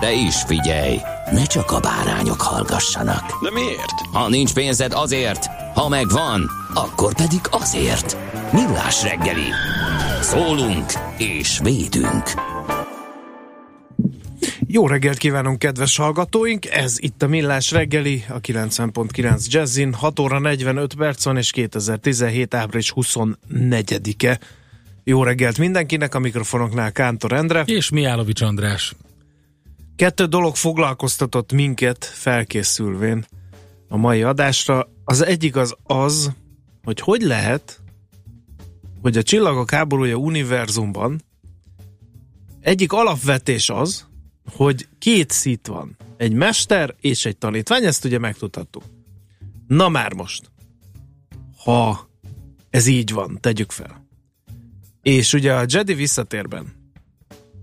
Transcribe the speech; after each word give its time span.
De 0.00 0.12
is 0.12 0.42
figyelj, 0.46 0.96
ne 1.32 1.44
csak 1.44 1.70
a 1.70 1.80
bárányok 1.80 2.40
hallgassanak. 2.40 3.42
De 3.42 3.50
miért? 3.50 4.00
Ha 4.12 4.28
nincs 4.28 4.54
pénzed 4.54 4.92
azért, 4.92 5.46
ha 5.74 5.88
megvan, 5.88 6.50
akkor 6.74 7.14
pedig 7.14 7.40
azért. 7.50 8.16
Millás 8.52 9.02
reggeli. 9.02 9.48
Szólunk 10.20 10.92
és 11.18 11.58
védünk. 11.62 12.24
Jó 14.66 14.86
reggelt 14.86 15.18
kívánunk, 15.18 15.58
kedves 15.58 15.96
hallgatóink! 15.96 16.66
Ez 16.66 16.96
itt 16.98 17.22
a 17.22 17.26
Millás 17.26 17.70
reggeli, 17.70 18.24
a 18.28 18.40
90.9 18.40 19.46
Jazzin, 19.46 19.92
6 19.92 20.18
óra 20.18 20.38
45 20.38 20.94
perc 20.94 21.24
van, 21.24 21.36
és 21.36 21.50
2017. 21.50 22.54
április 22.54 22.92
24-e. 22.96 24.38
Jó 25.04 25.22
reggelt 25.22 25.58
mindenkinek, 25.58 26.14
a 26.14 26.18
mikrofonoknál 26.18 26.92
Kántor 26.92 27.32
Endre. 27.32 27.62
És 27.66 27.90
Miálovics 27.90 28.40
András. 28.40 28.94
Kettő 29.96 30.24
dolog 30.24 30.56
foglalkoztatott 30.56 31.52
minket 31.52 32.04
felkészülvén 32.04 33.26
a 33.88 33.96
mai 33.96 34.22
adásra. 34.22 34.88
Az 35.04 35.22
egyik 35.22 35.56
az 35.56 35.76
az, 35.82 36.32
hogy 36.84 37.00
hogy 37.00 37.22
lehet, 37.22 37.80
hogy 39.02 39.16
a 39.16 39.22
csillagok 39.22 39.70
háborúja 39.70 40.16
univerzumban 40.16 41.22
egyik 42.60 42.92
alapvetés 42.92 43.70
az, 43.70 44.06
hogy 44.52 44.88
két 44.98 45.30
szit 45.30 45.66
van. 45.66 45.96
Egy 46.16 46.32
mester 46.32 46.94
és 47.00 47.24
egy 47.24 47.36
tanítvány, 47.36 47.84
ezt 47.84 48.04
ugye 48.04 48.18
megtudhattuk. 48.18 48.82
Na 49.66 49.88
már 49.88 50.12
most, 50.12 50.50
ha 51.64 52.08
ez 52.70 52.86
így 52.86 53.12
van, 53.12 53.38
tegyük 53.40 53.70
fel. 53.70 54.06
És 55.02 55.32
ugye 55.32 55.54
a 55.54 55.64
Jedi 55.68 55.94
visszatérben 55.94 56.75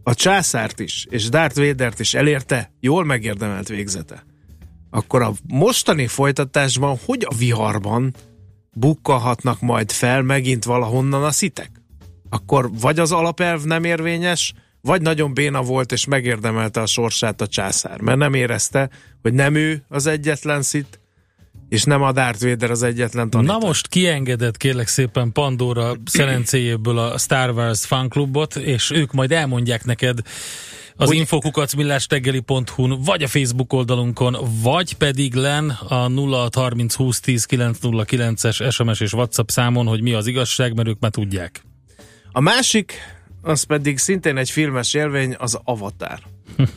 a 0.03 0.13
császárt 0.13 0.79
is, 0.79 1.05
és 1.09 1.29
Darth 1.29 1.57
Vader-t 1.59 1.99
is 1.99 2.13
elérte 2.13 2.73
jól 2.79 3.05
megérdemelt 3.05 3.67
végzete. 3.67 4.23
Akkor 4.89 5.21
a 5.21 5.33
mostani 5.47 6.07
folytatásban, 6.07 6.97
hogy 7.05 7.25
a 7.29 7.35
viharban 7.35 8.15
bukkalhatnak 8.73 9.61
majd 9.61 9.91
fel 9.91 10.21
megint 10.21 10.63
valahonnan 10.63 11.23
a 11.23 11.31
szitek? 11.31 11.71
Akkor 12.29 12.69
vagy 12.79 12.99
az 12.99 13.11
alapelv 13.11 13.63
nem 13.63 13.83
érvényes, 13.83 14.53
vagy 14.81 15.01
nagyon 15.01 15.33
béna 15.33 15.61
volt, 15.61 15.91
és 15.91 16.05
megérdemelte 16.05 16.81
a 16.81 16.85
sorsát 16.85 17.41
a 17.41 17.47
császár, 17.47 18.01
mert 18.01 18.17
nem 18.17 18.33
érezte, 18.33 18.89
hogy 19.21 19.33
nem 19.33 19.55
ő 19.55 19.85
az 19.87 20.05
egyetlen 20.05 20.61
szit, 20.61 20.99
és 21.73 21.83
nem 21.83 22.01
a 22.01 22.11
Darth 22.11 22.43
Vader 22.43 22.71
az 22.71 22.83
egyetlen 22.83 23.29
tanítvány. 23.29 23.59
Na 23.59 23.65
most 23.65 23.87
kiengedett 23.87 24.57
kérlek 24.57 24.87
szépen 24.87 25.31
Pandora 25.31 25.93
szerencéjéből 26.05 26.97
a 26.97 27.17
Star 27.17 27.49
Wars 27.49 27.85
fanklubot, 27.85 28.55
és 28.55 28.91
ők 28.91 29.11
majd 29.11 29.31
elmondják 29.31 29.85
neked 29.85 30.19
az 30.95 31.07
Hogy- 31.07 31.17
infokukacmillásteggeli.hu-n, 31.17 33.01
vagy 33.03 33.23
a 33.23 33.27
Facebook 33.27 33.73
oldalunkon, 33.73 34.37
vagy 34.61 34.93
pedig 34.93 35.33
len 35.33 35.69
a 35.69 36.09
0630 36.09 36.95
20 36.95 37.19
10 37.19 37.45
909-es 37.49 38.71
SMS 38.71 38.99
és 38.99 39.13
WhatsApp 39.13 39.47
számon, 39.49 39.87
hogy 39.87 40.01
mi 40.01 40.13
az 40.13 40.27
igazság, 40.27 40.75
mert 40.75 40.87
ők 40.87 40.99
már 40.99 41.11
tudják. 41.11 41.63
A 42.31 42.39
másik, 42.39 42.93
az 43.41 43.63
pedig 43.63 43.97
szintén 43.97 44.37
egy 44.37 44.49
filmes 44.49 44.93
élvény, 44.93 45.35
az 45.37 45.59
Avatar. 45.63 46.19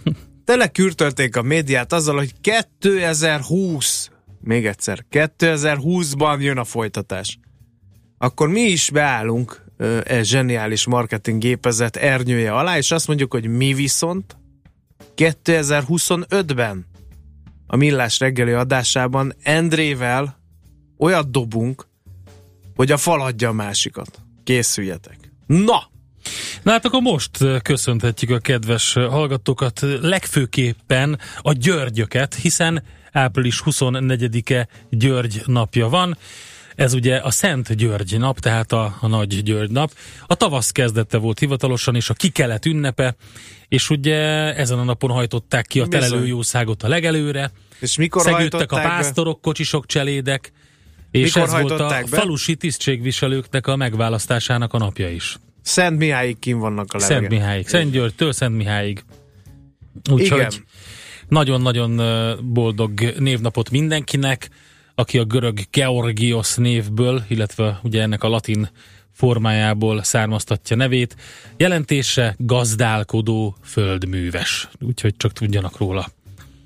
Telekürtölték 0.44 1.36
a 1.36 1.42
médiát 1.42 1.92
azzal, 1.92 2.16
hogy 2.16 2.32
2020, 2.40 4.05
még 4.46 4.66
egyszer, 4.66 5.04
2020-ban 5.10 6.40
jön 6.40 6.58
a 6.58 6.64
folytatás. 6.64 7.38
Akkor 8.18 8.48
mi 8.48 8.60
is 8.60 8.90
beállunk 8.90 9.64
e 10.04 10.22
zseniális 10.22 10.86
marketing 10.86 11.40
gépezet 11.40 11.96
ernyője 11.96 12.52
alá, 12.52 12.76
és 12.76 12.90
azt 12.90 13.06
mondjuk, 13.06 13.32
hogy 13.32 13.46
mi 13.46 13.74
viszont 13.74 14.36
2025-ben 15.16 16.86
a 17.66 17.76
Millás 17.76 18.18
reggeli 18.18 18.52
adásában 18.52 19.34
Endrével 19.42 20.38
olyat 20.98 21.30
dobunk, 21.30 21.86
hogy 22.76 22.92
a 22.92 22.96
fal 22.96 23.20
adja 23.20 23.48
a 23.48 23.52
másikat. 23.52 24.20
Készüljetek. 24.44 25.18
Na! 25.46 25.90
Na 26.62 26.70
hát 26.70 26.84
akkor 26.84 27.00
most 27.00 27.30
köszönhetjük 27.62 28.30
a 28.30 28.38
kedves 28.38 28.92
hallgatókat, 28.92 29.80
legfőképpen 30.00 31.18
a 31.40 31.52
Györgyöket, 31.52 32.34
hiszen 32.34 32.82
április 33.16 33.62
24-e 33.64 34.68
György 34.90 35.42
napja 35.46 35.88
van. 35.88 36.16
Ez 36.74 36.92
ugye 36.94 37.16
a 37.16 37.30
Szent 37.30 37.74
György 37.74 38.18
nap, 38.18 38.38
tehát 38.38 38.72
a, 38.72 38.96
a 39.00 39.06
Nagy 39.06 39.42
György 39.42 39.70
nap. 39.70 39.92
A 40.26 40.34
tavasz 40.34 40.70
kezdete 40.70 41.18
volt 41.18 41.38
hivatalosan, 41.38 41.94
és 41.94 42.10
a 42.10 42.14
kikelet 42.14 42.66
ünnepe, 42.66 43.16
és 43.68 43.90
ugye 43.90 44.16
ezen 44.54 44.78
a 44.78 44.84
napon 44.84 45.10
hajtották 45.10 45.66
ki 45.66 45.80
a 45.80 45.86
telelőjószágot 45.86 46.82
a 46.82 46.88
legelőre, 46.88 47.50
És 47.80 47.96
mikor 47.96 48.22
szegődtek 48.22 48.52
a 48.52 48.56
hajtották 48.56 48.82
be? 48.84 48.88
pásztorok, 48.88 49.40
kocsisok, 49.40 49.86
cselédek, 49.86 50.52
és 51.10 51.34
Mikor 51.34 51.42
ez 51.42 51.60
volt 51.60 51.80
a 51.80 51.88
be? 51.88 52.04
falusi 52.06 52.56
tisztségviselőknek 52.56 53.66
a 53.66 53.76
megválasztásának 53.76 54.72
a 54.72 54.78
napja 54.78 55.08
is. 55.08 55.36
Szent 55.62 55.98
Mihályig 55.98 56.38
kim 56.38 56.58
vannak 56.58 56.92
a 56.92 56.98
levegek. 56.98 57.18
Szent 57.20 57.32
Mihályig, 57.32 57.68
Szent 57.68 57.90
Györgytől 57.90 58.32
Szent 58.32 58.56
Mihályig. 58.56 59.04
Igen. 60.02 60.14
Úgyhogy 60.14 60.62
nagyon-nagyon 61.28 62.00
boldog 62.52 63.00
névnapot 63.18 63.70
mindenkinek, 63.70 64.48
aki 64.94 65.18
a 65.18 65.24
görög 65.24 65.60
Georgios 65.70 66.54
névből, 66.54 67.22
illetve 67.28 67.80
ugye 67.82 68.02
ennek 68.02 68.22
a 68.22 68.28
latin 68.28 68.68
formájából 69.12 70.02
származtatja 70.02 70.76
nevét. 70.76 71.16
Jelentése 71.56 72.34
gazdálkodó 72.38 73.56
földműves. 73.62 74.68
Úgyhogy 74.80 75.16
csak 75.16 75.32
tudjanak 75.32 75.78
róla. 75.78 76.06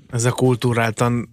Ez 0.09 0.25
a 0.25 0.31
kultúráltan 0.31 1.29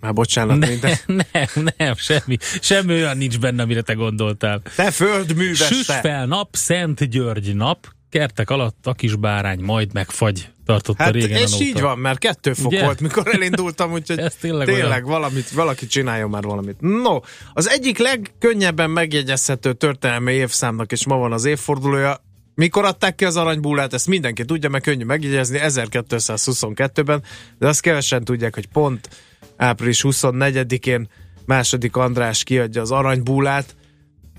már 0.00 0.12
bocsánat, 0.12 0.58
Ne, 0.58 0.68
minden. 0.68 0.96
nem, 1.32 1.72
nem, 1.76 1.94
semmi, 1.94 2.36
semmi 2.60 2.92
olyan 2.92 3.16
nincs 3.16 3.38
benne, 3.38 3.62
amire 3.62 3.82
te 3.82 3.92
gondoltál. 3.92 4.62
Te 4.76 4.90
földműves, 4.90 5.66
Süss 5.66 5.86
fel 5.86 6.26
nap, 6.26 6.48
Szent 6.52 7.10
György 7.10 7.54
nap, 7.54 7.93
kertek 8.18 8.50
alatt 8.50 8.86
a 8.86 8.92
kis 8.92 9.16
bárány 9.16 9.60
majd 9.60 9.92
megfagy, 9.92 10.48
tartotta 10.66 11.02
Hát 11.02 11.12
régen 11.12 11.40
és 11.40 11.54
óta. 11.54 11.64
így 11.64 11.80
van, 11.80 11.98
mert 11.98 12.18
kettő 12.18 12.52
fok 12.52 12.66
Ugye? 12.70 12.84
volt, 12.84 13.00
mikor 13.00 13.34
elindultam, 13.34 13.92
úgyhogy 13.98 14.18
Ez 14.18 14.34
tényleg 14.34 14.66
tényleg 14.66 14.88
olyan. 14.88 15.20
valamit, 15.20 15.50
valaki 15.50 15.86
csináljon 15.86 16.30
már 16.30 16.42
valamit. 16.42 16.76
No, 16.80 17.18
az 17.52 17.68
egyik 17.68 17.98
legkönnyebben 17.98 18.90
megjegyezhető 18.90 19.72
történelmi 19.72 20.32
évszámnak, 20.32 20.92
és 20.92 21.06
ma 21.06 21.16
van 21.16 21.32
az 21.32 21.44
évfordulója, 21.44 22.16
mikor 22.54 22.84
adták 22.84 23.14
ki 23.14 23.24
az 23.24 23.36
aranybúlát, 23.36 23.92
ezt 23.94 24.06
mindenki 24.06 24.44
tudja, 24.44 24.68
meg 24.68 24.80
könnyű 24.80 25.04
megjegyezni, 25.04 25.58
1222-ben, 25.62 27.22
de 27.58 27.66
azt 27.68 27.80
kevesen 27.80 28.24
tudják, 28.24 28.54
hogy 28.54 28.66
pont 28.66 29.08
április 29.56 30.00
24-én 30.08 31.08
második 31.46 31.96
András 31.96 32.44
kiadja 32.44 32.80
az 32.80 32.90
aranybúlát. 32.90 33.76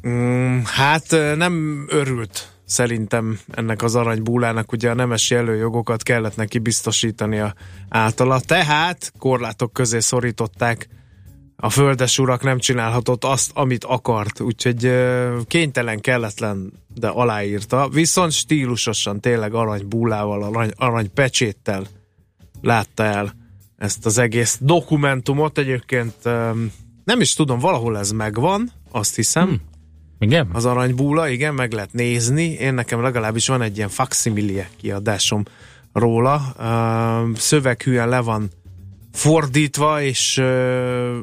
Mm, 0.08 0.60
hát 0.64 1.06
nem 1.36 1.86
örült 1.90 2.54
szerintem 2.66 3.40
ennek 3.52 3.84
az 3.84 3.96
aranybúlának, 3.96 4.72
ugye 4.72 4.90
a 4.90 4.94
nemesi 4.94 5.36
előjogokat 5.36 6.04
kellett 6.04 6.36
neki 6.36 6.60
biztosítania 6.60 7.54
általa, 7.90 8.40
tehát 8.40 9.12
korlátok 9.20 9.74
közé 9.74 10.00
szorították 10.00 10.88
a 11.58 11.70
földes 11.70 12.20
urak 12.20 12.44
nem 12.44 12.60
csinálhatott 12.60 13.24
azt, 13.24 13.52
amit 13.54 13.84
akart, 13.84 14.40
úgyhogy 14.40 14.92
kénytelen, 15.48 16.00
kelletlen, 16.00 16.74
de 16.94 17.08
aláírta, 17.08 17.90
viszont 17.90 18.32
stílusosan 18.32 19.20
tényleg 19.20 19.54
aranybúlával, 19.54 20.44
arany, 20.44 20.72
arany 20.76 21.14
pecséttel 21.14 21.86
látta 22.62 23.04
el 23.04 23.34
ezt 23.78 24.06
az 24.06 24.18
egész 24.18 24.58
dokumentumot. 24.62 25.58
Egyébként 25.58 26.24
nem 27.04 27.22
is 27.22 27.34
tudom, 27.34 27.60
valahol 27.60 27.98
ez 27.98 28.12
megvan, 28.12 28.72
azt 28.92 29.16
hiszem. 29.16 29.48
Hmm. 29.48 29.62
Igen? 30.20 30.50
Az 30.54 30.66
aranybúla, 30.66 31.30
igen, 31.30 31.54
meg 31.54 31.72
lehet 31.72 31.94
nézni. 31.94 32.44
Én 32.44 32.74
nekem 32.74 33.02
legalábbis 33.02 33.48
van 33.48 33.62
egy 33.62 33.78
ilyen 33.78 33.90
faximilie 33.90 34.70
kiadásom 34.78 35.44
róla. 35.94 36.42
Uh, 36.60 37.38
szöveghűen 37.38 38.10
le 38.10 38.20
van 38.20 38.50
fordítva, 39.16 40.02
és 40.02 40.40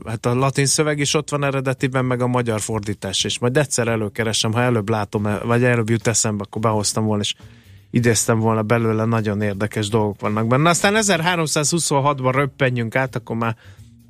hát 0.07 0.27
a 0.27 0.35
latin 0.35 0.67
szöveg 0.67 0.99
is 0.99 1.15
ott 1.15 1.31
van 1.31 1.45
eredetiben, 1.45 2.05
meg 2.05 2.21
a 2.21 2.27
magyar 2.27 2.61
fordítás 2.61 3.25
is. 3.25 3.39
Majd 3.39 3.57
egyszer 3.57 3.89
előkeresem, 3.89 4.53
ha 4.53 4.61
előbb 4.61 4.89
látom, 4.89 5.29
vagy 5.45 5.65
előbb 5.65 5.91
jut 5.91 6.07
eszembe, 6.07 6.45
akkor 6.47 6.61
behoztam 6.61 7.05
volna, 7.05 7.23
és 7.23 7.35
idéztem 7.91 8.39
volna 8.39 8.63
belőle, 8.63 9.05
nagyon 9.05 9.41
érdekes 9.41 9.89
dolgok 9.89 10.21
vannak 10.21 10.47
benne. 10.47 10.69
Aztán 10.69 10.95
1326-ban 10.97 12.33
röppenjünk 12.35 12.97
át, 12.97 13.17
akkor 13.17 13.37
már 13.37 13.57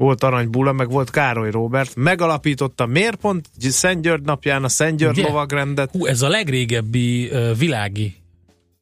volt 0.03 0.23
Arany 0.23 0.51
Bula, 0.51 0.73
meg 0.73 0.91
volt 0.91 1.11
Károly 1.11 1.51
Robert, 1.51 1.95
megalapította 1.97 2.87
miért 2.87 3.17
pont 3.17 3.49
Szent 3.59 4.03
György 4.03 4.23
napján 4.23 4.65
a 4.65 4.69
Szent 4.69 4.99
György 4.99 5.19
Ugye? 5.19 5.29
lovagrendet. 5.29 5.91
Hú, 5.91 6.07
ez 6.07 6.23
a 6.23 6.29
legrégebbi 6.29 7.29
uh, 7.29 7.57
világi 7.59 8.15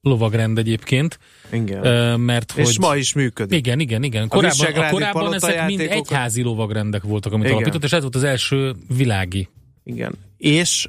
lovagrend 0.02 0.58
egyébként. 0.58 1.18
Igen. 1.52 1.80
Uh, 1.80 2.18
mert 2.18 2.52
És 2.56 2.66
hogy... 2.66 2.78
ma 2.78 2.96
is 2.96 3.12
működik. 3.12 3.58
Igen, 3.58 3.80
igen, 3.80 4.02
igen. 4.02 4.28
Korábban, 4.28 4.72
a 4.74 4.90
korábban 4.90 5.34
ezek 5.34 5.66
mind 5.66 5.80
egyházi 5.80 6.42
lovagrendek 6.42 7.02
voltak, 7.02 7.32
amit 7.32 7.44
igen. 7.44 7.56
alapított, 7.56 7.84
és 7.84 7.92
ez 7.92 8.02
volt 8.02 8.14
az 8.14 8.24
első 8.24 8.74
világi. 8.96 9.48
Igen. 9.84 10.12
És 10.36 10.88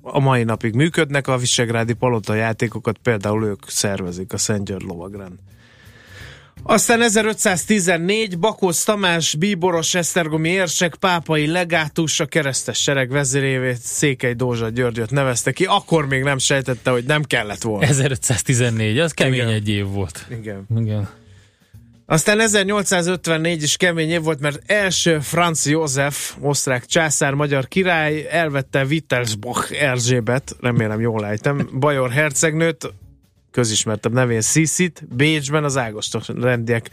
a 0.00 0.18
mai 0.18 0.42
napig 0.42 0.74
működnek, 0.74 1.28
a 1.28 1.36
Visegrádi 1.36 1.92
palota 1.92 2.34
játékokat 2.34 2.98
például 2.98 3.44
ők 3.44 3.62
szervezik, 3.66 4.32
a 4.32 4.38
Szent 4.38 4.64
György 4.64 4.84
lovagrend. 4.84 5.38
Aztán 6.66 7.02
1514 7.02 8.38
Bakóz 8.38 8.84
Tamás, 8.84 9.34
Bíboros, 9.34 9.94
Esztergomi 9.94 10.48
érsek, 10.48 10.94
pápai 10.94 11.46
legátus, 11.46 12.20
a 12.20 12.26
keresztes 12.26 12.82
sereg 12.82 13.10
vezérévé 13.10 13.74
Székely 13.82 14.34
Dózsa 14.34 14.68
Györgyöt 14.68 15.10
nevezte 15.10 15.52
ki, 15.52 15.64
akkor 15.64 16.06
még 16.06 16.22
nem 16.22 16.38
sejtette, 16.38 16.90
hogy 16.90 17.04
nem 17.04 17.22
kellett 17.22 17.62
volna. 17.62 17.86
1514, 17.86 18.98
az 18.98 19.12
kemény 19.12 19.34
Igen. 19.34 19.48
egy 19.48 19.68
év 19.68 19.86
volt. 19.86 20.26
Igen. 20.30 20.66
Igen. 20.76 21.08
Aztán 22.06 22.40
1854 22.40 23.62
is 23.62 23.76
kemény 23.76 24.10
év 24.10 24.22
volt, 24.22 24.40
mert 24.40 24.70
első 24.70 25.18
Franz 25.18 25.66
József, 25.66 26.34
osztrák 26.40 26.86
császár, 26.86 27.34
magyar 27.34 27.68
király 27.68 28.26
elvette 28.30 28.84
Wittelsbach 28.84 29.82
Erzsébet, 29.82 30.56
remélem 30.60 31.00
jól 31.00 31.26
ejtem, 31.26 31.68
Bajor 31.78 32.10
hercegnőt, 32.10 32.92
közismertebb 33.54 34.12
nevén 34.12 34.40
Sziszit, 34.40 35.04
Bécsben 35.16 35.64
az 35.64 35.76
Ágostos 35.76 36.28
rendiek 36.28 36.90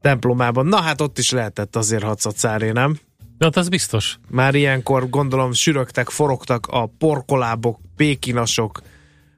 templomában. 0.00 0.66
Na 0.66 0.80
hát 0.80 1.00
ott 1.00 1.18
is 1.18 1.30
lehetett 1.30 1.76
azért 1.76 2.02
hadszatszáré, 2.02 2.70
nem? 2.70 2.98
De 3.38 3.44
hát 3.44 3.56
az 3.56 3.68
biztos. 3.68 4.18
Már 4.30 4.54
ilyenkor 4.54 5.10
gondolom 5.10 5.52
sürögtek, 5.52 6.08
forogtak 6.08 6.66
a 6.66 6.86
porkolábok, 6.98 7.80
pékinasok, 7.96 8.82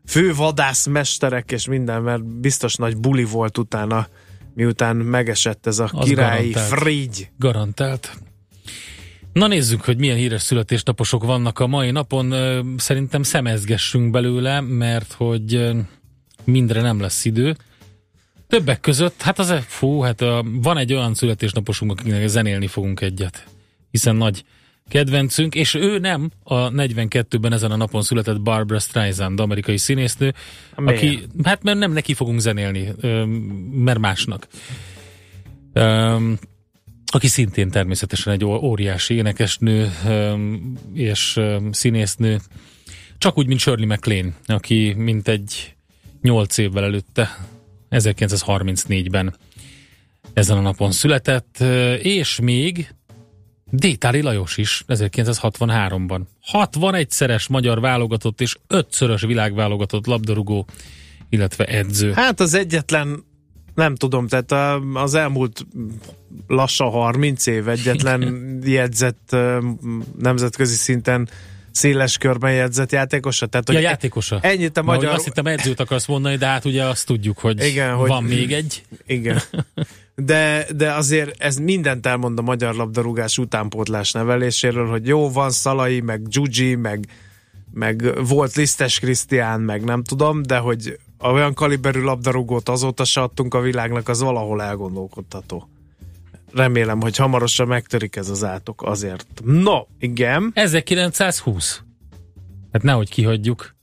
fővadászmesterek 0.07 1.51
és 1.51 1.67
minden, 1.67 2.03
mert 2.03 2.25
biztos 2.25 2.75
nagy 2.75 2.97
buli 2.97 3.25
volt 3.25 3.59
utána, 3.59 4.09
miután 4.55 4.97
megesett 4.97 5.67
ez 5.67 5.79
a 5.79 5.91
az 5.93 6.07
királyi 6.07 6.51
garantált. 6.51 6.81
frigy. 6.81 7.31
Garantált. 7.39 8.17
Na 9.33 9.47
nézzük, 9.47 9.85
hogy 9.85 9.99
milyen 9.99 10.17
híres 10.17 10.43
születésnaposok 10.43 11.25
vannak 11.25 11.59
a 11.59 11.67
mai 11.67 11.91
napon. 11.91 12.35
Szerintem 12.77 13.23
szemezgessünk 13.23 14.11
belőle, 14.11 14.61
mert 14.61 15.13
hogy 15.13 15.71
mindre 16.49 16.81
nem 16.81 17.01
lesz 17.01 17.25
idő. 17.25 17.57
Többek 18.47 18.81
között, 18.81 19.23
hát 19.23 19.39
az, 19.39 19.55
fú, 19.67 20.01
hát 20.01 20.21
a, 20.21 20.45
van 20.53 20.79
egy 20.79 20.93
olyan 20.93 21.15
születésnaposunk, 21.15 21.91
akinek 21.91 22.29
zenélni 22.29 22.67
fogunk 22.67 23.01
egyet, 23.01 23.47
hiszen 23.91 24.17
nagy 24.17 24.45
kedvencünk, 24.89 25.55
és 25.55 25.75
ő 25.75 25.99
nem 25.99 26.31
a 26.43 26.71
42-ben 26.71 27.53
ezen 27.53 27.71
a 27.71 27.77
napon 27.77 28.03
született 28.03 28.41
Barbara 28.41 28.79
Streisand, 28.79 29.41
amerikai 29.41 29.77
színésznő, 29.77 30.35
Miért? 30.77 30.97
aki, 30.97 31.27
hát 31.43 31.63
mert 31.63 31.79
nem 31.79 31.93
neki 31.93 32.15
fogunk 32.15 32.41
zenélni, 32.41 32.89
mert 33.73 33.99
másnak. 33.99 34.47
Aki 37.07 37.27
szintén 37.27 37.71
természetesen 37.71 38.33
egy 38.33 38.45
óriási 38.45 39.15
énekesnő 39.15 39.93
és 40.93 41.41
színésznő, 41.71 42.41
csak 43.19 43.39
úgy, 43.39 43.47
mint 43.47 43.61
Shirley 43.61 43.87
MacLaine, 43.87 44.33
aki 44.47 44.95
mint 44.97 45.29
egy 45.29 45.77
8 46.23 46.59
évvel 46.59 46.85
előtte, 46.85 47.39
1934-ben 47.91 49.35
ezen 50.33 50.57
a 50.57 50.61
napon 50.61 50.91
született, 50.91 51.59
és 52.03 52.41
még 52.41 52.95
Détári 53.71 54.23
Lajos 54.23 54.57
is 54.57 54.85
1963-ban. 54.89 56.21
61-szeres 56.53 57.51
magyar 57.51 57.81
válogatott 57.81 58.41
és 58.41 58.57
5-szörös 58.69 59.25
világválogatott 59.27 60.07
labdarúgó, 60.07 60.67
illetve 61.29 61.65
edző. 61.65 62.13
Hát 62.13 62.41
az 62.41 62.55
egyetlen, 62.55 63.25
nem 63.75 63.95
tudom, 63.95 64.27
tehát 64.27 64.81
az 64.95 65.15
elmúlt 65.15 65.67
lassan 66.47 66.91
30 66.91 67.47
év 67.47 67.69
egyetlen 67.69 68.61
jegyzett 68.65 69.37
nemzetközi 70.19 70.75
szinten 70.75 71.29
széles 71.79 72.19
körben 72.19 72.53
jegyzett 72.53 72.93
játékosa? 72.93 73.47
Tehát, 73.47 73.67
hogy 73.67 73.77
ja, 73.77 73.81
játékosa. 73.81 74.39
Ennyit 74.43 74.77
a 74.77 74.83
magyar... 74.83 75.13
azt 75.13 75.25
hittem 75.25 75.47
edzőt 75.47 75.81
akarsz 75.81 76.07
mondani, 76.07 76.37
de 76.37 76.47
hát 76.47 76.65
ugye 76.65 76.85
azt 76.85 77.07
tudjuk, 77.07 77.39
hogy 77.39 77.65
igen, 77.65 77.95
hogy 77.95 78.09
van 78.09 78.25
még 78.25 78.53
egy. 78.53 78.83
Igen. 79.07 79.41
De, 80.15 80.67
de 80.77 80.93
azért 80.93 81.43
ez 81.43 81.57
mindent 81.57 82.07
elmond 82.07 82.39
a 82.39 82.43
magyar 82.43 82.75
labdarúgás 82.75 83.39
utánpótlás 83.39 84.13
neveléséről, 84.13 84.87
hogy 84.87 85.07
jó, 85.07 85.31
van 85.31 85.51
Szalai, 85.51 86.01
meg 86.01 86.29
Gyugyi, 86.29 86.75
meg, 86.75 87.09
meg 87.73 88.27
volt 88.29 88.55
Lisztes 88.55 88.99
Krisztián, 88.99 89.61
meg 89.61 89.85
nem 89.85 90.03
tudom, 90.05 90.43
de 90.43 90.59
hogy 90.59 90.99
olyan 91.21 91.55
kaliberű 91.55 92.01
labdarúgót 92.01 92.69
azóta 92.69 93.05
se 93.05 93.21
adtunk 93.21 93.55
a 93.55 93.61
világnak, 93.61 94.09
az 94.09 94.21
valahol 94.21 94.63
elgondolkodható 94.63 95.69
remélem, 96.53 97.01
hogy 97.01 97.17
hamarosan 97.17 97.67
megtörik 97.67 98.17
ez 98.17 98.29
az 98.29 98.45
átok 98.45 98.83
azért. 98.83 99.27
No, 99.45 99.81
igen. 99.99 100.51
1920. 100.55 101.83
Hát 102.73 102.83
nehogy 102.83 103.11
kihagyjuk. 103.11 103.77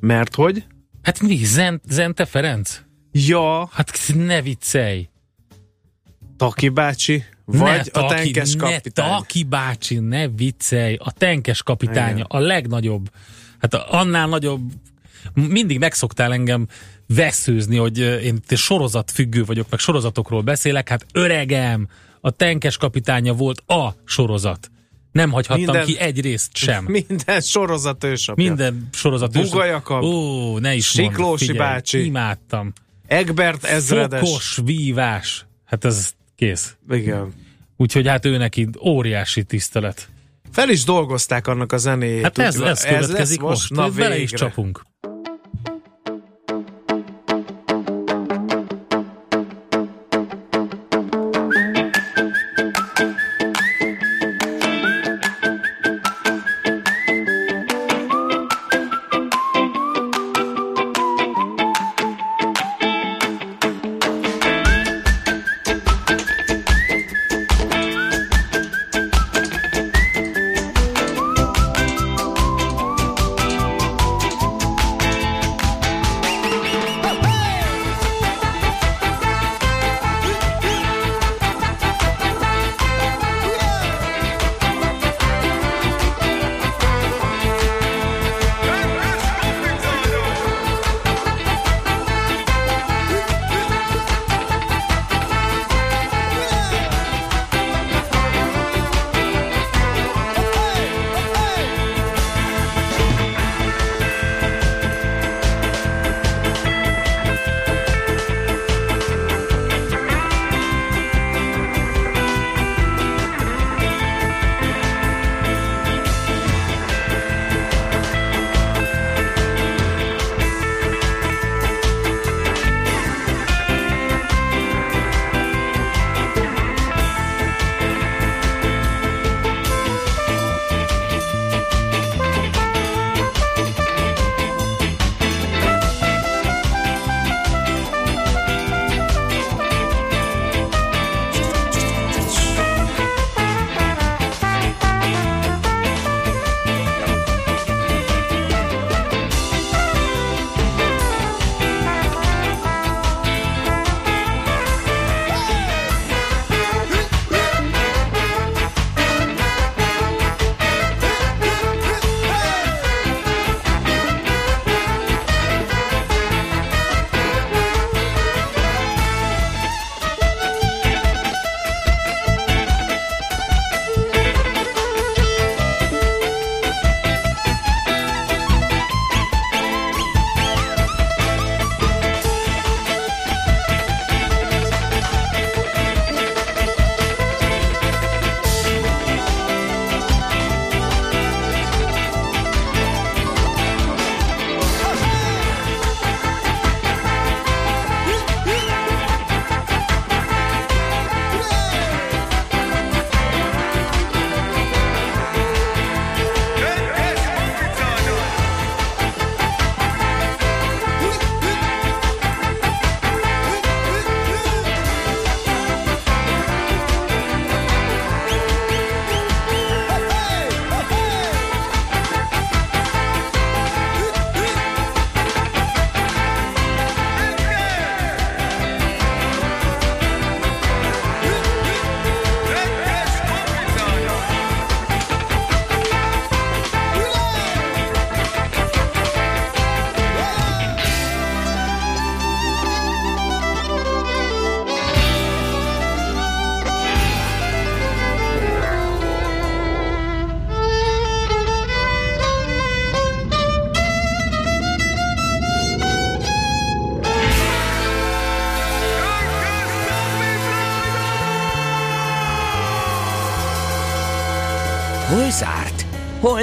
Mert 0.00 0.34
hogy? 0.34 0.64
Hát 1.02 1.20
mi? 1.20 1.36
Zent, 1.36 1.82
Zente 1.88 2.24
Ferenc? 2.24 2.80
Ja. 3.12 3.68
Hát 3.72 4.12
ne 4.14 4.42
viccelj. 4.42 5.08
Taki 6.36 6.68
bácsi? 6.68 7.24
Vagy 7.44 7.90
ne, 7.92 8.00
a 8.00 8.06
taki, 8.06 8.30
tenkes 8.30 8.56
kapitány? 8.56 9.10
Ne, 9.10 9.16
Taki 9.16 9.42
bácsi, 9.42 9.98
ne 9.98 10.28
viccelj. 10.28 10.94
A 10.94 11.12
tenkes 11.12 11.62
kapitánya, 11.62 12.12
Igen. 12.12 12.26
a 12.28 12.38
legnagyobb. 12.38 13.10
Hát 13.58 13.74
a, 13.74 13.92
annál 13.92 14.28
nagyobb 14.28 14.72
mindig 15.34 15.78
megszoktál 15.78 16.32
engem 16.32 16.66
veszőzni, 17.06 17.76
hogy 17.76 17.98
én 17.98 18.40
sorozat 18.48 19.10
függő 19.10 19.44
vagyok, 19.44 19.66
meg 19.70 19.80
sorozatokról 19.80 20.42
beszélek, 20.42 20.88
hát 20.88 21.06
öregem, 21.12 21.88
a 22.20 22.30
tenkes 22.30 22.76
kapitánya 22.76 23.32
volt 23.32 23.62
a 23.66 23.94
sorozat. 24.04 24.70
Nem 25.12 25.30
hagyhattam 25.30 25.64
minden, 25.64 25.84
ki 25.84 25.98
egy 25.98 26.20
részt 26.20 26.56
sem. 26.56 26.84
Minden 27.08 27.40
sorozat 27.40 28.04
ősapja. 28.04 28.44
Minden 28.44 28.88
sorozat 28.92 29.36
ősapja. 29.36 30.00
Ó, 30.00 30.58
ne 30.58 30.74
is 30.74 30.86
Siklósi 30.86 31.22
mond, 31.22 31.38
figyelj, 31.38 31.58
bácsi. 31.58 32.04
Imádtam. 32.04 32.72
Egbert 33.06 33.64
ezredes. 33.64 34.28
Fokos 34.28 34.60
vívás. 34.64 35.46
Hát 35.64 35.84
ez 35.84 36.12
kész. 36.36 36.76
Igen. 36.90 37.32
Úgyhogy 37.76 38.08
hát 38.08 38.24
ő 38.24 38.36
neki 38.36 38.68
óriási 38.80 39.44
tisztelet. 39.44 40.08
Fel 40.52 40.68
is 40.68 40.84
dolgozták 40.84 41.46
annak 41.46 41.72
a 41.72 41.76
zenéjét. 41.76 42.22
Hát 42.22 42.38
ez, 42.38 42.60
ez, 42.60 42.84
ez 42.84 42.84
következik 42.84 43.40
most. 43.40 43.70
most. 43.70 43.94
Na, 43.94 44.02
bele 44.02 44.18
is 44.18 44.30
csapunk. 44.30 44.82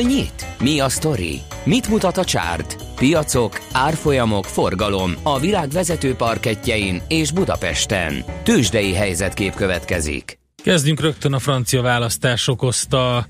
Nyit? 0.02 0.46
Mi 0.60 0.80
a 0.80 0.90
sztori? 0.90 1.42
Mit 1.64 1.88
mutat 1.90 2.18
a 2.18 2.24
csárt? 2.24 2.76
Piacok, 2.96 3.62
árfolyamok, 3.72 4.46
forgalom 4.46 5.14
a 5.24 5.40
világ 5.40 5.70
vezető 5.70 6.16
parketjein 6.16 7.02
és 7.08 7.32
Budapesten. 7.32 8.24
Tősdei 8.44 8.94
helyzetkép 8.94 9.54
következik. 9.54 10.40
Kezdjünk 10.64 11.00
rögtön 11.02 11.34
a 11.34 11.40
francia 11.40 11.82
választás 11.82 12.48
okozta 12.48 13.26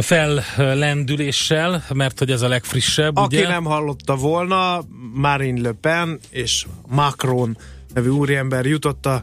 fellendüléssel, 0.00 1.84
mert 1.94 2.18
hogy 2.18 2.30
ez 2.30 2.42
a 2.42 2.48
legfrissebb, 2.48 3.16
Aki 3.16 3.36
ugye? 3.36 3.48
nem 3.48 3.64
hallotta 3.64 4.16
volna, 4.16 4.84
Marine 5.14 5.60
Le 5.60 5.72
Pen 5.72 6.18
és 6.30 6.66
Macron 6.88 7.56
nevű 7.94 8.08
úriember 8.08 8.66
jutott 8.66 9.06
a 9.06 9.22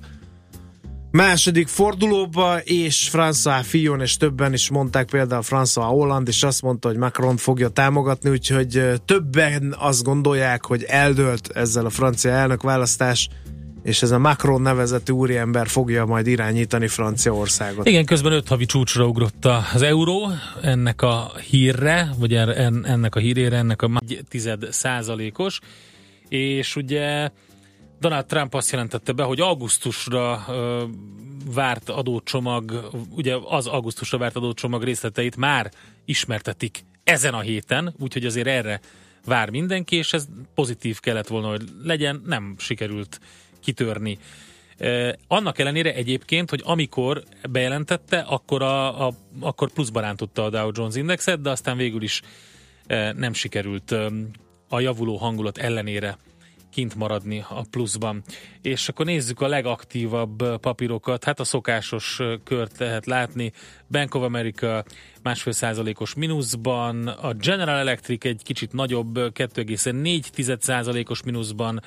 második 1.12 1.68
fordulóba, 1.68 2.60
és 2.64 3.10
François 3.14 3.62
Fillon 3.64 4.02
és 4.02 4.18
többen 4.18 4.54
is 4.54 4.70
mondták, 4.70 5.10
például 5.10 5.44
François 5.46 5.88
Hollande, 5.88 6.30
és 6.30 6.44
azt 6.44 6.62
mondta, 6.62 6.88
hogy 6.88 6.98
Macron 6.98 7.38
fogja 7.38 7.70
támogatni, 7.70 8.30
úgyhogy 8.30 8.84
többen 9.06 9.76
azt 9.78 10.04
gondolják, 10.04 10.66
hogy 10.66 10.84
eldőlt 10.84 11.50
ezzel 11.54 11.86
a 11.86 11.90
francia 11.90 12.32
elnökválasztás, 12.32 13.30
és 13.84 14.02
ez 14.02 14.12
a 14.12 14.20
Macron 14.20 14.62
nevezetű 14.62 15.14
úriember 15.14 15.68
fogja 15.68 16.06
majd 16.06 16.28
irányítani 16.28 16.88
Franciaországot. 16.88 17.88
Igen, 17.88 18.06
közben 18.06 18.32
öt 18.32 18.48
havi 18.48 18.66
csúcsra 18.66 19.06
ugrott 19.06 19.46
az 19.74 19.82
euró, 19.82 20.30
ennek 20.62 21.02
a 21.02 21.32
hírre, 21.50 22.10
vagy 22.18 22.34
ennek 22.34 23.16
a 23.16 23.20
hírére, 23.20 23.58
ennek 23.58 23.82
a 23.82 23.90
tized 24.30 24.68
százalékos, 24.72 25.60
és 26.30 26.76
ugye 26.76 27.30
Donald 28.00 28.26
Trump 28.26 28.54
azt 28.54 28.72
jelentette 28.72 29.12
be, 29.12 29.24
hogy 29.24 29.40
augusztusra 29.40 30.46
ö, 30.48 30.84
várt 31.54 31.90
adócsomag, 31.90 32.90
ugye 33.10 33.36
az 33.46 33.68
augusztusra 33.68 34.18
várt 34.18 34.36
adócsomag 34.36 34.84
részleteit 34.84 35.36
már 35.36 35.72
ismertetik 36.06 36.86
ezen 37.04 37.34
a 37.34 37.40
héten, 37.40 37.94
úgyhogy 38.00 38.26
azért 38.26 38.48
erre 38.48 38.80
vár 39.26 39.50
mindenki, 39.50 39.96
és 39.96 40.14
ez 40.14 40.28
pozitív 40.56 41.00
kellett 41.00 41.28
volna, 41.28 41.50
hogy 41.50 41.64
legyen, 41.84 42.22
nem 42.26 42.56
sikerült 42.58 43.20
kitörni. 43.60 44.18
Annak 45.28 45.60
ellenére 45.60 45.94
egyébként, 45.94 46.50
hogy 46.50 46.62
amikor 46.66 47.24
bejelentette, 47.50 48.20
akkor, 48.20 48.62
a, 48.62 49.08
a, 49.08 49.14
akkor 49.40 49.72
pluszban 49.72 50.02
rántotta 50.02 50.44
a 50.44 50.50
Dow 50.50 50.72
Jones 50.74 50.96
Indexet, 50.96 51.42
de 51.42 51.50
aztán 51.50 51.78
végül 51.78 52.02
is 52.02 52.22
nem 53.16 53.34
sikerült 53.34 53.96
a 54.70 54.80
javuló 54.80 55.18
hangulat 55.18 55.58
ellenére 55.58 56.18
kint 56.72 56.96
maradni 56.96 57.46
a 57.50 57.66
pluszban. 57.70 58.24
És 58.62 58.90
akkor 58.90 59.06
nézzük 59.06 59.42
a 59.42 59.48
legaktívabb 59.48 60.60
papírokat. 60.60 61.24
Hát 61.24 61.40
a 61.40 61.44
szokásos 61.44 62.20
kört 62.44 62.78
lehet 62.78 63.06
látni. 63.06 63.52
Bank 63.88 64.16
of 64.16 64.24
America 64.24 64.84
másfél 65.24 65.54
százalékos 65.54 66.14
mínuszban, 66.14 67.08
a 67.08 67.34
General 67.34 67.78
Electric 67.78 68.26
egy 68.26 68.42
kicsit 68.44 68.74
nagyobb, 68.74 69.18
2,4 69.18 70.60
százalékos 70.60 71.24
mínuszban, 71.24 71.82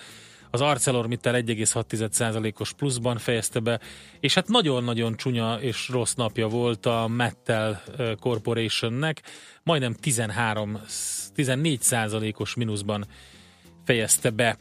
az 0.55 0.61
ArcelorMittal 0.61 1.35
1,6%-os 1.35 2.73
pluszban 2.73 3.19
fejezte 3.19 3.61
be, 3.61 3.81
és 4.21 4.35
hát 4.35 4.49
nagyon-nagyon 4.49 5.17
csúnya 5.17 5.59
és 5.61 5.89
rossz 5.89 6.15
napja 6.15 6.49
volt 6.49 6.87
a 6.87 7.09
Mettel 7.09 7.83
Corporationnek, 8.21 9.23
majdnem 9.62 9.95
13, 9.95 10.79
14%-os 11.37 12.55
mínuszban 12.55 13.07
fejezte 13.85 14.31
be 14.31 14.59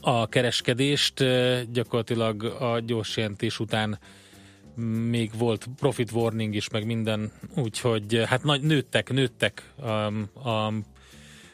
a 0.00 0.26
kereskedést, 0.26 1.24
gyakorlatilag 1.72 2.44
a 2.44 2.80
gyors 2.80 3.16
jelentés 3.16 3.58
után 3.58 3.98
még 5.08 5.30
volt 5.38 5.66
profit 5.76 6.12
warning 6.12 6.54
is, 6.54 6.68
meg 6.68 6.86
minden, 6.86 7.32
úgyhogy 7.56 8.22
hát 8.26 8.42
nagy, 8.42 8.62
nőttek, 8.62 9.12
nőttek 9.12 9.72
a, 9.76 9.88
a 10.48 10.72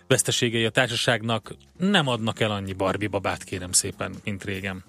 veszteségei 0.07 0.65
a 0.65 0.71
társaságnak 0.71 1.55
nem 1.79 2.09
adnak 2.09 2.41
el 2.41 2.51
annyi 2.51 2.73
Barbie 2.73 3.09
babát, 3.09 3.45
kérem 3.45 3.73
szépen, 3.73 4.15
mint 4.25 4.45
régen. 4.45 4.85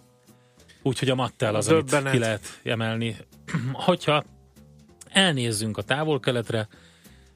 Úgyhogy 0.82 1.10
a 1.10 1.16
Mattel 1.16 1.56
az, 1.56 1.68
Döbbenet. 1.68 1.94
amit 1.94 2.12
ki 2.12 2.18
lehet 2.18 2.60
emelni. 2.64 3.16
Hogyha 3.74 4.24
elnézzünk 5.10 5.78
a 5.78 5.82
távol-keletre, 5.82 6.68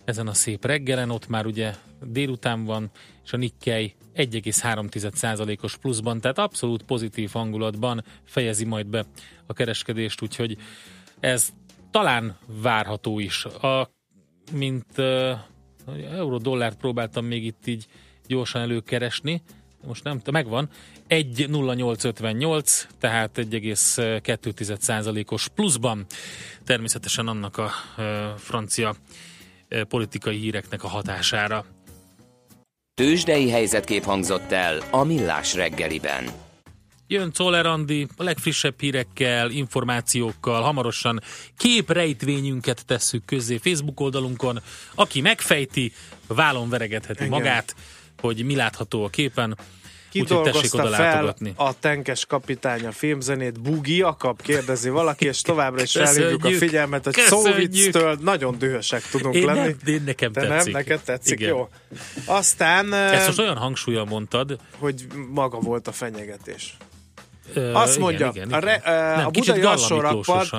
ezen 0.05 0.27
a 0.27 0.33
szép 0.33 0.65
reggelen, 0.65 1.09
ott 1.09 1.27
már 1.27 1.45
ugye 1.45 1.75
délután 2.03 2.63
van, 2.63 2.91
és 3.23 3.33
a 3.33 3.37
Nikkei 3.37 3.95
1,3%-os 4.15 5.77
pluszban, 5.77 6.21
tehát 6.21 6.37
abszolút 6.37 6.83
pozitív 6.83 7.31
hangulatban 7.31 8.03
fejezi 8.23 8.65
majd 8.65 8.87
be 8.87 9.05
a 9.45 9.53
kereskedést, 9.53 10.21
úgyhogy 10.21 10.57
ez 11.19 11.49
talán 11.91 12.37
várható 12.61 13.19
is. 13.19 13.45
A, 13.45 13.89
mint 14.51 14.97
euró-dollárt 16.11 16.77
próbáltam 16.77 17.25
még 17.25 17.45
itt 17.45 17.67
így 17.67 17.85
gyorsan 18.27 18.61
előkeresni, 18.61 19.41
most 19.85 20.03
nem, 20.03 20.21
megvan, 20.31 20.69
1,0858, 21.09 22.83
tehát 22.99 23.37
1,2%-os 23.37 25.47
pluszban. 25.47 26.05
Természetesen 26.63 27.27
annak 27.27 27.57
a 27.57 27.71
e, 27.97 28.33
francia 28.37 28.95
e, 29.67 29.83
politikai 29.83 30.37
híreknek 30.37 30.83
a 30.83 30.87
hatására. 30.87 31.65
Tőzsdei 33.01 33.49
helyzetkép 33.49 34.03
hangzott 34.03 34.51
el 34.51 34.81
a 34.91 35.03
Millás 35.03 35.53
reggeliben. 35.53 36.23
Jön 37.07 37.31
Czoller 37.31 37.65
Andi, 37.65 38.07
a 38.17 38.23
legfrissebb 38.23 38.79
hírekkel, 38.79 39.49
információkkal, 39.49 40.61
hamarosan 40.61 41.21
képrejtvényünket 41.57 42.85
tesszük 42.85 43.25
közzé 43.25 43.57
Facebook 43.57 43.99
oldalunkon. 43.99 44.59
Aki 44.95 45.21
megfejti, 45.21 45.91
vállon 46.27 46.69
veregetheti 46.69 47.25
Igen. 47.25 47.39
magát, 47.39 47.75
hogy 48.19 48.45
mi 48.45 48.55
látható 48.55 49.03
a 49.03 49.09
képen. 49.09 49.57
Kidolgozta 50.11 50.87
fel 50.87 51.35
a 51.55 51.79
tenkes 51.79 52.25
kapitány 52.25 52.85
a 52.85 52.91
filmzenét, 52.91 53.61
Bugi 53.61 53.97
Jakab 53.97 54.41
kérdezi 54.41 54.89
valaki, 54.89 55.25
és 55.25 55.41
továbbra 55.41 55.81
is 55.81 55.91
felhívjuk 55.91 56.45
a 56.45 56.49
figyelmet, 56.49 57.03
hogy 57.03 57.13
Szóvictől 57.13 58.17
nagyon 58.21 58.57
dühösek 58.57 59.01
tudunk 59.11 59.35
én 59.35 59.45
lenni. 59.45 59.59
Nem, 59.59 59.77
én 59.85 60.03
nekem 60.05 60.31
De 60.31 60.47
tetszik. 60.47 60.73
nem, 60.73 60.81
neked 60.81 61.01
tetszik, 61.01 61.39
Igen. 61.39 61.49
jó. 61.49 61.69
Aztán... 62.25 62.93
Ezt 62.93 63.25
most 63.25 63.39
olyan 63.39 63.57
hangsúlyan 63.57 64.07
mondtad. 64.07 64.57
Hogy 64.79 65.07
maga 65.29 65.59
volt 65.59 65.87
a 65.87 65.91
fenyegetés. 65.91 66.77
Azt 67.73 67.99
mondja, 67.99 68.29
igen, 68.33 68.47
igen, 68.47 68.59
a, 68.59 68.65
re, 68.65 68.81
Nem, 69.15 69.25
a 69.25 69.29
budai 69.29 69.61
alsó 69.61 69.99
rakpart, 69.99 70.53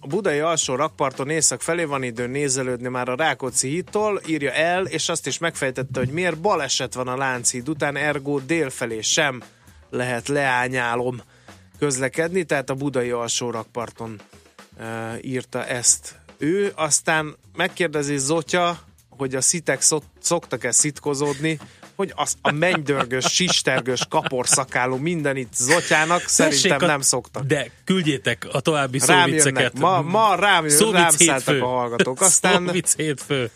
a 0.00 0.06
budai 0.06 0.38
alsó 0.38 0.74
rakparton 0.74 1.30
észak 1.30 1.62
felé 1.62 1.84
van 1.84 2.02
idő 2.02 2.26
nézelődni 2.26 2.88
már 2.88 3.08
a 3.08 3.14
Rákóczi 3.14 3.68
hídtól, 3.68 4.20
írja 4.26 4.52
el, 4.52 4.86
és 4.86 5.08
azt 5.08 5.26
is 5.26 5.38
megfejtette, 5.38 5.98
hogy 5.98 6.08
miért 6.08 6.40
baleset 6.40 6.94
van 6.94 7.08
a 7.08 7.16
Lánchíd 7.16 7.68
után, 7.68 7.96
ergo 7.96 8.38
délfelé 8.38 9.00
sem 9.00 9.42
lehet 9.90 10.28
leányálom 10.28 11.20
közlekedni, 11.78 12.44
tehát 12.44 12.70
a 12.70 12.74
budai 12.74 13.10
alsó 13.10 13.50
rakparton 13.50 14.20
e, 14.78 15.18
írta 15.20 15.66
ezt 15.66 16.18
ő. 16.38 16.72
Aztán 16.74 17.36
megkérdezi 17.56 18.16
Zotya, 18.16 18.78
hogy 19.20 19.34
a 19.34 19.40
szitek 19.40 19.82
szoktak-e 20.20 20.70
szitkozódni, 20.70 21.58
hogy 21.96 22.12
az 22.14 22.34
a 22.42 22.50
mennydörgös, 22.50 23.24
sistergös, 23.24 24.06
kaporszakáló 24.08 24.96
minden 24.96 25.36
itt 25.36 25.54
Zotyának 25.54 26.26
szerintem 26.26 26.78
a, 26.82 26.86
nem 26.86 27.00
szoktak. 27.00 27.44
De 27.44 27.70
küldjétek 27.84 28.46
a 28.52 28.60
további 28.60 28.98
szóviceket. 28.98 29.78
Ma, 29.78 30.02
ma 30.02 30.34
rám, 30.34 30.66
rám 30.92 31.10
szálltak 31.10 31.62
a 31.62 31.66
hallgatók. 31.66 32.20
Aztán 32.20 32.66
Szóvic 32.66 32.96
hétfő. 32.96 33.50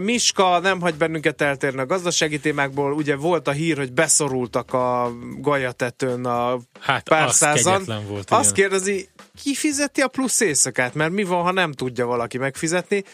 Miska 0.00 0.58
nem 0.58 0.80
hagy 0.80 0.94
bennünket 0.94 1.40
eltérni 1.40 1.80
a 1.80 1.86
gazdasági 1.86 2.38
témákból. 2.38 2.92
Ugye 2.92 3.16
volt 3.16 3.48
a 3.48 3.50
hír, 3.50 3.76
hogy 3.76 3.92
beszorultak 3.92 4.72
a 4.72 5.12
gajatetőn 5.38 6.24
a 6.24 6.58
hát 6.80 7.08
pár 7.08 7.26
az 7.26 7.36
százan. 7.36 7.84
Volt, 8.08 8.30
Azt 8.30 8.52
kérdezi, 8.52 9.08
ki 9.42 9.54
fizeti 9.54 10.00
a 10.00 10.08
plusz 10.08 10.40
éjszakát? 10.40 10.94
Mert 10.94 11.12
mi 11.12 11.24
van, 11.24 11.42
ha 11.42 11.52
nem 11.52 11.72
tudja 11.72 12.06
valaki 12.06 12.38
megfizetni? 12.38 13.04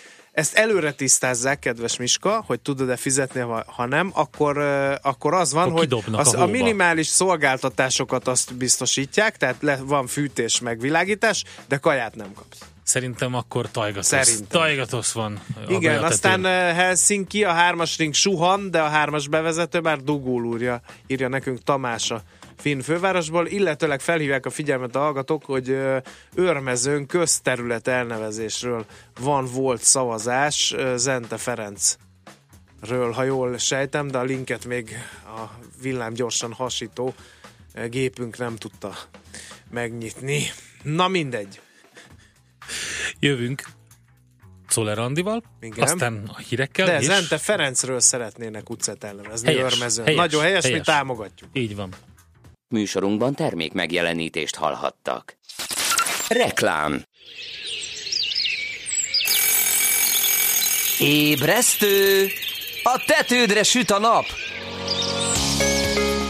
Ezt 0.40 0.55
előre 0.55 0.92
tisztázzák, 0.92 1.59
kedves 1.59 1.96
Miska, 1.96 2.44
hogy 2.46 2.61
tudod-e 2.61 2.96
fizetni, 2.96 3.44
ha 3.66 3.87
nem, 3.87 4.11
akkor, 4.14 4.59
akkor 5.03 5.35
az 5.35 5.53
van, 5.53 5.68
akkor 5.68 5.87
hogy 5.88 6.05
az, 6.12 6.35
a, 6.35 6.42
a 6.42 6.46
minimális 6.46 7.07
szolgáltatásokat 7.07 8.29
azt 8.29 8.55
biztosítják, 8.55 9.37
tehát 9.37 9.57
le, 9.61 9.76
van 9.76 10.07
fűtés, 10.07 10.61
megvilágítás, 10.61 11.44
de 11.68 11.76
kaját 11.76 12.14
nem 12.14 12.33
kapsz. 12.33 12.59
Szerintem 12.83 13.35
akkor 13.35 13.70
tajgatosz. 13.70 14.07
Szerintem. 14.07 14.61
Tajgatosz 14.61 15.12
van. 15.12 15.40
Igen, 15.68 16.03
aztán 16.03 16.44
Helsinki, 16.74 17.44
a 17.44 17.53
hármas 17.53 17.96
ring 17.98 18.14
suhan, 18.14 18.70
de 18.70 18.81
a 18.81 18.88
hármas 18.88 19.29
bevezető 19.29 19.81
már 19.81 19.98
dugul 19.98 20.44
úrja, 20.44 20.81
írja 21.07 21.29
nekünk 21.29 21.62
Tamása 21.62 22.22
finn 22.61 22.81
fővárosból, 22.81 23.46
illetőleg 23.46 24.01
felhívják 24.01 24.46
a 24.46 24.51
figyelmet 24.51 24.96
a 24.96 24.99
hallgatók, 24.99 25.44
hogy 25.44 25.77
őrmezőn 26.35 27.07
közterület 27.07 27.88
elnevezésről 27.88 28.87
van 29.20 29.44
volt 29.53 29.83
szavazás 29.83 30.75
Zente 30.96 31.37
Ferenc 31.37 31.96
ről, 32.81 33.11
ha 33.12 33.23
jól 33.23 33.59
sejtem, 33.59 34.09
de 34.09 34.18
a 34.18 34.23
linket 34.23 34.64
még 34.64 34.96
a 35.25 35.44
villám 35.83 36.12
gyorsan 36.12 36.53
hasító 36.53 37.14
gépünk 37.88 38.38
nem 38.38 38.57
tudta 38.57 38.96
megnyitni. 39.70 40.42
Na 40.83 41.09
mindegy. 41.09 41.61
Jövünk. 43.18 43.62
Czoller 44.68 44.99
Andival, 44.99 45.42
Igen. 45.61 45.83
aztán 45.88 46.23
a 46.27 46.38
hírekkel, 46.38 46.87
De 46.87 46.99
és 46.99 47.05
Zente 47.05 47.38
Ferencről 47.38 48.01
szeretnének 48.01 48.70
utcát 48.70 49.05
elnevezni 49.05 49.46
Helyes, 49.46 49.73
Örmezőn. 49.73 50.05
helyes, 50.05 50.20
Nagyon 50.20 50.42
helyes, 50.42 50.62
helyes. 50.64 50.79
mi 50.79 50.85
támogatjuk. 50.85 51.51
így 51.53 51.77
van. 51.77 51.90
Műsorunkban 52.71 53.35
termék 53.35 53.73
megjelenítést 53.73 54.57
hallhattak. 54.57 55.37
Reklám 56.29 57.03
Ébresztő! 60.99 62.27
A 62.83 63.05
tetődre 63.07 63.63
süt 63.63 63.91
a 63.91 63.99
nap! 63.99 64.25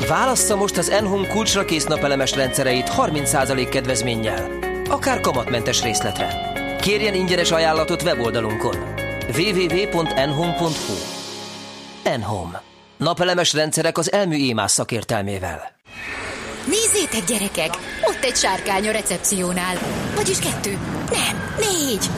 Válassza 0.09 0.57
most 0.57 0.77
az 0.77 0.89
Enhome 0.89 1.27
kulcsra 1.27 1.65
kész 1.65 1.85
napelemes 1.85 2.33
rendszereit 2.33 2.91
30% 2.97 3.67
kedvezménnyel. 3.71 4.59
Akár 4.89 5.21
kamatmentes 5.21 5.83
részletre. 5.83 6.53
Kérjen 6.81 7.15
ingyenes 7.15 7.51
ajánlatot 7.51 8.03
weboldalunkon. 8.03 8.77
www.enhome.hu 9.37 10.95
Enhome. 12.03 12.63
Napelemes 12.97 13.53
rendszerek 13.53 13.99
az 13.99 14.13
elmű 14.13 14.37
émás 14.37 14.71
szakértelmével. 14.71 15.80
Nézzétek, 16.71 17.25
gyerekek! 17.25 17.75
Ott 18.03 18.25
egy 18.25 18.37
sárkány 18.37 18.89
a 18.89 18.91
recepciónál. 18.91 19.79
Vagyis 20.15 20.39
kettő. 20.39 20.79
Nem, 21.11 21.55
négy. 21.59 22.11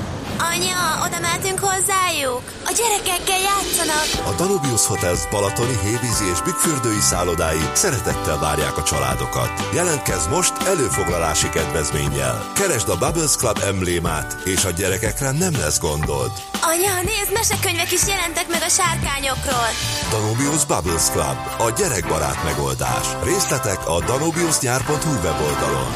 Anya, 0.51 1.05
oda 1.07 1.19
mehetünk 1.21 1.59
hozzájuk? 1.59 2.43
A 2.65 2.73
gyerekekkel 2.77 3.41
játszanak. 3.41 4.09
A 4.31 4.33
Danubius 4.37 4.87
Hotels 4.87 5.29
Balatoni, 5.31 5.79
Hévízi 5.83 6.25
és 6.33 6.41
Bükkfürdői 6.43 7.01
szállodái 7.01 7.61
szeretettel 7.73 8.39
várják 8.39 8.77
a 8.77 8.83
családokat. 8.83 9.51
Jelentkezz 9.75 10.27
most 10.27 10.53
előfoglalási 10.67 11.49
kedvezménnyel. 11.49 12.51
Keresd 12.55 12.89
a 12.89 12.99
Bubbles 12.99 13.37
Club 13.37 13.59
emblémát, 13.65 14.37
és 14.45 14.65
a 14.65 14.71
gyerekekre 14.71 15.31
nem 15.31 15.53
lesz 15.53 15.81
gondod. 15.81 16.33
Anya, 16.63 16.95
nézd, 17.03 17.33
mesekönyvek 17.33 17.93
is 17.93 18.07
jelentek 18.07 18.49
meg 18.49 18.63
a 18.63 18.69
sárkányokról. 18.69 19.69
Danubius 20.11 20.65
Bubbles 20.65 21.11
Club, 21.11 21.39
a 21.59 21.71
gyerekbarát 21.71 22.45
megoldás. 22.45 23.07
Részletek 23.25 23.89
a 23.89 24.05
danubiusnyár.hu 24.05 25.13
weboldalon. 25.15 25.93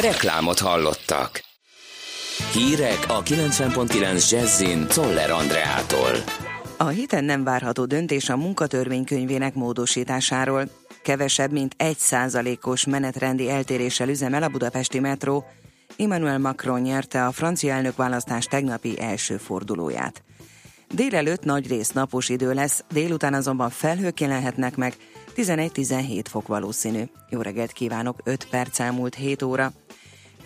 Reklámot 0.00 0.58
hallottak. 0.58 1.47
Hírek 2.38 3.04
a 3.08 3.22
90.9 3.22 4.30
Jazzin 4.30 4.86
Toller 4.86 5.30
Andreától. 5.30 6.10
A 6.76 6.86
héten 6.86 7.24
nem 7.24 7.44
várható 7.44 7.84
döntés 7.84 8.28
a 8.28 8.36
munkatörvénykönyvének 8.36 9.54
módosításáról. 9.54 10.68
Kevesebb, 11.02 11.52
mint 11.52 11.74
egy 11.76 11.98
százalékos 11.98 12.86
menetrendi 12.86 13.50
eltéréssel 13.50 14.08
üzemel 14.08 14.42
a 14.42 14.48
budapesti 14.48 14.98
metró. 14.98 15.44
Emmanuel 15.96 16.38
Macron 16.38 16.80
nyerte 16.80 17.26
a 17.26 17.32
francia 17.32 17.74
elnökválasztás 17.74 18.44
tegnapi 18.44 19.00
első 19.00 19.36
fordulóját. 19.36 20.22
Délelőtt 20.94 21.44
nagy 21.44 21.68
rész 21.68 21.90
napos 21.90 22.28
idő 22.28 22.52
lesz, 22.52 22.84
délután 22.92 23.34
azonban 23.34 23.70
felhők 23.70 24.20
jelenhetnek 24.20 24.76
meg, 24.76 24.96
11-17 25.36 26.24
fok 26.28 26.46
valószínű. 26.46 27.02
Jó 27.30 27.40
reggelt 27.40 27.72
kívánok, 27.72 28.20
5 28.24 28.46
perc 28.50 28.80
elmúlt 28.80 29.14
7 29.14 29.42
óra. 29.42 29.72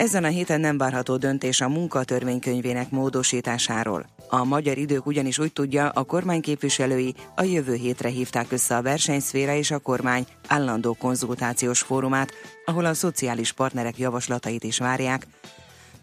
Ezen 0.03 0.25
a 0.25 0.29
héten 0.29 0.61
nem 0.61 0.79
várható 0.79 1.17
döntés 1.17 1.61
a 1.61 1.69
munkatörvénykönyvének 1.69 2.91
módosításáról. 2.91 4.07
A 4.29 4.45
magyar 4.45 4.79
idők 4.79 5.07
ugyanis 5.07 5.39
úgy 5.39 5.53
tudja, 5.53 5.89
a 5.89 6.03
kormány 6.03 6.41
képviselői 6.41 7.15
a 7.37 7.43
jövő 7.43 7.75
hétre 7.75 8.09
hívták 8.09 8.53
össze 8.53 8.77
a 8.77 8.83
versenyszféra 8.83 9.55
és 9.55 9.71
a 9.71 9.79
kormány 9.79 10.27
állandó 10.49 10.95
konzultációs 10.95 11.81
fórumát, 11.81 12.33
ahol 12.65 12.85
a 12.85 12.95
szociális 12.95 13.53
partnerek 13.53 13.99
javaslatait 13.99 14.65
is 14.65 14.79
várják. 14.79 15.27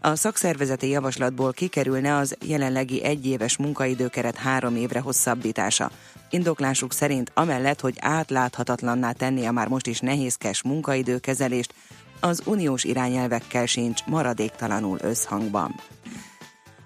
A 0.02 0.16
szakszervezeti 0.16 0.90
javaslatból 0.90 1.52
kikerülne 1.52 2.16
az 2.16 2.36
jelenlegi 2.46 3.04
egyéves 3.04 3.58
munkaidőkeret 3.58 4.36
három 4.36 4.76
évre 4.76 5.00
hosszabbítása. 5.00 5.92
Indoklásuk 6.30 6.94
szerint 6.94 7.32
amellett, 7.34 7.80
hogy 7.80 7.96
átláthatatlanná 8.00 9.12
tenni 9.12 9.46
a 9.46 9.52
már 9.52 9.68
most 9.68 9.88
is 9.88 10.00
nehézkes 10.00 10.64
munkaidőkezelést, 10.64 11.74
az 12.20 12.42
uniós 12.46 12.84
irányelvekkel 12.84 13.66
sincs 13.66 14.06
maradéktalanul 14.06 14.98
összhangban. 15.02 15.76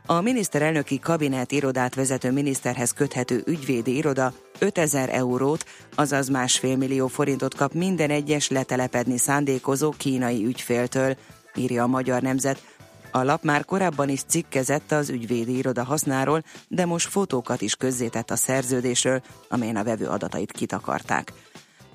A 0.06 0.22
miniszterelnöki 0.22 1.00
kabinet 1.00 1.52
irodát 1.52 1.96
vezető 1.96 2.32
miniszterhez 2.32 2.92
köthető 2.92 3.44
ügyvédi 3.46 3.96
iroda 3.96 4.34
5000 4.60 5.10
eurót, 5.10 5.66
azaz 5.96 6.28
másfél 6.28 6.78
millió 6.78 7.08
forintot 7.08 7.56
kap 7.56 7.74
minden 7.74 8.10
egyes 8.10 8.50
letelepedni 8.50 9.18
szándékozó 9.18 9.94
kínai 9.98 10.46
ügyféltől, 10.46 11.18
írja 11.56 11.84
a 11.84 11.88
Magyar 11.88 12.22
Nemzet. 12.22 12.64
A 13.12 13.24
lap 13.24 13.44
már 13.44 13.66
korábban 13.66 14.10
is 14.10 14.22
cikkezett 14.28 14.92
az 14.92 15.10
ügyvédi 15.10 15.58
iroda 15.58 15.84
hasznáról, 15.84 16.44
de 16.68 16.86
most 16.86 17.10
fotókat 17.10 17.62
is 17.62 17.76
közzétett 17.76 18.32
a 18.32 18.36
szerződésről, 18.36 19.22
amelyen 19.50 19.76
a 19.76 19.84
vevő 19.84 20.06
adatait 20.06 20.52
kitakarták. 20.52 21.34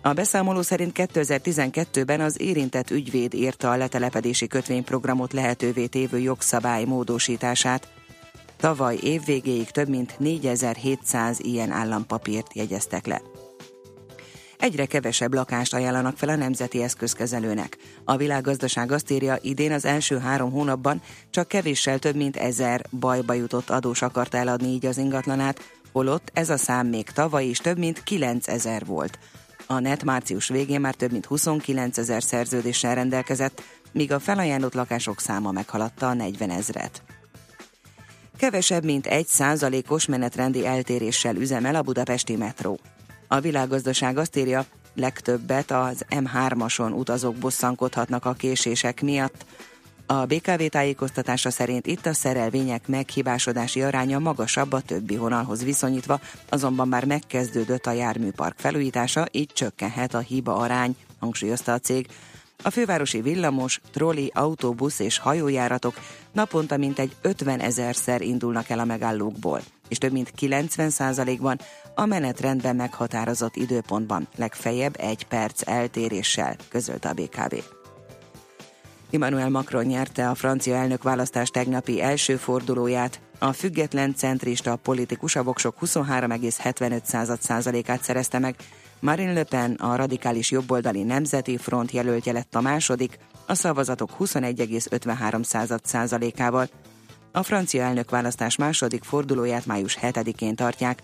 A 0.03 0.13
beszámoló 0.13 0.63
szerint 0.63 0.93
2012-ben 0.95 2.21
az 2.21 2.41
érintett 2.41 2.91
ügyvéd 2.91 3.35
írta 3.35 3.71
a 3.71 3.77
letelepedési 3.77 4.47
kötvényprogramot 4.47 5.33
lehetővé 5.33 5.87
tévő 5.87 6.19
jogszabály 6.19 6.85
módosítását. 6.85 7.89
Tavaly 8.57 8.99
évvégéig 9.03 9.71
több 9.71 9.89
mint 9.89 10.19
4700 10.19 11.41
ilyen 11.41 11.71
állampapírt 11.71 12.55
jegyeztek 12.55 13.07
le. 13.07 13.23
Egyre 14.59 14.87
kevesebb 14.87 15.35
lakást 15.35 15.75
ajánlanak 15.75 16.17
fel 16.17 16.29
a 16.29 16.37
nemzeti 16.37 16.83
eszközkezelőnek. 16.83 17.77
A 18.05 18.17
világgazdaság 18.17 18.93
azt 18.93 19.11
írja, 19.11 19.39
idén 19.41 19.73
az 19.73 19.85
első 19.85 20.19
három 20.19 20.51
hónapban 20.51 21.03
csak 21.31 21.49
kevéssel 21.49 21.99
több 21.99 22.17
mint 22.17 22.37
ezer 22.37 22.85
bajba 22.91 23.33
jutott 23.33 23.71
adós 23.71 24.03
akarta 24.03 24.37
eladni 24.37 24.69
így 24.69 24.87
az 24.87 24.99
ingatlanát, 24.99 25.61
holott 25.93 26.31
ez 26.33 26.51
a 26.51 26.57
szám 26.57 26.87
még 26.87 27.11
tavaly 27.11 27.45
is 27.45 27.59
több 27.59 27.79
mint 27.79 28.03
9000 28.03 28.85
volt. 28.85 29.19
A 29.71 29.79
net 29.79 30.05
március 30.05 30.49
végén 30.49 30.81
már 30.81 30.95
több 30.95 31.13
mint 31.13 31.27
29 31.27 31.99
ezer 31.99 32.23
szerződéssel 32.23 32.95
rendelkezett, 32.95 33.63
míg 33.93 34.13
a 34.13 34.19
felajánlott 34.19 34.75
lakások 34.75 35.21
száma 35.21 35.51
meghaladta 35.53 36.09
a 36.09 36.15
40 36.15 36.51
ezret. 36.51 37.03
Kevesebb, 38.39 38.85
mint 38.85 39.07
egy 39.07 39.27
százalékos 39.27 40.07
menetrendi 40.07 40.67
eltéréssel 40.67 41.37
üzemel 41.37 41.75
a 41.75 41.83
budapesti 41.83 42.37
metró. 42.37 42.79
A 43.27 43.41
világgazdaság 43.41 44.19
azt 44.19 44.37
írja, 44.37 44.65
legtöbbet 44.95 45.71
az 45.71 46.05
M3-ason 46.11 46.95
utazók 46.95 47.35
bosszankodhatnak 47.35 48.25
a 48.25 48.33
késések 48.33 49.01
miatt. 49.03 49.45
A 50.11 50.27
BKV 50.27 50.63
tájékoztatása 50.69 51.51
szerint 51.51 51.87
itt 51.87 52.07
a 52.07 52.15
szerelvények 52.15 52.87
meghibásodási 52.87 53.83
aránya 53.83 54.19
magasabb 54.19 54.73
a 54.73 54.81
többi 54.81 55.17
vonalhoz 55.17 55.65
viszonyítva, 55.65 56.21
azonban 56.49 56.89
már 56.89 57.05
megkezdődött 57.05 57.87
a 57.87 57.93
járműpark 57.93 58.59
felújítása, 58.59 59.27
így 59.31 59.53
csökkenhet 59.53 60.15
a 60.15 60.19
hiba 60.19 60.57
arány, 60.57 60.97
hangsúlyozta 61.19 61.73
a 61.73 61.79
cég. 61.79 62.07
A 62.63 62.71
fővárosi 62.71 63.21
villamos, 63.21 63.81
trolli, 63.93 64.31
autóbusz 64.35 64.99
és 64.99 65.19
hajójáratok 65.19 65.95
naponta 66.33 66.77
mintegy 66.77 67.17
50 67.21 67.61
ezerszer 67.61 68.21
indulnak 68.21 68.69
el 68.69 68.79
a 68.79 68.85
megállókból, 68.85 69.61
és 69.89 69.99
több 69.99 70.13
mint 70.13 70.33
90%-ban 70.41 71.61
a 71.95 72.07
menetrendben 72.07 72.77
meghatározott 72.77 73.57
időpontban, 73.57 74.29
legfeljebb 74.37 74.95
egy 74.99 75.27
perc 75.27 75.69
eltéréssel, 75.69 76.57
közölte 76.69 77.09
a 77.09 77.13
BKV. 77.13 77.78
Emmanuel 79.11 79.49
Macron 79.49 79.85
nyerte 79.85 80.29
a 80.29 80.35
francia 80.35 80.75
elnök 80.75 81.03
választás 81.03 81.49
tegnapi 81.49 82.03
első 82.03 82.37
fordulóját. 82.37 83.21
A 83.39 83.53
független 83.53 84.15
centrista 84.15 84.77
politikus 84.77 85.37
a 85.37 85.43
voksok 85.43 85.77
23,75%-át 85.81 88.03
szerezte 88.03 88.39
meg, 88.39 88.57
Marine 89.01 89.33
Le 89.33 89.45
Pen 89.45 89.73
a 89.73 89.97
radikális 89.97 90.51
jobboldali 90.51 91.03
Nemzeti 91.03 91.57
Front 91.57 91.91
jelöltje 91.91 92.33
lett 92.33 92.55
a 92.55 92.61
második, 92.61 93.19
a 93.47 93.55
szavazatok 93.55 94.11
21,53%-ával. 94.19 96.69
A 97.33 97.43
francia 97.43 97.83
elnökválasztás 97.83 98.57
második 98.57 99.05
fordulóját 99.05 99.67
május 99.67 99.99
7-én 100.03 100.55
tartják. 100.55 101.03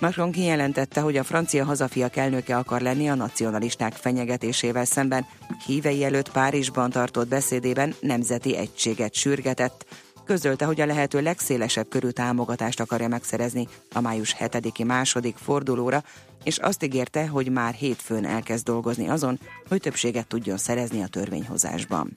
Macron 0.00 0.32
kijelentette, 0.32 1.00
hogy 1.00 1.16
a 1.16 1.24
francia 1.24 1.64
hazafiak 1.64 2.16
elnöke 2.16 2.56
akar 2.56 2.80
lenni 2.80 3.08
a 3.08 3.14
nacionalisták 3.14 3.92
fenyegetésével 3.92 4.84
szemben. 4.84 5.26
Hívei 5.66 6.04
előtt 6.04 6.30
Párizsban 6.30 6.90
tartott 6.90 7.28
beszédében 7.28 7.94
nemzeti 8.00 8.56
egységet 8.56 9.14
sürgetett. 9.14 9.86
Közölte, 10.24 10.64
hogy 10.64 10.80
a 10.80 10.86
lehető 10.86 11.20
legszélesebb 11.20 11.88
körű 11.88 12.08
támogatást 12.08 12.80
akarja 12.80 13.08
megszerezni 13.08 13.68
a 13.92 14.00
május 14.00 14.36
7-i 14.38 14.86
második 14.86 15.36
fordulóra, 15.36 16.02
és 16.44 16.58
azt 16.58 16.84
ígérte, 16.84 17.26
hogy 17.26 17.50
már 17.50 17.74
hétfőn 17.74 18.24
elkezd 18.24 18.64
dolgozni 18.64 19.08
azon, 19.08 19.38
hogy 19.68 19.80
többséget 19.80 20.26
tudjon 20.26 20.56
szerezni 20.56 21.02
a 21.02 21.06
törvényhozásban. 21.06 22.12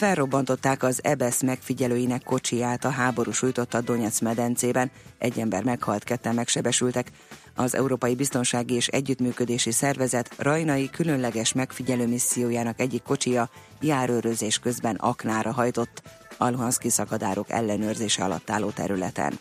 Felrobbantották 0.00 0.82
az 0.82 1.00
EBESZ 1.02 1.42
megfigyelőinek 1.42 2.22
kocsiját 2.22 2.84
a 2.84 2.90
háború 2.90 3.30
sújtotta 3.30 3.80
Donetsz 3.80 4.20
medencében. 4.20 4.90
Egy 5.18 5.38
ember 5.38 5.64
meghalt, 5.64 6.04
ketten 6.04 6.34
megsebesültek. 6.34 7.10
Az 7.54 7.74
Európai 7.74 8.14
Biztonsági 8.14 8.74
és 8.74 8.88
Együttműködési 8.88 9.70
Szervezet 9.70 10.34
rajnai 10.38 10.90
különleges 10.90 11.52
megfigyelő 11.52 12.06
missziójának 12.06 12.80
egyik 12.80 13.02
kocsija 13.02 13.50
járőrözés 13.80 14.58
közben 14.58 14.94
aknára 14.94 15.52
hajtott. 15.52 16.02
Alhanszki 16.38 16.88
szakadárok 16.88 17.50
ellenőrzése 17.50 18.24
alatt 18.24 18.50
álló 18.50 18.70
területen. 18.70 19.40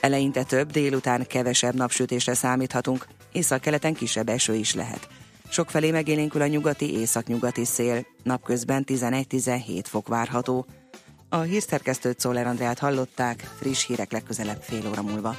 Eleinte 0.00 0.42
több, 0.42 0.70
délután 0.70 1.26
kevesebb 1.26 1.74
napsütésre 1.74 2.34
számíthatunk, 2.34 3.06
észak-keleten 3.32 3.94
kisebb 3.94 4.28
eső 4.28 4.54
is 4.54 4.74
lehet. 4.74 5.08
Sokfelé 5.48 5.90
megélénkül 5.90 6.42
a 6.42 6.46
nyugati 6.46 6.98
északnyugati 6.98 7.64
szél, 7.64 8.06
napközben 8.22 8.84
11-17 8.86 9.82
fok 9.84 10.08
várható. 10.08 10.66
A 11.28 11.40
hírszerkesztőt 11.40 12.20
Szoller 12.20 12.46
Andrát 12.46 12.78
hallották, 12.78 13.50
friss 13.58 13.86
hírek 13.86 14.12
legközelebb 14.12 14.60
fél 14.60 14.88
óra 14.88 15.02
múlva. 15.02 15.36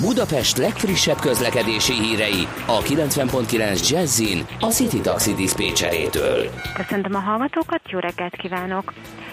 Budapest 0.00 0.56
legfrissebb 0.56 1.18
közlekedési 1.18 1.92
hírei 1.92 2.46
a 2.66 2.80
90.9 2.80 3.88
Jazzin 3.88 4.46
a 4.60 4.66
City 4.66 5.00
Taxi 5.00 5.34
Dispécsejétől. 5.34 6.50
Köszöntöm 6.74 7.14
a 7.14 7.18
hallgatókat, 7.18 7.90
jó 7.90 7.98
reggelt 7.98 8.36
kívánok! 8.36 8.92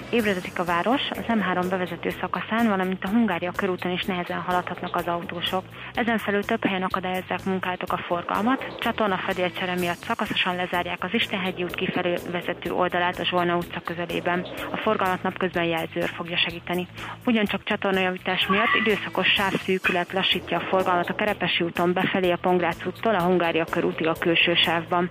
Ébredezik 0.09 0.59
a 0.59 0.63
város, 0.63 1.01
az 1.09 1.23
M3 1.27 1.65
bevezető 1.69 2.09
szakaszán, 2.19 2.67
valamint 2.67 3.03
a 3.03 3.07
Hungária 3.07 3.51
körúton 3.51 3.91
is 3.91 4.03
nehezen 4.03 4.41
haladhatnak 4.41 4.95
az 4.95 5.07
autósok. 5.07 5.63
Ezen 5.93 6.17
felül 6.17 6.43
több 6.43 6.65
helyen 6.65 6.83
akadályozzák 6.83 7.43
munkálatok 7.43 7.91
a 7.91 7.97
forgalmat, 7.97 8.75
csatorna 8.79 9.17
fedélcsere 9.17 9.75
miatt 9.75 9.97
szakaszosan 9.97 10.55
lezárják 10.55 11.03
az 11.03 11.13
Istenhegyi 11.13 11.63
út 11.63 11.75
kifelé 11.75 12.13
vezető 12.31 12.71
oldalát 12.71 13.19
a 13.19 13.25
Zsolna 13.25 13.55
utca 13.55 13.79
közelében. 13.79 14.47
A 14.71 14.77
forgalmat 14.77 15.23
napközben 15.23 15.63
jelzőr 15.63 16.09
fogja 16.15 16.37
segíteni. 16.37 16.87
Ugyancsak 17.25 17.63
csatornajavítás 17.63 18.47
miatt 18.47 18.75
időszakos 18.85 19.27
sávszűkület 19.27 20.13
lassítja 20.13 20.57
a 20.57 20.67
forgalmat 20.69 21.09
a 21.09 21.15
Kerepesi 21.15 21.63
úton 21.63 21.93
befelé 21.93 22.31
a 22.31 22.37
Pongrác 22.37 22.85
úttól 22.85 23.15
a 23.15 23.23
Hungária 23.23 23.65
körútig 23.65 24.07
a 24.07 24.15
külső 24.19 24.55
sávban. 24.55 25.09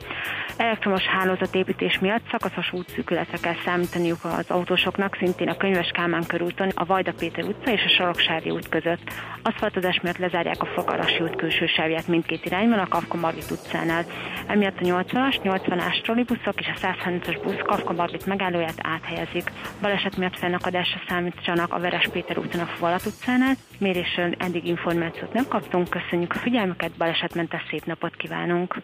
Elektromos 0.56 1.02
hálózatépítés 1.02 1.98
miatt 1.98 2.28
szakaszos 2.30 2.72
útszűkületre 2.72 3.38
kell 3.38 3.56
számítaniuk 3.64 4.24
az 4.24 4.50
autósoknak, 4.86 5.16
szintén 5.16 5.48
a 5.48 5.56
Könyves 5.56 5.90
Kálmán 5.90 6.26
körúton, 6.26 6.68
a 6.74 6.84
Vajda 6.84 7.12
Péter 7.12 7.44
utca 7.44 7.70
és 7.70 7.84
a 7.84 7.88
Soroksári 7.88 8.50
út 8.50 8.68
között. 8.68 9.12
Aszfaltozás 9.42 10.00
miatt 10.02 10.18
lezárják 10.18 10.62
a 10.62 10.66
Fogarasi 10.66 11.22
út 11.22 11.36
külső 11.36 11.66
sávját 11.66 12.08
mindkét 12.08 12.44
irányban 12.44 12.78
a 12.78 12.88
Kafka 12.88 13.16
Margit 13.16 13.50
utcánál. 13.50 14.04
Emiatt 14.46 14.78
a 14.80 14.84
80-as, 14.84 15.36
80-as 15.42 16.02
trollibuszok 16.02 16.60
és 16.60 16.66
a 16.74 16.86
135-as 16.86 17.38
busz 17.42 17.62
Kafka 17.64 17.92
Margit 17.92 18.26
megállóját 18.26 18.78
áthelyezik. 18.82 19.52
Baleset 19.80 20.16
miatt 20.16 20.38
fennakadásra 20.38 21.00
számítsanak 21.08 21.72
a 21.72 21.80
Veres 21.80 22.08
Péter 22.12 22.38
úton 22.38 22.60
a 22.60 22.66
Falat 22.66 23.06
utcánál. 23.06 23.54
Mérésről 23.78 24.34
eddig 24.38 24.66
információt 24.66 25.32
nem 25.32 25.48
kaptunk, 25.48 25.88
köszönjük 25.88 26.32
a 26.34 26.38
figyelmüket, 26.38 26.96
balesetmentes 26.96 27.62
szép 27.70 27.84
napot 27.84 28.16
kívánunk! 28.16 28.76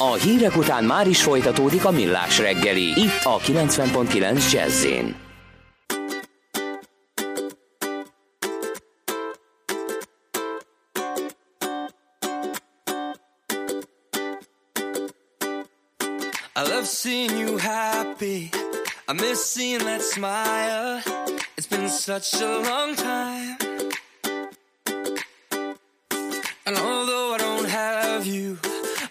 A 0.00 0.12
hírek 0.12 0.56
után 0.56 0.84
már 0.84 1.06
is 1.06 1.22
folytatódik 1.22 1.84
a 1.84 1.90
millás 1.90 2.38
reggeli, 2.38 2.82
itt 2.82 3.24
a 3.24 3.38
90.9 3.38 4.52
jazz 4.52 4.84
I 4.84 5.14
love 16.54 16.84
seeing 16.84 17.38
you 17.38 17.56
happy. 17.56 18.50
I 19.08 19.12
miss 19.12 19.44
seeing 19.44 19.82
that 19.82 20.02
smile. 20.02 21.02
It's 21.56 21.68
been 21.68 21.88
such 21.88 22.40
a 22.40 22.46
long 22.46 22.94
time. 22.94 23.67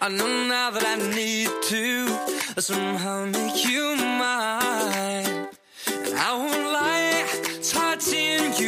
I 0.08 0.10
know 0.10 0.48
now 0.48 0.70
that 0.70 0.84
I 0.86 0.96
need 1.14 1.50
to 1.64 2.62
somehow 2.62 3.26
make 3.26 3.62
you 3.62 3.94
mine. 3.94 5.48
And 5.86 6.14
I 6.16 6.32
won't 6.34 6.72
lie, 6.72 7.26
seeing 8.00 8.54
you 8.56 8.67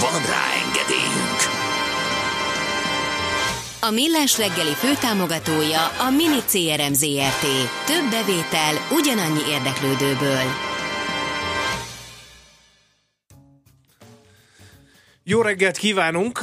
Van 0.00 0.22
rá 0.26 0.44
engedélyünk! 0.64 1.40
A 3.80 3.90
Millás 3.90 4.38
reggeli 4.38 4.74
főtámogatója 4.74 5.86
a 5.86 6.10
Mini 6.10 6.40
CRM 6.48 6.92
Zrt. 6.92 7.44
Több 7.86 8.10
bevétel 8.10 8.74
ugyanannyi 8.90 9.40
érdeklődőből. 9.48 10.42
Jó 15.24 15.42
reggelt 15.42 15.76
kívánunk! 15.76 16.40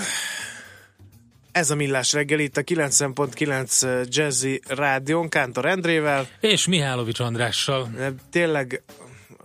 Ez 1.51 1.71
a 1.71 1.75
Millás 1.75 2.13
reggel 2.13 2.39
itt 2.39 2.57
a 2.57 2.61
90.9 2.61 4.07
Jazzy 4.09 4.61
Rádion, 4.67 5.29
Kántor 5.29 5.65
Endrével. 5.65 6.27
És 6.39 6.67
Mihálovics 6.67 7.19
Andrással. 7.19 7.89
Tényleg 8.31 8.83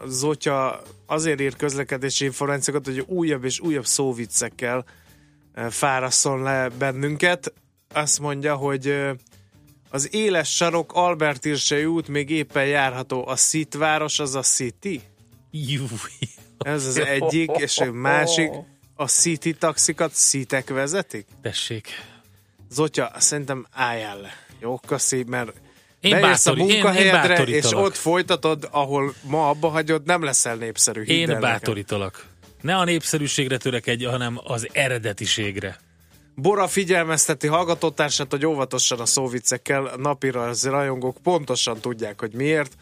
Zotya 0.05 0.83
azért 1.07 1.41
ír 1.41 1.57
közlekedési 1.57 2.25
információkat, 2.25 2.85
hogy 2.85 3.05
újabb 3.07 3.45
és 3.45 3.61
újabb 3.61 3.87
szóviccekkel 3.87 4.85
eh, 5.53 5.71
fárasszon 5.71 6.43
le 6.43 6.69
bennünket. 6.69 7.53
Azt 7.93 8.21
mondja, 8.21 8.55
hogy 8.55 8.89
eh, 8.89 9.15
az 9.91 10.15
éles 10.15 10.55
sarok 10.55 10.93
Albert 10.93 11.45
Irsei 11.45 11.85
út 11.85 12.09
még 12.09 12.31
éppen 12.31 12.67
járható. 12.67 13.27
A 13.27 13.37
szitváros 13.37 14.19
az 14.19 14.35
a 14.35 14.43
City? 14.43 15.01
Jú. 15.51 15.85
Ez 16.59 16.87
az 16.87 16.99
egyik, 16.99 17.51
és 17.51 17.79
a 17.79 17.93
másik, 17.93 18.51
a 18.95 19.07
City 19.07 19.53
taxikat 19.53 20.15
Citek 20.15 20.69
vezetik? 20.69 21.27
Tessék. 21.43 21.89
Zotya, 22.71 23.13
szerintem 23.17 23.67
álljál 23.71 24.21
le. 24.21 24.33
Jó, 24.61 24.79
köszi, 24.79 25.25
mert 25.27 25.53
Én 26.01 26.21
bejössz 26.21 26.47
a 26.47 26.51
bátor- 26.51 26.69
én- 26.69 26.77
én 26.77 26.83
munkahelyedre, 26.83 27.43
és 27.43 27.73
ott 27.73 27.97
folytatod, 27.97 28.69
ahol 28.71 29.15
ma 29.23 29.49
abba 29.49 29.69
hagyod, 29.69 30.05
nem 30.05 30.23
leszel 30.23 30.57
népszerű. 30.57 31.03
Én 31.03 31.21
el 31.21 31.27
nekem. 31.27 31.41
bátorítalak. 31.41 32.27
Ne 32.61 32.77
a 32.77 32.85
népszerűségre 32.85 33.57
törekedj, 33.57 34.05
hanem 34.05 34.41
az 34.45 34.69
eredetiségre. 34.73 35.79
Bora 36.35 36.67
figyelmezteti 36.69 37.47
hallgatótársát, 37.47 38.31
hogy 38.31 38.47
óvatosan 38.47 39.01
a 39.01 39.07
szóviccekkel, 39.07 39.91
napira 39.97 40.43
az 40.43 40.67
rajongók 40.67 41.17
pontosan 41.23 41.81
tudják, 41.81 42.21
hogy 42.21 42.33
miért. 42.33 42.73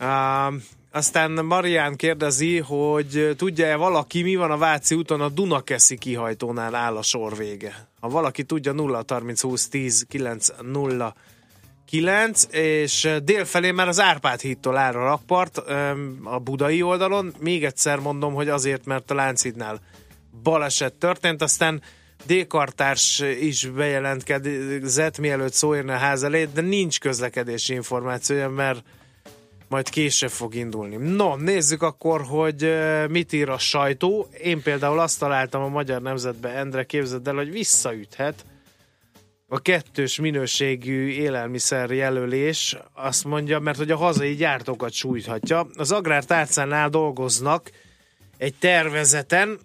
Uh, 0.00 0.54
aztán 0.92 1.30
Marián 1.30 1.96
kérdezi, 1.96 2.58
hogy 2.58 3.34
tudja-e 3.36 3.76
valaki, 3.76 4.22
mi 4.22 4.36
van 4.36 4.50
a 4.50 4.56
Váci 4.56 4.94
úton 4.94 5.20
a 5.20 5.28
Dunakeszi 5.28 5.98
kihajtónál 5.98 6.74
áll 6.74 6.96
a 6.96 7.02
sor 7.02 7.36
vége. 7.36 7.88
Ha 8.00 8.08
valaki 8.08 8.42
tudja, 8.42 8.72
0 8.72 9.04
30 9.08 9.40
20 9.40 9.68
10 9.68 10.06
9 10.08 10.48
0 10.62 11.14
9, 11.92 12.46
és 12.50 13.08
délfelé 13.24 13.70
már 13.70 13.88
az 13.88 14.00
Árpád 14.00 14.40
hídtól 14.40 14.76
áll 14.76 14.94
a 14.94 15.04
rakpart 15.04 15.58
a 16.22 16.38
budai 16.38 16.82
oldalon. 16.82 17.34
Még 17.40 17.64
egyszer 17.64 17.98
mondom, 17.98 18.34
hogy 18.34 18.48
azért, 18.48 18.84
mert 18.84 19.10
a 19.10 19.14
Lánchídnál 19.14 19.80
baleset 20.42 20.94
történt, 20.94 21.42
aztán 21.42 21.82
D-kartárs 22.26 23.22
is 23.40 23.66
bejelentkezett, 23.66 25.18
mielőtt 25.18 25.52
szó 25.52 25.74
érne 25.74 25.94
a 25.94 25.98
ház 25.98 26.22
elé, 26.22 26.48
de 26.54 26.60
nincs 26.60 27.00
közlekedési 27.00 27.74
információja, 27.74 28.48
mert 28.48 28.82
majd 29.68 29.88
később 29.88 30.30
fog 30.30 30.54
indulni. 30.54 30.96
No, 30.96 31.36
nézzük 31.36 31.82
akkor, 31.82 32.22
hogy 32.22 32.74
mit 33.08 33.32
ír 33.32 33.48
a 33.48 33.58
sajtó. 33.58 34.28
Én 34.42 34.62
például 34.62 34.98
azt 34.98 35.18
találtam 35.18 35.62
a 35.62 35.68
Magyar 35.68 36.02
Nemzetbe, 36.02 36.48
Endre, 36.48 36.84
képzeld 36.84 37.28
el, 37.28 37.34
hogy 37.34 37.50
visszaüthet 37.50 38.44
a 39.52 39.58
kettős 39.58 40.20
minőségű 40.20 41.08
élelmiszer 41.08 41.90
jelölés, 41.90 42.76
azt 42.92 43.24
mondja, 43.24 43.58
mert 43.58 43.78
hogy 43.78 43.90
a 43.90 43.96
hazai 43.96 44.34
gyártókat 44.34 44.92
sújthatja. 44.92 45.66
Az 45.74 45.92
agrártárcánál 45.92 46.88
dolgoznak 46.88 47.70
egy 48.36 48.54
tervezeten, 48.54 49.58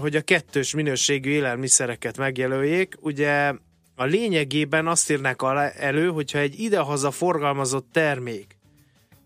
hogy 0.00 0.16
a 0.16 0.20
kettős 0.20 0.74
minőségű 0.74 1.30
élelmiszereket 1.30 2.18
megjelöljék. 2.18 2.94
Ugye 3.00 3.54
a 3.94 4.04
lényegében 4.04 4.86
azt 4.86 5.10
írnák 5.10 5.42
alá 5.42 5.68
elő, 5.68 6.08
hogyha 6.08 6.38
egy 6.38 6.60
idehaza 6.60 7.10
forgalmazott 7.10 7.88
termék 7.92 8.56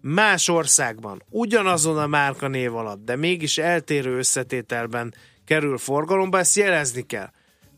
más 0.01 0.49
országban 0.49 1.23
ugyanazon 1.31 1.99
a 1.99 2.07
márkanév 2.07 2.75
alatt, 2.75 3.05
de 3.05 3.17
mégis 3.17 3.59
eltérő 3.59 4.17
összetételben 4.17 5.15
kerül 5.45 5.79
forgalomba, 5.79 6.39
ezt 6.39 6.57
jelezni 6.57 7.07
kell. 7.07 7.31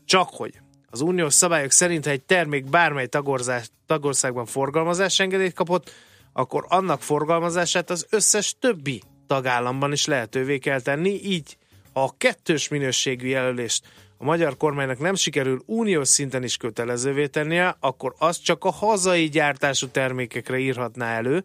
Csak 0.05 0.29
hogy 0.29 0.53
az 0.89 1.01
uniós 1.01 1.33
szabályok 1.33 1.71
szerint, 1.71 2.05
ha 2.05 2.11
egy 2.11 2.23
termék 2.23 2.69
bármely 2.69 3.07
tagorzás, 3.07 3.69
tagországban 3.85 4.45
forgalmazás 4.45 5.19
engedélyt 5.19 5.53
kapott, 5.53 5.91
akkor 6.33 6.65
annak 6.67 7.01
forgalmazását 7.01 7.89
az 7.89 8.07
összes 8.09 8.55
többi 8.59 9.01
tagállamban 9.27 9.91
is 9.91 10.05
lehetővé 10.05 10.57
kell 10.57 10.81
tenni, 10.81 11.19
így 11.23 11.57
ha 11.93 12.03
a 12.03 12.13
kettős 12.17 12.67
minőségű 12.67 13.27
jelölést 13.27 13.85
a 14.21 14.23
magyar 14.23 14.57
kormánynak 14.57 14.99
nem 14.99 15.15
sikerül 15.15 15.61
uniós 15.65 16.07
szinten 16.07 16.43
is 16.43 16.57
kötelezővé 16.57 17.27
tennie, 17.27 17.75
akkor 17.79 18.15
azt 18.17 18.43
csak 18.43 18.63
a 18.63 18.71
hazai 18.71 19.29
gyártású 19.29 19.87
termékekre 19.87 20.57
írhatná 20.57 21.15
elő, 21.15 21.43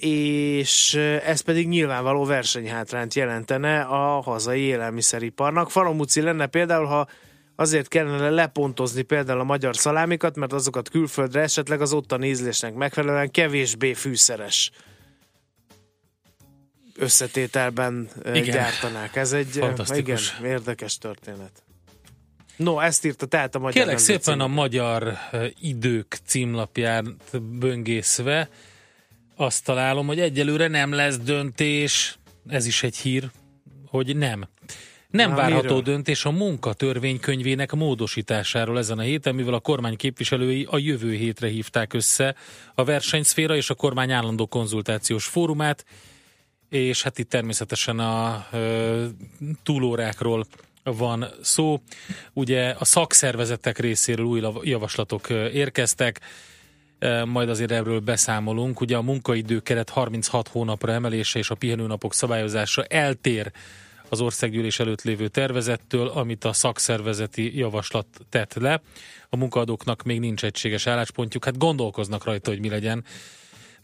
és 0.00 0.94
ez 1.24 1.40
pedig 1.40 1.68
nyilvánvaló 1.68 2.24
versenyhátrányt 2.24 3.14
jelentene 3.14 3.80
a 3.80 4.20
hazai 4.20 4.60
élelmiszeriparnak. 4.60 5.70
Faramúci 5.70 6.20
lenne 6.20 6.46
például, 6.46 6.86
ha 6.86 7.08
azért 7.56 7.88
kellene 7.88 8.30
lepontozni 8.30 9.02
például 9.02 9.40
a 9.40 9.44
magyar 9.44 9.76
szalámikat, 9.76 10.36
mert 10.36 10.52
azokat 10.52 10.88
külföldre 10.88 11.40
esetleg 11.40 11.80
az 11.80 11.92
ottani 11.92 12.28
ízlésnek 12.28 12.74
megfelelően 12.74 13.30
kevésbé 13.30 13.92
fűszeres 13.92 14.70
összetételben 16.96 18.08
igen. 18.24 18.42
Gyártanák. 18.42 19.16
Ez 19.16 19.32
egy 19.32 19.56
igen, 19.88 20.18
érdekes 20.44 20.98
történet. 20.98 21.62
No, 22.56 22.80
ezt 22.80 23.04
írta 23.04 23.26
tehát 23.26 23.54
a 23.54 23.58
magyar 23.58 23.82
Kérlek 23.82 23.98
szépen 23.98 24.20
a 24.40 24.44
címében. 24.44 24.50
Magyar 24.50 25.18
Idők 25.60 26.18
címlapján 26.24 27.16
böngészve 27.40 28.48
azt 29.42 29.64
találom, 29.64 30.06
hogy 30.06 30.20
egyelőre 30.20 30.68
nem 30.68 30.92
lesz 30.92 31.18
döntés, 31.18 32.18
ez 32.48 32.66
is 32.66 32.82
egy 32.82 32.96
hír, 32.96 33.30
hogy 33.86 34.16
nem. 34.16 34.48
Nem 35.08 35.30
Na, 35.30 35.36
várható 35.36 35.62
miről? 35.62 35.80
döntés 35.80 36.24
a 36.24 36.30
munkatörvénykönyvének 36.30 37.72
módosításáról 37.72 38.78
ezen 38.78 38.98
a 38.98 39.02
héten, 39.02 39.34
mivel 39.34 39.54
a 39.54 39.60
kormány 39.60 39.96
képviselői 39.96 40.66
a 40.70 40.78
jövő 40.78 41.14
hétre 41.14 41.48
hívták 41.48 41.92
össze 41.92 42.34
a 42.74 42.84
versenyszféra 42.84 43.56
és 43.56 43.70
a 43.70 43.74
kormány 43.74 44.12
állandó 44.12 44.46
konzultációs 44.46 45.24
fórumát, 45.26 45.84
és 46.68 47.02
hát 47.02 47.18
itt 47.18 47.28
természetesen 47.28 47.98
a 47.98 48.46
ö, 48.52 49.06
túlórákról 49.62 50.46
van 50.82 51.26
szó. 51.40 51.80
Ugye 52.32 52.74
a 52.78 52.84
szakszervezetek 52.84 53.78
részéről 53.78 54.26
új 54.26 54.42
javaslatok 54.62 55.28
érkeztek, 55.30 56.20
majd 57.24 57.48
azért 57.48 57.70
erről 57.70 58.00
beszámolunk. 58.00 58.80
Ugye 58.80 58.96
a 58.96 59.02
munkaidő 59.02 59.60
keret 59.60 59.90
36 59.90 60.48
hónapra 60.48 60.92
emelése 60.92 61.38
és 61.38 61.50
a 61.50 61.54
pihenőnapok 61.54 62.14
szabályozása 62.14 62.84
eltér 62.84 63.52
az 64.08 64.20
országgyűlés 64.20 64.78
előtt 64.78 65.02
lévő 65.02 65.28
tervezettől, 65.28 66.08
amit 66.08 66.44
a 66.44 66.52
szakszervezeti 66.52 67.58
javaslat 67.58 68.06
tett 68.28 68.54
le. 68.54 68.80
A 69.28 69.36
munkaadóknak 69.36 70.02
még 70.02 70.20
nincs 70.20 70.44
egységes 70.44 70.86
álláspontjuk, 70.86 71.44
hát 71.44 71.58
gondolkoznak 71.58 72.24
rajta, 72.24 72.50
hogy 72.50 72.60
mi 72.60 72.68
legyen. 72.68 73.04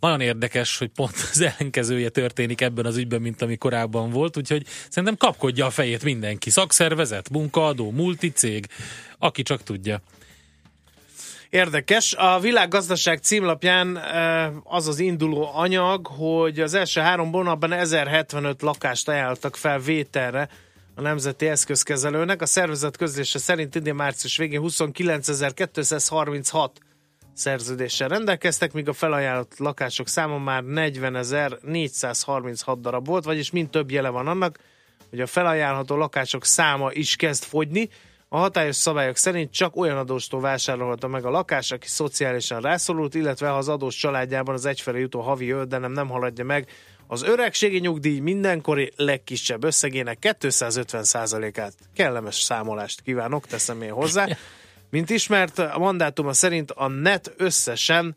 Nagyon 0.00 0.20
érdekes, 0.20 0.78
hogy 0.78 0.88
pont 0.88 1.14
az 1.32 1.40
ellenkezője 1.40 2.08
történik 2.08 2.60
ebben 2.60 2.86
az 2.86 2.96
ügyben, 2.96 3.20
mint 3.20 3.42
ami 3.42 3.56
korábban 3.56 4.10
volt, 4.10 4.36
úgyhogy 4.36 4.66
szerintem 4.88 5.16
kapkodja 5.16 5.66
a 5.66 5.70
fejét 5.70 6.04
mindenki. 6.04 6.50
Szakszervezet, 6.50 7.30
munkaadó, 7.30 7.90
multicég, 7.90 8.66
aki 9.18 9.42
csak 9.42 9.62
tudja. 9.62 10.00
Érdekes. 11.50 12.14
A 12.14 12.40
világgazdaság 12.40 13.18
címlapján 13.18 13.96
az 14.64 14.88
az 14.88 14.98
induló 14.98 15.50
anyag, 15.52 16.06
hogy 16.06 16.60
az 16.60 16.74
első 16.74 17.00
három 17.00 17.32
hónapban 17.32 17.72
1075 17.72 18.62
lakást 18.62 19.08
ajánlottak 19.08 19.56
fel 19.56 19.78
vételre 19.78 20.48
a 20.94 21.00
Nemzeti 21.00 21.46
Eszközkezelőnek. 21.46 22.42
A 22.42 22.46
szervezet 22.46 22.96
közlése 22.96 23.38
szerint 23.38 23.74
idén 23.74 23.94
március 23.94 24.36
végén 24.36 24.60
29.236 24.64 26.68
szerződéssel 27.34 28.08
rendelkeztek, 28.08 28.72
míg 28.72 28.88
a 28.88 28.92
felajánlott 28.92 29.58
lakások 29.58 30.08
száma 30.08 30.38
már 30.38 30.62
40.436 30.66 32.76
darab 32.80 33.06
volt, 33.06 33.24
vagyis 33.24 33.50
mind 33.50 33.70
több 33.70 33.90
jele 33.90 34.08
van 34.08 34.26
annak, 34.26 34.58
hogy 35.10 35.20
a 35.20 35.26
felajánlható 35.26 35.96
lakások 35.96 36.44
száma 36.44 36.92
is 36.92 37.16
kezd 37.16 37.44
fogyni. 37.44 37.88
A 38.30 38.38
hatályos 38.38 38.76
szabályok 38.76 39.16
szerint 39.16 39.52
csak 39.52 39.76
olyan 39.76 39.96
adóstól 39.96 40.40
vásárolhatja 40.40 41.08
meg 41.08 41.24
a 41.24 41.30
lakás, 41.30 41.70
aki 41.70 41.86
szociálisan 41.86 42.60
rászorult, 42.60 43.14
illetve 43.14 43.48
ha 43.48 43.56
az 43.56 43.68
adós 43.68 43.96
családjában 43.96 44.54
az 44.54 44.66
egyfele 44.66 44.98
jutó 44.98 45.20
havi 45.20 45.46
jövedelem 45.46 45.92
nem 45.92 46.08
haladja 46.08 46.44
meg 46.44 46.68
az 47.06 47.22
öregségi 47.22 47.78
nyugdíj 47.78 48.18
mindenkori 48.18 48.92
legkisebb 48.96 49.64
összegének 49.64 50.18
250%-át. 50.20 51.74
Kellemes 51.94 52.34
számolást 52.34 53.00
kívánok, 53.00 53.46
teszem 53.46 53.82
én 53.82 53.92
hozzá. 53.92 54.26
Mint 54.90 55.10
ismert, 55.10 55.58
a 55.58 55.78
mandátuma 55.78 56.32
szerint 56.32 56.70
a 56.70 56.88
net 56.88 57.34
összesen 57.36 58.16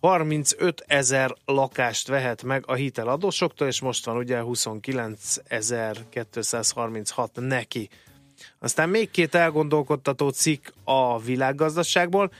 35 0.00 0.84
ezer 0.86 1.34
lakást 1.44 2.08
vehet 2.08 2.42
meg 2.42 2.64
a 2.66 2.74
hiteladósoktól, 2.74 3.66
és 3.66 3.80
most 3.80 4.04
van 4.04 4.16
ugye 4.16 4.40
29.236 4.44 7.28
neki. 7.34 7.88
Aztán 8.62 8.88
még 8.88 9.10
két 9.10 9.34
elgondolkodtató 9.34 10.28
cikk 10.28 10.66
a 10.84 11.20
világgazdaságból. 11.20 12.30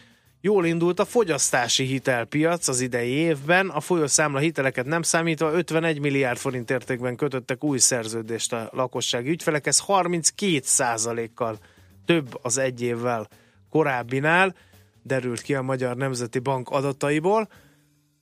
Jól 0.41 0.67
indult 0.67 1.01
a 1.01 1.05
fogyasztási 1.05 1.85
hitelpiac 1.85 2.69
az 2.69 2.81
idei 2.81 3.11
évben, 3.11 3.69
a 3.69 3.81
folyószámla 3.81 4.39
hiteleket 4.39 4.87
nem 4.87 5.03
számítva 5.03 5.53
51 5.53 6.01
milliárd 6.01 6.39
forint 6.39 6.71
értékben 6.71 7.17
kötöttek 7.17 7.65
új 7.65 7.79
szerződést 7.79 8.53
a 8.53 8.71
lakossági 8.73 9.31
ügyfelek, 9.31 9.67
ez 9.67 9.79
32 9.79 11.31
kal 11.35 11.59
több 12.05 12.39
az 12.43 12.59
egy 12.59 12.83
évvel 12.83 13.29
korábbinál, 13.71 14.55
derült 15.03 15.41
ki 15.41 15.55
a 15.55 15.63
Magyar 15.63 15.97
Nemzeti 15.97 16.39
Bank 16.39 16.69
adataiból. 16.69 17.49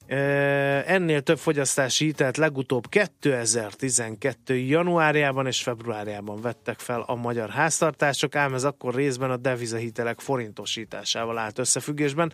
Ennél 0.09 1.21
több 1.21 1.39
fogyasztási 1.39 2.05
hitelt 2.05 2.37
legutóbb 2.37 2.89
2012. 2.89 4.57
januárjában 4.57 5.47
és 5.47 5.63
februárjában 5.63 6.41
vettek 6.41 6.79
fel 6.79 7.01
a 7.07 7.15
magyar 7.15 7.51
háztartások, 7.51 8.35
ám 8.35 8.55
ez 8.55 8.65
akkor 8.65 8.95
részben 8.95 9.31
a 9.31 9.37
devizahitelek 9.37 10.21
forintosításával 10.21 11.39
állt 11.39 11.59
összefüggésben. 11.59 12.33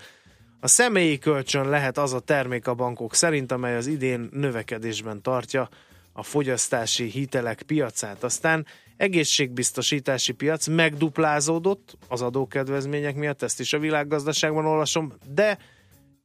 A 0.60 0.66
személyi 0.66 1.18
kölcsön 1.18 1.68
lehet 1.68 1.98
az 1.98 2.12
a 2.12 2.20
termék 2.20 2.66
a 2.66 2.74
bankok 2.74 3.14
szerint, 3.14 3.52
amely 3.52 3.76
az 3.76 3.86
idén 3.86 4.28
növekedésben 4.32 5.22
tartja 5.22 5.68
a 6.12 6.22
fogyasztási 6.22 7.04
hitelek 7.04 7.62
piacát. 7.62 8.24
Aztán 8.24 8.66
egészségbiztosítási 8.96 10.32
piac 10.32 10.66
megduplázódott 10.66 11.96
az 12.08 12.22
adókedvezmények 12.22 13.14
miatt, 13.14 13.42
ezt 13.42 13.60
is 13.60 13.72
a 13.72 13.78
világgazdaságban 13.78 14.66
olvasom, 14.66 15.12
de 15.26 15.58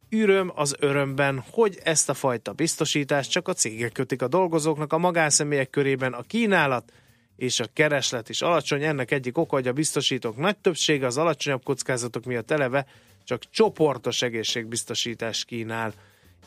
üröm 0.09 0.51
az 0.55 0.75
örömben, 0.79 1.43
hogy 1.51 1.79
ezt 1.83 2.09
a 2.09 2.13
fajta 2.13 2.53
biztosítást 2.53 3.31
csak 3.31 3.47
a 3.47 3.53
cégek 3.53 3.91
kötik 3.91 4.21
a 4.21 4.27
dolgozóknak, 4.27 4.93
a 4.93 4.97
magánszemélyek 4.97 5.69
körében 5.69 6.13
a 6.13 6.21
kínálat 6.21 6.91
és 7.35 7.59
a 7.59 7.65
kereslet 7.73 8.29
is 8.29 8.41
alacsony. 8.41 8.83
Ennek 8.83 9.11
egyik 9.11 9.37
oka, 9.37 9.55
hogy 9.55 9.67
a 9.67 9.73
biztosítók 9.73 10.37
nagy 10.37 10.57
többsége 10.57 11.05
az 11.05 11.17
alacsonyabb 11.17 11.63
kockázatok 11.63 12.25
miatt 12.25 12.51
eleve 12.51 12.85
csak 13.23 13.43
csoportos 13.49 14.21
egészségbiztosítást 14.21 15.45
kínál, 15.45 15.93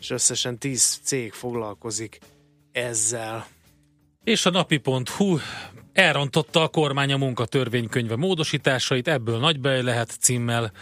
és 0.01 0.11
összesen 0.11 0.59
10 0.59 1.01
cég 1.03 1.33
foglalkozik 1.33 2.19
ezzel. 2.73 3.47
És 4.25 4.47
a 4.47 4.51
napi.hu 4.51 5.39
elrontotta 5.93 6.63
a 6.63 6.69
kormány 6.69 7.13
a 7.13 7.17
munkatörvénykönyve 7.17 8.17
módosításait, 8.17 9.09
ebből 9.09 9.39
nagy 9.39 9.59
lehet 9.63 10.11
címmel 10.21 10.73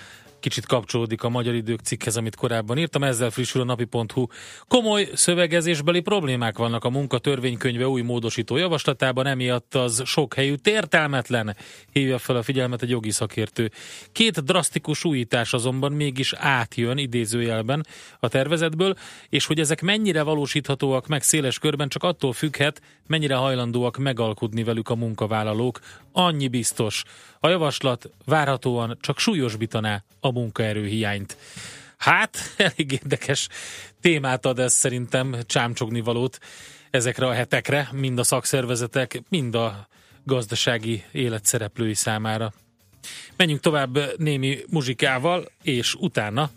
kicsit 0.41 0.67
kapcsolódik 0.67 1.23
a 1.23 1.29
Magyar 1.29 1.55
Idők 1.55 1.81
cikkhez, 1.81 2.17
amit 2.17 2.37
korábban 2.37 2.79
írtam, 2.79 3.03
ezzel 3.03 3.31
frissül 3.31 3.61
a 3.61 3.65
napi.hu. 3.65 4.27
Komoly 4.69 5.09
szövegezésbeli 5.15 6.01
problémák 6.01 6.59
vannak 6.59 6.85
a 6.85 6.91
munkatörvénykönyve 6.91 7.89
új 7.89 8.03
módosító 8.03 8.57
javaslatában, 8.57 9.27
emiatt 9.27 9.75
az 9.75 10.03
sok 10.05 10.35
helyütt 10.35 10.67
értelmetlen, 10.67 11.57
hívja 11.93 12.19
fel 12.19 12.37
a 12.37 12.43
figyelmet 12.43 12.83
egy 12.83 12.91
jogi 12.91 13.11
szakértő. 13.11 13.71
Két 14.13 14.45
drasztikus 14.45 15.05
újítás 15.05 15.53
azonban 15.53 15.93
mégis 15.93 16.33
átjön 16.33 16.99
idézőjelben 16.99 17.87
a 18.21 18.29
tervezetből, 18.29 18.95
és 19.29 19.47
hogy 19.47 19.61
ezek 19.61 19.83
mennyire 19.83 20.23
valósíthatóak 20.23 21.07
meg 21.07 21.23
széles 21.23 21.59
körben, 21.59 21.89
csak 21.89 22.03
attól 22.03 22.33
függhet, 22.33 22.81
mennyire 23.07 23.35
hajlandóak 23.35 23.97
megalkudni 23.97 24.63
velük 24.65 24.89
a 24.89 24.95
munkavállalók. 24.95 25.81
Annyi 26.13 26.49
biztos. 26.49 27.05
A 27.41 27.49
javaslat 27.49 28.11
várhatóan 28.25 28.99
csak 29.01 29.19
súlyosbítaná 29.19 30.03
a 30.21 30.31
munkaerőhiányt. 30.31 31.37
Hát, 31.97 32.39
elég 32.57 32.93
érdekes 32.93 33.49
témát 34.01 34.47
ad 34.47 34.59
ez 34.59 34.73
szerintem, 34.73 35.37
csámcsogni 35.47 36.01
valót 36.01 36.39
ezekre 36.91 37.27
a 37.27 37.33
hetekre, 37.33 37.89
mind 37.93 38.19
a 38.19 38.23
szakszervezetek, 38.23 39.23
mind 39.29 39.55
a 39.55 39.89
gazdasági 40.25 41.05
élet 41.13 41.45
szereplői 41.45 41.95
számára. 41.95 42.53
Menjünk 43.37 43.61
tovább 43.61 43.99
némi 44.17 44.59
muzsikával, 44.69 45.51
és 45.63 45.95
utána 45.95 46.51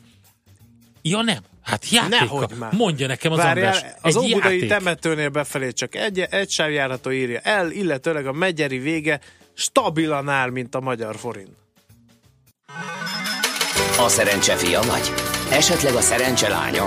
Ja 1.05 1.21
nem, 1.21 1.43
hát 1.61 1.89
játék. 1.89 2.19
Nehogy 2.19 2.51
már. 2.59 2.73
Mondja 2.73 3.07
nekem 3.07 3.31
az 3.31 3.37
Várjál, 3.37 3.73
András. 3.73 3.91
az 4.01 4.15
egy 4.17 4.31
óbudai 4.31 4.65
temetőnél 4.65 5.29
befelé 5.29 5.71
csak 5.71 5.95
egy, 5.95 6.19
egy 6.19 6.49
sávjárható 6.49 7.11
írja 7.11 7.39
el, 7.39 7.71
illetőleg 7.71 8.27
a 8.27 8.31
megyeri 8.31 8.77
vége 8.77 9.19
stabilan 9.53 10.29
áll, 10.29 10.49
mint 10.49 10.75
a 10.75 10.79
magyar 10.79 11.15
forint. 11.15 11.55
A 13.97 14.07
szerencse 14.07 14.55
fia 14.55 14.81
vagy? 14.81 15.13
Esetleg 15.51 15.93
a 15.93 16.01
szerencse 16.01 16.49
lánya? 16.49 16.85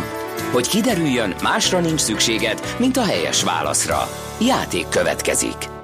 Hogy 0.53 0.69
kiderüljön, 0.69 1.35
másra 1.43 1.81
nincs 1.81 2.01
szükséged, 2.01 2.61
mint 2.79 2.97
a 2.97 3.05
helyes 3.05 3.43
válaszra. 3.43 4.09
Játék 4.41 4.89
következik. 4.89 5.75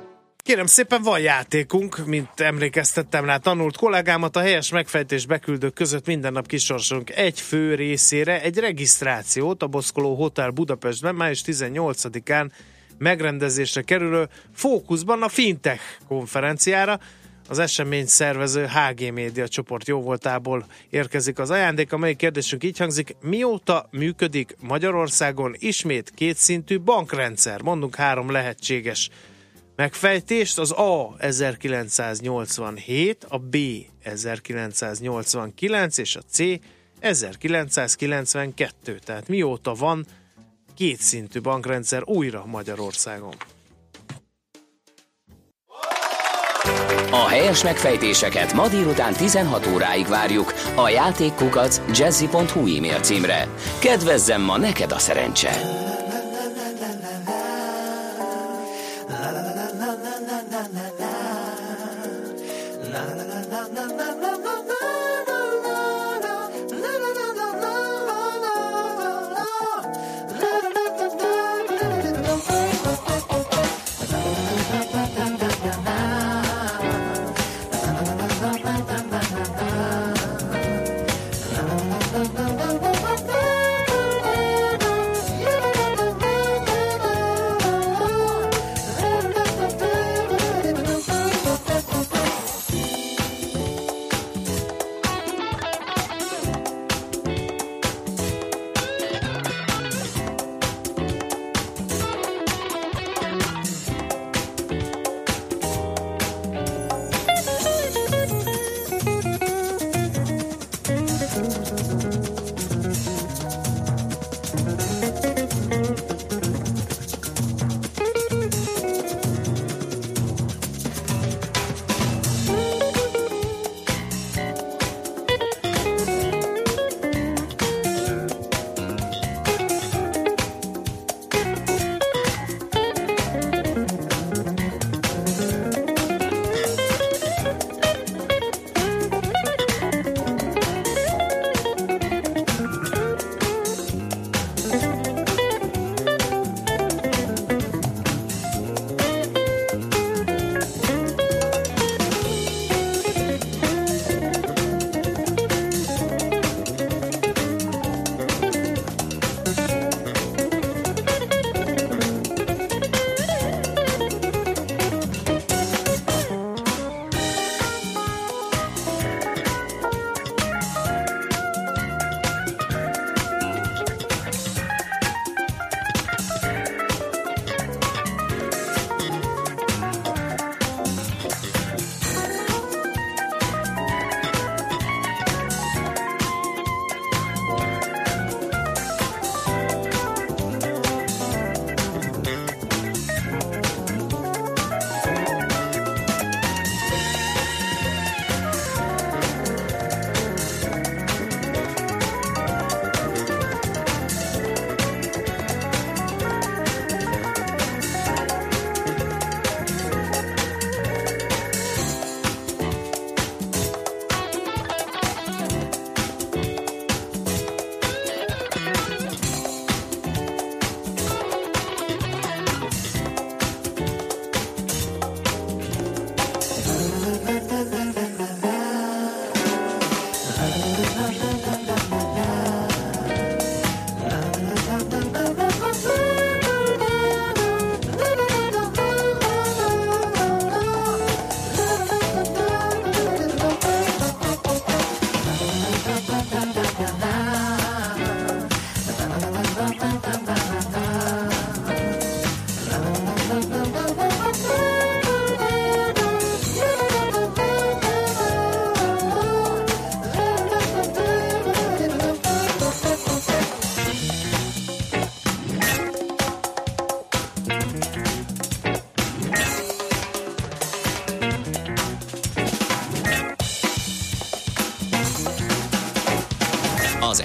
Kérem 0.45 0.66
szépen, 0.66 1.03
van 1.03 1.20
játékunk, 1.20 2.07
mint 2.07 2.41
emlékeztettem 2.41 3.24
rá 3.24 3.37
tanult 3.37 3.76
kollégámat, 3.76 4.37
a 4.37 4.41
helyes 4.41 4.70
megfejtés 4.70 5.26
beküldők 5.26 5.74
között 5.74 6.07
minden 6.07 6.33
nap 6.33 6.47
kisorsolunk 6.47 7.11
egy 7.11 7.41
fő 7.41 7.74
részére 7.74 8.43
egy 8.43 8.59
regisztrációt 8.59 9.62
a 9.62 9.66
Boszkoló 9.66 10.14
Hotel 10.14 10.51
Budapestben 10.51 11.14
május 11.14 11.43
18-án 11.47 12.51
megrendezésre 13.03 13.83
kerülő 13.83 14.29
fókuszban 14.55 15.23
a 15.23 15.29
Fintech 15.29 15.83
konferenciára. 16.09 17.01
Az 17.49 17.59
esemény 17.59 18.07
szervező 18.07 18.67
HG 18.67 19.13
Média 19.13 19.49
csoport 19.49 19.89
jóvoltából 19.89 20.67
érkezik 20.91 21.39
az 21.39 21.51
ajándék, 21.51 21.93
amely 21.93 22.15
kérdésünk 22.15 22.65
így 22.65 22.79
hangzik, 22.79 23.17
mióta 23.23 23.89
működik 23.91 24.57
Magyarországon 24.61 25.55
ismét 25.59 26.13
kétszintű 26.15 26.81
bankrendszer? 26.81 27.63
Mondunk 27.63 27.95
három 27.95 28.31
lehetséges 28.31 29.11
megfejtést, 29.77 30.59
az 30.59 30.71
A 30.71 31.15
1987, 31.19 33.27
a 33.29 33.39
B 33.39 33.57
1989 34.03 35.99
és 35.99 36.17
a 36.17 36.21
C 36.31 36.39
1992. 37.01 38.99
Tehát 39.05 39.29
mióta 39.29 39.75
van 39.75 40.07
kétszintű 40.77 41.41
bankrendszer 41.41 42.03
újra 42.05 42.45
Magyarországon? 42.47 43.35
A 47.11 47.29
helyes 47.29 47.62
megfejtéseket 47.62 48.53
ma 48.53 48.68
délután 48.68 49.12
16 49.12 49.66
óráig 49.66 50.07
várjuk 50.07 50.53
a 50.75 50.89
játékkukac 50.89 51.81
jazzy.hu 51.99 52.77
e-mail 52.77 53.01
címre. 53.01 53.49
Kedvezzem 53.81 54.43
ma 54.43 54.59
neked 54.59 54.93
a 54.93 54.99
szerencse! 54.99 55.81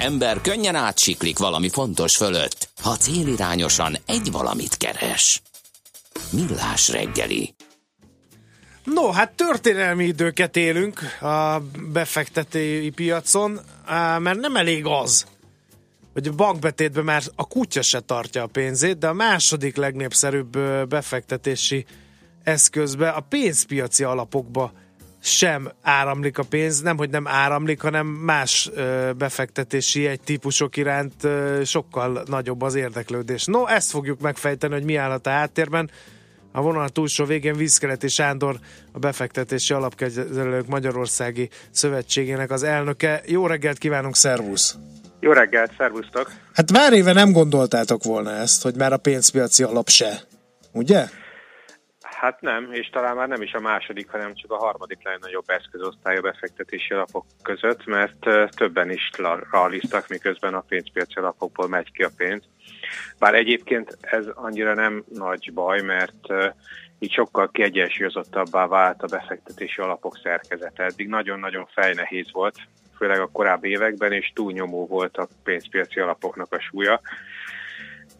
Ember 0.08 0.42
könnyen 0.42 0.76
átsiklik 0.76 1.38
valami 1.38 1.70
fontos 1.70 2.16
fölött, 2.18 2.70
ha 2.82 2.96
célirányosan 2.96 3.98
egy 4.06 4.32
valamit 4.32 4.78
keres. 4.78 5.42
Millás 6.32 6.90
reggeli. 6.90 7.56
No, 8.84 9.12
hát 9.12 9.32
történelmi 9.32 10.06
időket 10.06 10.56
élünk 10.56 11.22
a 11.22 11.62
befektetői 11.94 12.90
piacon, 12.90 13.60
mert 14.20 14.40
nem 14.40 14.56
elég 14.56 14.86
az, 14.86 15.26
hogy 16.14 16.28
a 16.28 16.32
bankbetétben 16.32 17.04
már 17.04 17.24
a 17.36 17.48
kutya 17.48 17.82
se 17.82 18.00
tartja 18.00 18.44
a 18.44 18.48
pénzét, 18.48 18.98
de 18.98 19.08
a 19.08 19.14
második 19.14 19.76
legnépszerűbb 19.76 20.58
befektetési 20.88 21.86
eszközbe, 22.44 23.10
a 23.10 23.20
pénzpiaci 23.20 24.04
alapokba 24.04 24.72
sem 25.28 25.72
áramlik 25.82 26.38
a 26.38 26.44
pénz, 26.44 26.82
nem 26.82 26.98
hogy 26.98 27.10
nem 27.10 27.28
áramlik, 27.28 27.82
hanem 27.82 28.08
más 28.08 28.70
ö, 28.74 29.12
befektetési 29.18 30.08
egy 30.08 30.20
típusok 30.20 30.78
iránt 30.78 31.24
ö, 31.24 31.62
sokkal 31.64 32.24
nagyobb 32.26 32.62
az 32.62 32.76
érdeklődés. 32.76 33.46
No, 33.46 33.66
ezt 33.66 33.92
fogjuk 33.92 34.20
megfejteni, 34.20 34.74
hogy 34.74 34.84
mi 34.84 34.96
állhat 34.96 35.28
a 35.28 35.30
háttérben. 35.30 35.90
A 36.52 36.62
vonal 36.62 36.90
túlsó 36.90 37.26
végén 37.26 37.56
Vízkeleti 37.56 38.08
Sándor, 38.08 38.60
a 38.92 39.00
befektetési 39.00 39.74
alapkezelők 39.74 40.68
Magyarországi 40.68 41.50
Szövetségének 41.72 42.52
az 42.52 42.64
elnöke. 42.64 43.22
Jó 43.26 43.48
reggelt 43.48 43.78
kívánunk, 43.78 44.16
szervusz! 44.16 44.76
Jó 45.20 45.32
reggelt, 45.32 45.72
szervusztok! 45.78 46.32
Hát 46.54 46.72
pár 46.72 46.94
éve 46.94 47.14
nem 47.14 47.32
gondoltátok 47.32 48.04
volna 48.04 48.32
ezt, 48.32 48.64
hogy 48.64 48.76
már 48.76 48.94
a 48.94 48.98
pénzpiaci 48.98 49.64
alap 49.64 49.90
se, 49.90 50.22
ugye? 50.72 51.06
Hát 52.20 52.42
nem, 52.42 52.72
és 52.72 52.90
talán 52.90 53.16
már 53.16 53.28
nem 53.28 53.42
is 53.42 53.54
a 53.54 53.60
második, 53.60 54.10
hanem 54.10 54.34
csak 54.34 54.52
a 54.52 54.58
harmadik 54.58 55.04
legnagyobb 55.04 55.50
eszközosztály 55.50 56.18
a 56.18 56.22
befektetési 56.22 56.94
alapok 56.94 57.26
között, 57.42 57.86
mert 57.86 58.50
többen 58.56 58.92
is 58.92 59.10
ralliztak, 59.52 60.08
miközben 60.08 60.54
a 60.54 60.64
pénzpiaci 60.68 61.14
alapokból 61.20 61.68
megy 61.68 61.92
ki 61.92 62.04
a 62.04 62.10
pénz. 62.18 62.44
Bár 63.20 63.34
egyébként 63.34 63.98
ez 64.02 64.26
annyira 64.34 64.74
nem 64.74 65.04
nagy 65.14 65.54
baj, 65.54 65.82
mert 65.82 66.28
így 67.00 67.12
sokkal 67.12 67.50
kiegyensúlyozottabbá 67.52 68.68
vált 68.68 69.04
a 69.04 69.08
befektetési 69.08 69.82
alapok 69.82 70.20
szerkezete. 70.24 70.84
Eddig 70.84 71.08
nagyon-nagyon 71.08 71.68
fejnehéz 71.74 72.32
volt, 72.32 72.56
főleg 72.98 73.20
a 73.20 73.32
korábbi 73.32 73.70
években, 73.70 74.12
és 74.12 74.32
túlnyomó 74.36 74.88
volt 74.88 75.18
a 75.18 75.28
pénzpiaci 75.44 76.00
alapoknak 76.00 76.54
a 76.54 76.60
súlya. 76.60 77.02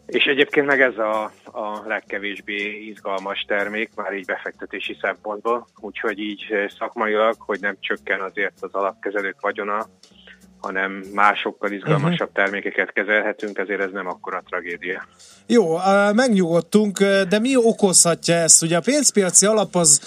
És 0.08 0.24
egyébként 0.24 0.66
meg 0.66 0.80
ez 0.80 0.98
a, 0.98 1.32
a 1.44 1.82
legkevésbé 1.86 2.86
izgalmas 2.86 3.44
termék, 3.48 3.90
már 3.94 4.12
így 4.12 4.24
befektetési 4.24 4.96
szempontból, 5.00 5.66
úgyhogy 5.80 6.18
így 6.18 6.46
eh, 6.50 6.68
szakmailag, 6.78 7.34
hogy 7.38 7.60
nem 7.60 7.76
csökken 7.80 8.20
azért 8.20 8.54
az 8.60 8.72
alapkezelők 8.72 9.40
vagyona, 9.40 9.86
hanem 10.60 11.02
másokkal 11.14 11.72
izgalmasabb 11.72 12.32
termékeket 12.32 12.92
kezelhetünk, 12.92 13.58
ezért 13.58 13.80
ez 13.80 13.90
nem 13.92 14.06
akkora 14.06 14.42
tragédia. 14.48 15.06
Jó, 15.46 15.78
ö, 15.78 16.12
megnyugodtunk, 16.12 17.00
ö, 17.00 17.22
de 17.28 17.38
mi 17.38 17.56
okozhatja 17.56 18.34
ezt? 18.34 18.62
Ugye 18.62 18.76
a 18.76 18.80
pénzpiaci 18.80 19.46
alap 19.46 19.74
az, 19.74 20.00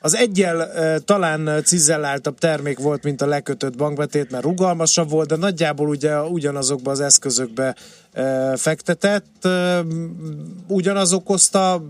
az 0.00 0.16
egyel 0.16 0.68
talán 1.04 1.62
cizelláltabb 1.64 2.38
termék 2.38 2.78
volt, 2.78 3.02
mint 3.02 3.20
a 3.20 3.26
lekötött 3.26 3.76
bankbetét, 3.76 4.30
mert 4.30 4.44
rugalmasabb 4.44 5.10
volt, 5.10 5.28
de 5.28 5.36
nagyjából 5.36 5.88
ugye 5.88 6.22
ugyanazokba 6.22 6.90
az 6.90 7.00
eszközökbe 7.00 7.74
fektetett. 8.54 9.48
Ugyanaz 10.68 11.12
okozta 11.12 11.82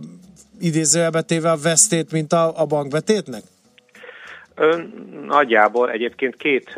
idézőjelbetéve 0.60 1.50
a 1.50 1.56
vesztét, 1.56 2.12
mint 2.12 2.32
a, 2.32 2.60
a 2.60 2.66
bankbetétnek? 2.66 3.42
Nagyjából 5.26 5.90
egyébként 5.90 6.36
két, 6.36 6.74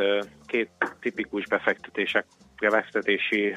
két 0.46 0.70
tipikus 1.00 1.46
befektetések 1.46 2.26
befektetési 2.60 3.56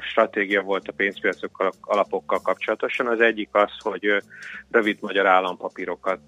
stratégia 0.00 0.62
volt 0.62 0.88
a 0.88 0.92
pénzpiacokkal, 0.92 1.72
alapokkal 1.80 2.40
kapcsolatosan. 2.40 3.06
Az 3.06 3.20
egyik 3.20 3.48
az, 3.52 3.70
hogy 3.78 4.22
rövid 4.70 4.98
magyar 5.00 5.26
állampapírokat 5.26 6.20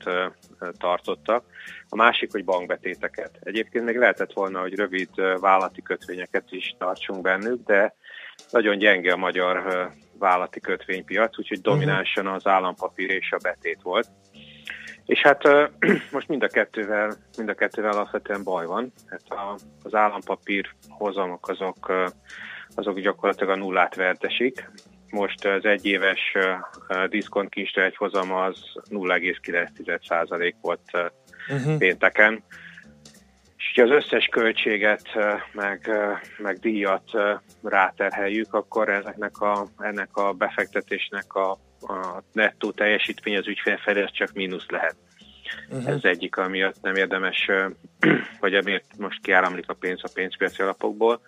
tartottak, 0.79 1.45
a 1.89 1.97
másik, 1.97 2.33
hogy 2.33 2.45
bankbetéteket. 2.45 3.31
Egyébként 3.41 3.85
még 3.85 3.97
lehetett 3.97 4.33
volna, 4.33 4.61
hogy 4.61 4.74
rövid 4.74 5.09
ö, 5.14 5.37
vállalati 5.41 5.83
kötvényeket 5.83 6.45
is 6.51 6.74
tartsunk 6.79 7.20
bennük, 7.20 7.64
de 7.64 7.95
nagyon 8.51 8.79
gyenge 8.79 9.12
a 9.12 9.16
magyar 9.16 9.57
ö, 9.66 9.85
vállalati 10.18 10.61
kötvénypiac, 10.61 11.39
úgyhogy 11.39 11.61
dominánsan 11.61 12.27
az 12.27 12.47
állampapír 12.47 13.11
és 13.11 13.33
a 13.33 13.39
betét 13.43 13.83
volt. 13.83 14.09
És 15.07 15.21
hát 15.21 15.43
most 16.13 16.29
mind 16.29 16.43
a 16.43 16.49
kettővel, 16.49 17.13
mind 17.37 17.49
a 17.49 17.55
kettővel 17.55 17.91
alapvetően 17.91 18.45
baj 18.45 18.67
van. 18.67 18.93
Hát 19.07 19.23
a, 19.29 19.59
az 19.83 19.95
állampapír 19.95 20.71
hozamok 20.89 21.49
azok, 21.49 21.93
azok 22.75 22.99
gyakorlatilag 22.99 23.53
a 23.53 23.57
nullát 23.57 23.95
vertesik. 23.95 24.71
Most 25.11 25.45
az 25.45 25.65
egyéves 25.65 26.37
diszkont 27.09 27.55
egy 27.75 27.97
hozama 27.97 28.45
az 28.45 28.59
0,9% 28.91 30.55
volt 30.61 31.13
Mhm. 31.49 31.77
pénteken. 31.77 32.43
És 33.57 33.73
ha 33.75 33.83
az 33.83 33.91
összes 33.91 34.27
költséget, 34.27 35.03
meg, 35.53 35.91
meg 36.39 36.59
díjat 36.59 37.11
ráterheljük, 37.63 38.55
akkor 38.55 38.89
ezeknek 38.89 39.41
a, 39.41 39.67
ennek 39.79 40.17
a 40.17 40.33
befektetésnek 40.33 41.35
a, 41.35 41.59
a 41.87 42.22
nettó 42.32 42.70
teljesítmény 42.70 43.37
az 43.37 43.49
ügyfél 43.49 43.76
felé 43.76 44.03
az 44.03 44.11
csak 44.12 44.32
mínusz 44.32 44.68
lehet. 44.68 44.97
Mhm. 45.68 45.87
Ez 45.87 46.05
egyik, 46.05 46.37
amiatt 46.37 46.80
nem 46.82 46.95
érdemes, 46.95 47.51
vagy 48.41 48.55
amiért 48.61 48.97
most 48.99 49.22
kiáramlik 49.22 49.68
a 49.68 49.74
pénz 49.74 50.01
a 50.03 50.11
pénzpiaci 50.14 50.62
alapokból. 50.62 51.20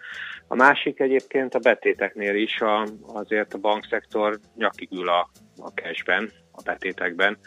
A 0.46 0.54
másik 0.54 1.00
egyébként 1.00 1.54
a 1.54 1.58
betéteknél 1.58 2.34
is 2.34 2.60
a, 2.60 2.86
azért 3.06 3.54
a 3.54 3.58
bankszektor 3.58 4.38
nyakig 4.56 4.92
ül 4.92 5.08
a, 5.08 5.30
a 5.56 5.68
cashben, 5.68 6.30
a 6.52 6.62
betétekben, 6.64 7.38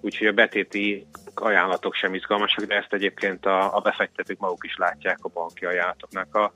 úgyhogy 0.00 0.26
a 0.26 0.32
betéti 0.32 1.06
ajánlatok 1.34 1.94
sem 1.94 2.14
izgalmasak, 2.14 2.64
de 2.64 2.74
ezt 2.74 2.92
egyébként 2.92 3.46
a, 3.46 3.76
a 3.76 3.80
befektetők 3.80 4.38
maguk 4.38 4.64
is 4.64 4.76
látják 4.76 5.18
a 5.20 5.28
banki 5.28 5.64
ajánlatoknak. 5.64 6.34
A, 6.34 6.52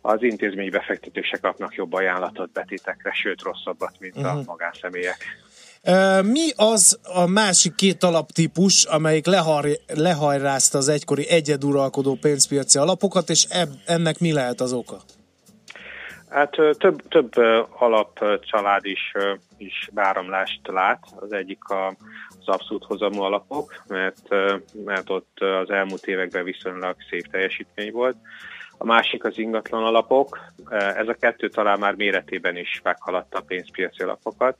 az 0.00 0.22
intézményi 0.22 0.70
befektetők 0.70 1.24
se 1.24 1.36
kapnak 1.36 1.74
jobb 1.74 1.92
ajánlatot 1.92 2.52
betétekre, 2.52 3.12
sőt 3.12 3.42
rosszabbat, 3.42 3.92
mint 3.98 4.16
a 4.16 4.34
Mhm. 4.34 4.42
magánszemélyek. 4.46 5.16
Mi 6.22 6.50
az 6.56 6.98
a 7.02 7.26
másik 7.26 7.74
két 7.74 8.02
alaptípus, 8.02 8.84
amelyik 8.84 9.26
lehar, 9.26 9.66
lehajrázta 9.94 10.78
az 10.78 10.88
egykori 10.88 11.28
egyeduralkodó 11.28 12.18
pénzpiaci 12.20 12.78
alapokat, 12.78 13.28
és 13.28 13.44
eb, 13.50 13.68
ennek 13.86 14.18
mi 14.18 14.32
lehet 14.32 14.60
az 14.60 14.72
oka? 14.72 14.96
Hát 16.28 16.50
több, 16.78 17.08
több 17.08 17.30
alapcsalád 17.78 18.84
is, 18.84 19.12
is 19.56 19.88
áramlást 19.94 20.60
lát. 20.62 21.04
Az 21.16 21.32
egyik 21.32 21.64
a, 21.64 21.86
az 22.40 22.48
abszolút 22.48 22.84
hozamú 22.84 23.20
alapok, 23.20 23.82
mert, 23.86 24.28
mert 24.84 25.10
ott 25.10 25.38
az 25.40 25.70
elmúlt 25.70 26.06
években 26.06 26.44
viszonylag 26.44 26.96
szép 27.10 27.30
teljesítmény 27.30 27.92
volt. 27.92 28.16
A 28.78 28.84
másik 28.84 29.24
az 29.24 29.38
ingatlan 29.38 29.84
alapok. 29.84 30.38
Ez 30.70 31.08
a 31.08 31.16
kettő 31.20 31.48
talán 31.48 31.78
már 31.78 31.94
méretében 31.94 32.56
is 32.56 32.80
meghaladta 32.84 33.38
a 33.38 33.42
pénzpiaci 33.46 34.02
alapokat, 34.02 34.56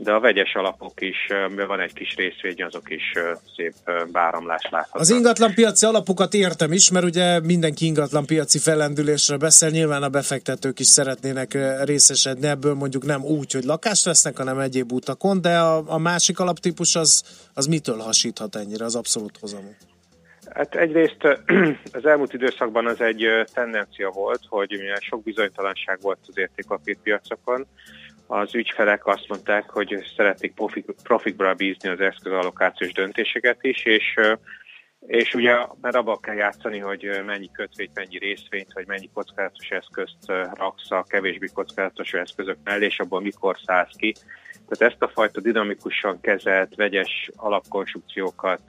de 0.00 0.12
a 0.12 0.20
vegyes 0.20 0.54
alapok 0.54 1.00
is, 1.00 1.16
ö, 1.28 1.66
van 1.66 1.80
egy 1.80 1.92
kis 1.92 2.14
részvény, 2.14 2.62
azok 2.62 2.90
is 2.90 3.12
ö, 3.14 3.32
szép 3.56 3.74
ö, 3.84 4.04
áramlást 4.12 4.70
láthatnak. 4.70 5.00
Az 5.00 5.10
ingatlan 5.10 5.54
piaci 5.54 5.86
alapokat 5.86 6.34
értem 6.34 6.72
is, 6.72 6.90
mert 6.90 7.04
ugye 7.04 7.40
mindenki 7.40 7.86
ingatlan 7.86 8.26
piaci 8.26 8.58
fellendülésre 8.58 9.36
beszél, 9.36 9.68
nyilván 9.70 10.02
a 10.02 10.08
befektetők 10.08 10.78
is 10.78 10.86
szeretnének 10.86 11.58
részesedni 11.84 12.46
ebből, 12.46 12.74
mondjuk 12.74 13.04
nem 13.04 13.24
úgy, 13.24 13.52
hogy 13.52 13.64
lakást 13.64 14.04
vesznek, 14.04 14.36
hanem 14.36 14.58
egyéb 14.58 14.92
utakon, 14.92 15.40
de 15.40 15.58
a, 15.58 15.82
a 15.86 15.98
másik 15.98 16.38
alaptípus 16.38 16.96
az, 16.96 17.22
az 17.54 17.66
mitől 17.66 17.98
hasíthat 17.98 18.56
ennyire, 18.56 18.84
az 18.84 18.94
abszolút 18.94 19.38
hozamú? 19.40 19.74
Hát 20.54 20.74
egyrészt 20.74 21.22
az 21.98 22.06
elmúlt 22.06 22.32
időszakban 22.32 22.86
az 22.86 23.00
egy 23.00 23.26
tendencia 23.54 24.10
volt, 24.10 24.40
hogy 24.48 24.70
mivel 24.70 25.00
sok 25.00 25.22
bizonytalanság 25.22 25.98
volt 26.00 26.18
az 26.26 26.38
értékpapírpiacokon, 26.38 27.66
az 28.26 28.54
ügyfelek 28.54 29.06
azt 29.06 29.28
mondták, 29.28 29.70
hogy 29.70 30.04
szeretnék 30.16 30.54
profik, 30.54 30.84
profikra 31.02 31.54
bízni 31.54 31.88
az 31.88 32.00
eszközallokációs 32.00 32.92
döntéseket 32.92 33.58
is, 33.60 33.84
és 33.84 34.14
és 35.06 35.34
ugye, 35.34 35.56
mert 35.80 35.96
abban 35.96 36.20
kell 36.20 36.34
játszani, 36.34 36.78
hogy 36.78 37.22
mennyi 37.26 37.50
kötvényt, 37.52 37.94
mennyi 37.94 38.18
részvényt, 38.18 38.72
vagy 38.72 38.86
mennyi 38.86 39.10
kockázatos 39.14 39.68
eszközt 39.68 40.26
raksz 40.54 40.90
a 40.90 41.04
kevésbé 41.08 41.46
kockázatos 41.54 42.12
eszközök 42.12 42.56
mellé, 42.64 42.84
és 42.84 43.00
abból 43.00 43.20
mikor 43.20 43.58
szállsz 43.64 43.96
ki. 43.96 44.14
Tehát 44.68 44.92
ezt 44.92 45.02
a 45.02 45.08
fajta 45.08 45.40
dinamikusan 45.40 46.20
kezelt, 46.20 46.74
vegyes 46.74 47.30
alapkonstrukciókat 47.36 48.62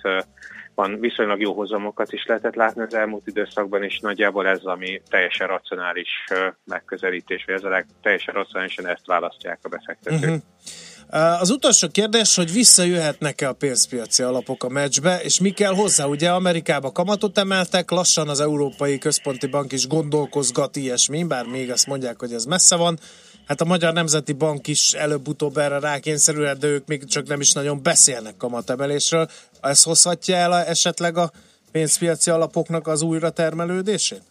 van 0.79 0.99
viszonylag 0.99 1.41
jó 1.41 1.53
hozamokat 1.53 2.11
is 2.11 2.25
lehetett 2.25 2.55
látni 2.55 2.81
az 2.81 2.93
elmúlt 2.93 3.27
időszakban, 3.27 3.83
és 3.83 3.99
nagyjából 3.99 4.47
ez, 4.47 4.63
ami 4.63 5.01
teljesen 5.09 5.47
racionális 5.47 6.09
megközelítés, 6.65 7.43
vagy 7.45 7.55
ezzel 7.55 7.85
teljesen 8.01 8.33
racionálisan 8.33 8.87
ezt 8.87 9.05
választják 9.05 9.59
a 9.61 9.69
befektetők. 9.69 10.29
Uh-huh. 10.29 11.41
Az 11.41 11.49
utolsó 11.49 11.87
kérdés, 11.87 12.35
hogy 12.35 12.51
visszajöhetnek-e 12.51 13.47
a 13.47 13.53
pénzpiaci 13.53 14.23
alapok 14.23 14.63
a 14.63 14.69
meccsbe, 14.69 15.19
és 15.21 15.39
mi 15.39 15.49
kell 15.49 15.73
hozzá? 15.73 16.05
Ugye 16.05 16.29
Amerikába 16.31 16.91
kamatot 16.91 17.37
emeltek, 17.37 17.91
lassan 17.91 18.29
az 18.29 18.39
Európai 18.39 18.97
Központi 18.97 19.47
Bank 19.47 19.71
is 19.71 19.87
gondolkozgat 19.87 20.75
ilyesmi, 20.75 21.23
bár 21.23 21.45
még 21.45 21.71
azt 21.71 21.87
mondják, 21.87 22.19
hogy 22.19 22.33
ez 22.33 22.45
messze 22.45 22.75
van. 22.75 22.99
Hát 23.49 23.61
a 23.61 23.65
Magyar 23.65 23.93
Nemzeti 23.93 24.33
Bank 24.33 24.67
is 24.67 24.93
előbb-utóbb 24.93 25.57
erre 25.57 25.79
rákényszerülhet, 25.79 26.57
de 26.57 26.67
ők 26.67 26.87
még 26.87 27.05
csak 27.05 27.27
nem 27.27 27.39
is 27.39 27.51
nagyon 27.51 27.83
beszélnek 27.83 28.37
kamatemelésről. 28.37 29.27
Ez 29.61 29.83
hozhatja 29.83 30.35
el 30.35 30.51
a, 30.51 30.67
esetleg 30.67 31.17
a 31.17 31.31
pénzpiaci 31.71 32.29
alapoknak 32.31 32.87
az 32.87 33.01
újra 33.01 33.29
termelődését? 33.29 34.21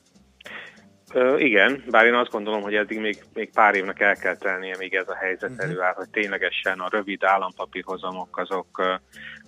Ö, 1.12 1.38
igen, 1.38 1.84
bár 1.90 2.06
én 2.06 2.14
azt 2.14 2.30
gondolom, 2.30 2.62
hogy 2.62 2.74
eddig 2.74 2.98
még, 3.00 3.24
még 3.34 3.50
pár 3.52 3.74
évnek 3.74 4.00
el 4.00 4.16
kell 4.16 4.36
telnie, 4.36 4.76
míg 4.78 4.94
ez 4.94 5.08
a 5.08 5.14
helyzet 5.14 5.50
uh-huh. 5.50 5.70
előáll, 5.70 5.94
hogy 5.94 6.08
ténylegesen 6.10 6.78
a 6.78 6.88
rövid 6.90 7.24
állampapírhozamok 7.24 8.38
azok, 8.38 9.00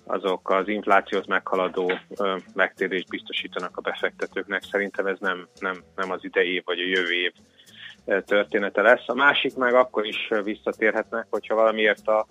azok 0.04 0.50
az 0.50 0.68
inflációt 0.68 1.26
meghaladó 1.26 1.92
ö, 2.16 2.36
megtérést 2.54 3.08
biztosítanak 3.08 3.76
a 3.76 3.80
befektetőknek. 3.80 4.62
Szerintem 4.70 5.06
ez 5.06 5.16
nem, 5.20 5.48
nem, 5.58 5.82
nem 5.96 6.10
az 6.10 6.20
idei 6.22 6.54
év 6.54 6.62
vagy 6.64 6.78
a 6.78 6.86
jövő 6.86 7.12
év 7.12 7.32
története 8.04 8.82
lesz. 8.82 9.04
A 9.06 9.14
másik 9.14 9.56
meg 9.56 9.74
akkor 9.74 10.06
is 10.06 10.30
visszatérhetnek, 10.44 11.26
hogyha 11.30 11.54
valamiért 11.54 12.08
a, 12.08 12.26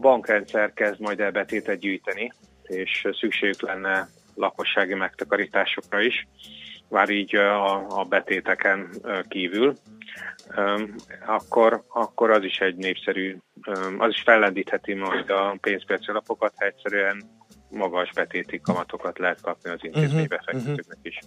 bankrendszer 0.00 0.72
kezd 0.72 1.00
majd 1.00 1.20
el 1.20 1.30
betétet 1.30 1.78
gyűjteni, 1.78 2.32
és 2.62 3.08
szükségük 3.20 3.62
lenne 3.62 4.08
lakossági 4.34 4.94
megtakarításokra 4.94 6.00
is 6.00 6.26
már 6.88 7.10
így 7.10 7.36
a, 7.36 7.98
a 8.00 8.04
betéteken 8.04 8.88
kívül, 9.28 9.74
akkor, 11.26 11.84
akkor 11.88 12.30
az 12.30 12.44
is 12.44 12.58
egy 12.58 12.76
népszerű, 12.76 13.36
az 13.98 14.10
is 14.10 14.22
fellendítheti 14.22 14.94
majd 14.94 15.30
a 15.30 15.56
pénzpiaci 15.60 16.10
alapokat, 16.10 16.52
ha 16.56 16.64
egyszerűen 16.64 17.22
magas 17.70 18.10
betéti 18.14 18.60
kamatokat 18.60 19.18
lehet 19.18 19.40
kapni 19.40 19.70
az 19.70 19.78
intézmény 19.82 20.26
befektetőknek 20.28 20.98
is. 21.02 21.18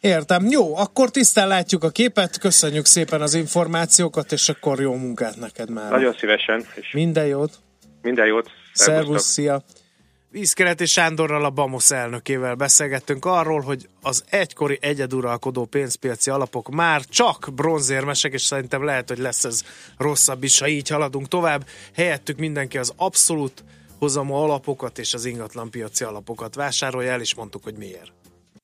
Értem. 0.00 0.46
Jó, 0.50 0.76
akkor 0.76 1.10
tisztán 1.10 1.48
látjuk 1.48 1.84
a 1.84 1.90
képet, 1.90 2.38
köszönjük 2.38 2.86
szépen 2.86 3.20
az 3.20 3.34
információkat, 3.34 4.32
és 4.32 4.48
akkor 4.48 4.80
jó 4.80 4.94
munkát 4.94 5.36
neked 5.36 5.70
már. 5.70 5.90
Nagyon 5.90 6.14
szívesen. 6.18 6.66
És 6.74 6.92
Minden 6.92 7.26
jót. 7.26 7.58
minden 8.02 8.26
jót. 8.26 8.50
Szervusz, 8.72 9.24
szia. 9.24 9.62
Vízkeleti 10.30 10.86
Sándorral 10.86 11.44
a 11.44 11.50
BAMOSZ 11.50 11.90
elnökével 11.90 12.54
beszélgettünk 12.54 13.24
arról, 13.24 13.60
hogy 13.60 13.88
az 14.02 14.24
egykori 14.30 14.78
egyeduralkodó 14.80 15.64
pénzpiaci 15.64 16.30
alapok 16.30 16.68
már 16.68 17.04
csak 17.04 17.48
bronzérmesek, 17.54 18.32
és 18.32 18.42
szerintem 18.42 18.84
lehet, 18.84 19.08
hogy 19.08 19.18
lesz 19.18 19.44
ez 19.44 19.62
rosszabb 19.96 20.44
is, 20.44 20.58
ha 20.58 20.68
így 20.68 20.88
haladunk 20.88 21.28
tovább. 21.28 21.66
Helyettük 21.94 22.38
mindenki 22.38 22.78
az 22.78 22.92
abszolút 22.96 23.64
hozamú 23.98 24.34
alapokat 24.34 24.98
és 24.98 25.14
az 25.14 25.24
ingatlanpiaci 25.24 26.04
alapokat 26.04 26.54
vásárolja, 26.54 27.10
el 27.10 27.20
is 27.20 27.34
mondtuk, 27.34 27.64
hogy 27.64 27.74
miért. 27.74 28.12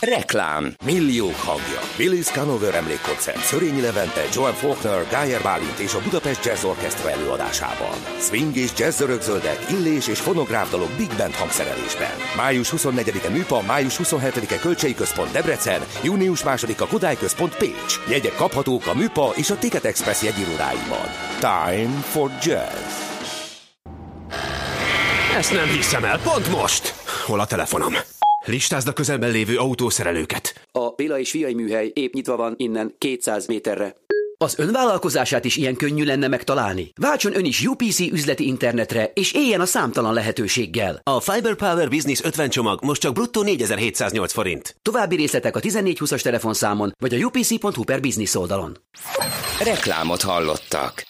Reklám. 0.00 0.74
Milliók 0.84 1.34
hangja. 1.34 1.80
Willis 1.98 2.26
Canover 2.26 2.74
emlékkoncert 2.74 3.44
Szörényi 3.44 3.80
Levente, 3.80 4.24
Joan 4.34 4.52
Faulkner, 4.52 5.06
Geyer 5.10 5.42
Bálint 5.42 5.78
és 5.78 5.94
a 5.94 6.00
Budapest 6.02 6.44
Jazz 6.44 6.64
Orchestra 6.64 7.10
előadásában. 7.10 7.96
Swing 8.18 8.56
és 8.56 8.70
jazz 8.78 9.00
örökzöldek, 9.00 9.66
illés 9.70 10.08
és 10.08 10.20
fonográf 10.20 10.70
dalok 10.70 10.90
Big 10.90 11.10
Band 11.16 11.34
hangszerelésben. 11.34 12.10
Május 12.36 12.72
24-e 12.76 13.28
Műpa, 13.28 13.62
május 13.62 13.96
27-e 14.02 14.58
Kölcsei 14.58 14.94
Központ 14.94 15.32
Debrecen, 15.32 15.80
június 16.02 16.42
2-a 16.44 16.86
Kodály 16.86 17.16
Központ 17.16 17.56
Pécs. 17.56 18.00
Jegyek 18.08 18.34
kaphatók 18.34 18.86
a 18.86 18.94
Műpa 18.94 19.32
és 19.36 19.50
a 19.50 19.58
Ticket 19.58 19.84
Express 19.84 20.22
jegyirodáiban. 20.22 21.08
Time 21.38 22.00
for 22.00 22.30
Jazz. 22.42 23.08
Ezt 25.36 25.52
nem 25.52 25.66
hiszem 25.66 26.04
el, 26.04 26.20
pont 26.20 26.50
most! 26.50 26.94
Hol 27.26 27.40
a 27.40 27.46
telefonom? 27.46 27.94
Listázd 28.50 28.88
a 28.88 28.92
közelben 28.92 29.30
lévő 29.30 29.56
autószerelőket. 29.56 30.68
A 30.72 30.90
Béla 30.90 31.18
és 31.18 31.30
Fiai 31.30 31.54
műhely 31.54 31.90
épp 31.94 32.12
nyitva 32.12 32.36
van 32.36 32.54
innen 32.56 32.94
200 32.98 33.46
méterre. 33.46 33.94
Az 34.36 34.58
önvállalkozását 34.58 35.44
is 35.44 35.56
ilyen 35.56 35.76
könnyű 35.76 36.04
lenne 36.04 36.28
megtalálni. 36.28 36.92
Váltson 37.00 37.36
ön 37.36 37.44
is 37.44 37.64
UPC 37.64 38.00
üzleti 38.00 38.46
internetre, 38.46 39.10
és 39.14 39.32
éljen 39.32 39.60
a 39.60 39.64
számtalan 39.64 40.14
lehetőséggel. 40.14 41.00
A 41.02 41.20
Fiber 41.20 41.54
Power 41.54 41.88
Business 41.88 42.20
50 42.22 42.50
csomag 42.50 42.84
most 42.84 43.00
csak 43.00 43.12
bruttó 43.12 43.42
4708 43.42 44.32
forint. 44.32 44.76
További 44.82 45.16
részletek 45.16 45.56
a 45.56 45.60
1420-as 45.60 46.20
telefonszámon, 46.20 46.92
vagy 46.98 47.14
a 47.14 47.26
upc.hu 47.26 47.84
per 47.84 48.00
business 48.00 48.34
oldalon. 48.34 48.76
Reklámot 49.64 50.22
hallottak. 50.22 51.06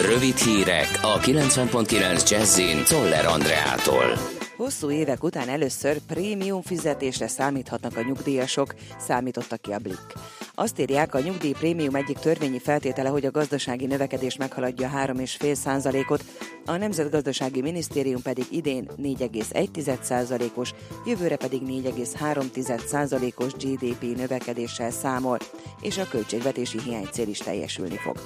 Rövid 0.00 0.36
hírek 0.36 0.98
a 1.02 1.18
90.9 1.18 2.30
Jazzin 2.30 2.84
Toller 2.84 3.26
Andreától. 3.26 4.37
Hosszú 4.58 4.90
évek 4.90 5.22
után 5.22 5.48
először 5.48 5.98
prémium 5.98 6.62
fizetésre 6.62 7.28
számíthatnak 7.28 7.96
a 7.96 8.02
nyugdíjasok, 8.02 8.74
számította 8.98 9.56
ki 9.56 9.72
a 9.72 9.78
Blick. 9.78 10.12
Azt 10.58 10.80
írják, 10.80 11.14
a 11.14 11.20
nyugdíj 11.20 11.52
prémium 11.52 11.94
egyik 11.94 12.18
törvényi 12.18 12.58
feltétele, 12.58 13.08
hogy 13.08 13.24
a 13.24 13.30
gazdasági 13.30 13.86
növekedés 13.86 14.36
meghaladja 14.36 14.90
3,5 14.94 15.54
százalékot, 15.54 16.24
a 16.64 16.76
Nemzetgazdasági 16.76 17.60
Minisztérium 17.60 18.22
pedig 18.22 18.44
idén 18.50 18.90
4,1 19.02 20.00
százalékos, 20.00 20.74
jövőre 21.06 21.36
pedig 21.36 21.62
4,3 21.62 22.86
százalékos 22.86 23.52
GDP 23.52 24.16
növekedéssel 24.16 24.90
számol, 24.90 25.38
és 25.80 25.98
a 25.98 26.08
költségvetési 26.08 26.78
hiánycél 26.80 27.28
is 27.28 27.38
teljesülni 27.38 27.96
fog. 27.96 28.16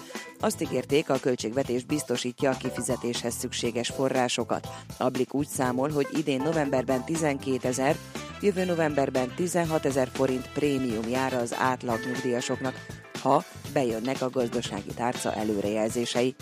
Azt 0.41 0.62
ígérték, 0.62 1.11
a 1.11 1.18
költségvetés 1.20 1.85
biztosítja 1.85 2.51
a 2.51 2.57
kifizetéshez 2.57 3.35
szükséges 3.35 3.89
forrásokat. 3.89 4.68
A 4.99 5.09
Blik 5.09 5.35
úgy 5.35 5.49
számol, 5.49 5.89
hogy 5.91 6.07
idén 6.12 6.43
novemberben 6.43 7.05
12 7.05 7.68
ezer, 7.68 7.97
jövő 8.43 8.64
novemberben 8.64 9.32
16 9.34 9.84
ezer 9.84 10.09
forint 10.12 10.49
prémium 10.53 11.09
jár 11.09 11.34
az 11.34 11.55
átlag 11.55 12.01
nyugdíjasoknak, 12.07 12.86
ha 13.20 13.45
bejönnek 13.72 14.22
a 14.22 14.30
gazdasági 14.30 14.95
tárca 14.95 15.34
előrejelzései. 15.34 16.34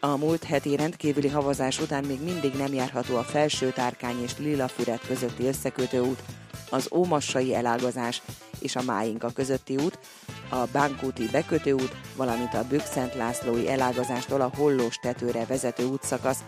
A 0.00 0.16
múlt 0.16 0.44
heti 0.44 0.76
rendkívüli 0.76 1.28
havazás 1.28 1.80
után 1.80 2.04
még 2.04 2.22
mindig 2.22 2.52
nem 2.54 2.72
járható 2.72 3.16
a 3.16 3.22
felső 3.22 3.70
tárkány 3.70 4.22
és 4.22 4.38
Lilafüred 4.38 5.00
közötti 5.06 5.46
összekötő 5.46 6.00
út, 6.00 6.22
az 6.70 6.88
Ómassai 6.92 7.54
elágazás 7.54 8.22
és 8.58 8.76
a 8.76 8.82
Máinka 8.82 9.30
közötti 9.30 9.76
út, 9.76 9.98
a 10.48 10.64
Bánkúti 10.72 11.28
bekötőút, 11.32 11.96
valamint 12.16 12.54
a 12.54 12.66
Bükszent 12.68 13.14
Lászlói 13.14 13.68
elágazástól 13.68 14.40
a 14.40 14.52
Hollós 14.56 14.96
tetőre 14.96 15.44
vezető 15.44 15.84
útszakasz, 15.84 16.44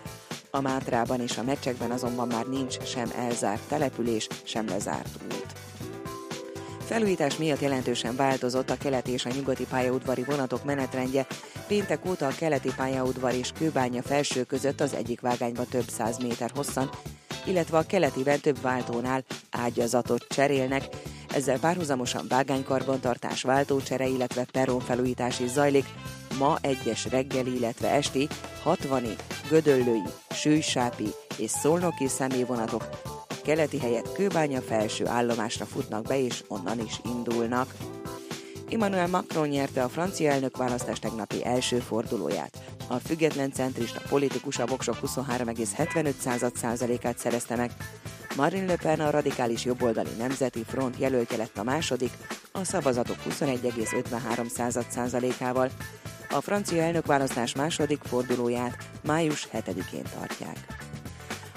a 0.50 0.60
Mátrában 0.60 1.20
és 1.20 1.38
a 1.38 1.42
Mecsekben 1.42 1.90
azonban 1.90 2.28
már 2.28 2.46
nincs 2.46 2.82
sem 2.82 3.12
elzárt 3.16 3.68
település, 3.68 4.28
sem 4.42 4.68
lezárt 4.68 5.08
út. 5.24 5.46
Felújítás 6.84 7.36
miatt 7.36 7.60
jelentősen 7.60 8.16
változott 8.16 8.70
a 8.70 8.76
keleti 8.76 9.10
és 9.10 9.24
a 9.24 9.30
nyugati 9.34 9.64
pályaudvari 9.64 10.24
vonatok 10.24 10.64
menetrendje. 10.64 11.26
Péntek 11.66 12.06
óta 12.06 12.26
a 12.26 12.34
keleti 12.38 12.70
pályaudvar 12.76 13.34
és 13.34 13.52
Kőbánya 13.52 14.02
felső 14.02 14.42
között 14.44 14.80
az 14.80 14.94
egyik 14.94 15.20
vágányba 15.20 15.64
több 15.64 15.88
száz 15.88 16.18
méter 16.18 16.50
hosszan, 16.54 16.90
illetve 17.44 17.78
a 17.78 17.86
keletiben 17.86 18.40
több 18.40 18.60
váltónál 18.60 19.24
ágyazatot 19.50 20.26
cserélnek. 20.28 20.84
Ezzel 21.34 21.58
párhuzamosan 21.58 22.26
vágánykarbantartás, 22.28 23.42
váltócsere, 23.42 24.06
illetve 24.06 24.44
peronfelújítás 24.52 25.40
is 25.40 25.50
zajlik. 25.50 25.84
Ma 26.38 26.58
egyes 26.60 27.06
reggeli, 27.10 27.54
illetve 27.54 27.90
esti 27.90 28.28
60 28.62 29.04
gödöllői, 29.48 30.02
sűjsápi 30.30 31.08
és 31.38 31.50
szolnoki 31.50 32.08
személyvonatok 32.08 33.08
keleti 33.48 33.78
helyett 33.78 34.12
Kőbánya 34.12 34.60
felső 34.60 35.06
állomásra 35.06 35.64
futnak 35.64 36.02
be, 36.02 36.18
és 36.18 36.44
onnan 36.48 36.80
is 36.80 37.00
indulnak. 37.04 37.74
Emmanuel 38.70 39.08
Macron 39.08 39.48
nyerte 39.48 39.82
a 39.82 39.88
francia 39.88 40.30
elnök 40.30 40.56
választás 40.56 40.98
tegnapi 40.98 41.44
első 41.44 41.78
fordulóját. 41.78 42.58
A 42.88 42.94
független 42.94 43.52
centrista 43.52 44.00
politikus 44.08 44.58
a 44.58 44.66
voksok 44.66 44.96
23,75%-át 45.06 47.18
szerezte 47.18 47.56
meg. 47.56 47.70
Marine 48.36 48.66
Le 48.66 48.76
Pen 48.76 49.00
a 49.00 49.10
radikális 49.10 49.64
jobboldali 49.64 50.10
nemzeti 50.18 50.64
front 50.66 50.98
jelöltje 50.98 51.36
lett 51.36 51.58
a 51.58 51.62
második, 51.62 52.12
a 52.52 52.64
szavazatok 52.64 53.16
21,53%-ával. 53.28 55.70
A 56.30 56.40
francia 56.40 56.82
elnökválasztás 56.82 57.54
második 57.54 58.00
fordulóját 58.02 58.76
május 59.02 59.48
7-én 59.52 60.04
tartják. 60.18 60.56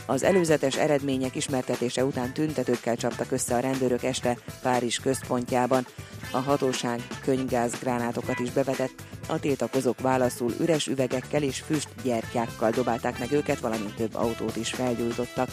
Az 0.06 0.24
előzetes 0.24 0.78
eredmények 0.78 1.36
ismertetése 1.36 2.06
után 2.06 2.34
tüntetőkkel 2.34 2.96
csaptak 2.96 3.32
össze 3.32 3.56
a 3.56 3.60
rendőrök 3.60 4.04
este 4.04 4.38
Párizs 4.62 5.00
központjában. 5.00 5.86
A 6.32 6.38
hatóság 6.38 7.08
könyvgázgránátokat 7.22 8.40
is 8.40 8.52
bevetett, 8.52 9.04
a 9.28 9.40
tiltakozók 9.40 10.02
válaszul 10.02 10.54
üres 10.60 10.88
üvegekkel 10.88 11.44
és 11.44 11.60
füstgyertyákkal 11.60 12.72
dobálták 12.72 13.20
meg 13.20 13.32
őket, 13.32 13.60
valamint 13.60 13.96
több 13.96 14.16
autót 14.16 14.56
is 14.56 14.70
felgyújtottak. 14.70 15.50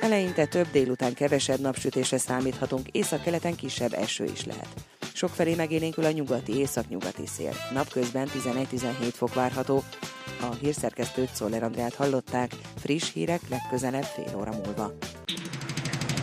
Eleinte 0.00 0.46
több 0.46 0.70
délután 0.70 1.14
kevesebb 1.14 1.60
napsütésre 1.60 2.18
számíthatunk, 2.18 2.88
északkeleten 2.88 3.56
kisebb 3.56 3.92
eső 3.92 4.24
is 4.24 4.44
lehet. 4.44 4.68
Sokfelé 5.20 5.54
megélénkül 5.54 6.04
a 6.04 6.10
nyugati 6.10 6.58
északnyugati 6.58 7.26
szél. 7.26 7.52
Napközben 7.72 8.28
11-17 8.28 9.12
fok 9.12 9.34
várható. 9.34 9.82
A 10.40 10.54
hírszerkesztőt 10.60 11.34
Szoller 11.34 11.62
Andrát 11.62 11.94
hallották, 11.94 12.50
friss 12.76 13.12
hírek 13.12 13.40
legközelebb 13.48 14.02
fél 14.02 14.36
óra 14.36 14.50
múlva. 14.50 14.92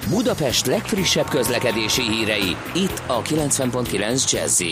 Budapest 0.09 0.65
legfrissebb 0.65 1.27
közlekedési 1.27 2.01
hírei, 2.01 2.55
itt 2.73 3.01
a 3.07 3.21
90.9 3.21 4.31
jazz 4.31 4.63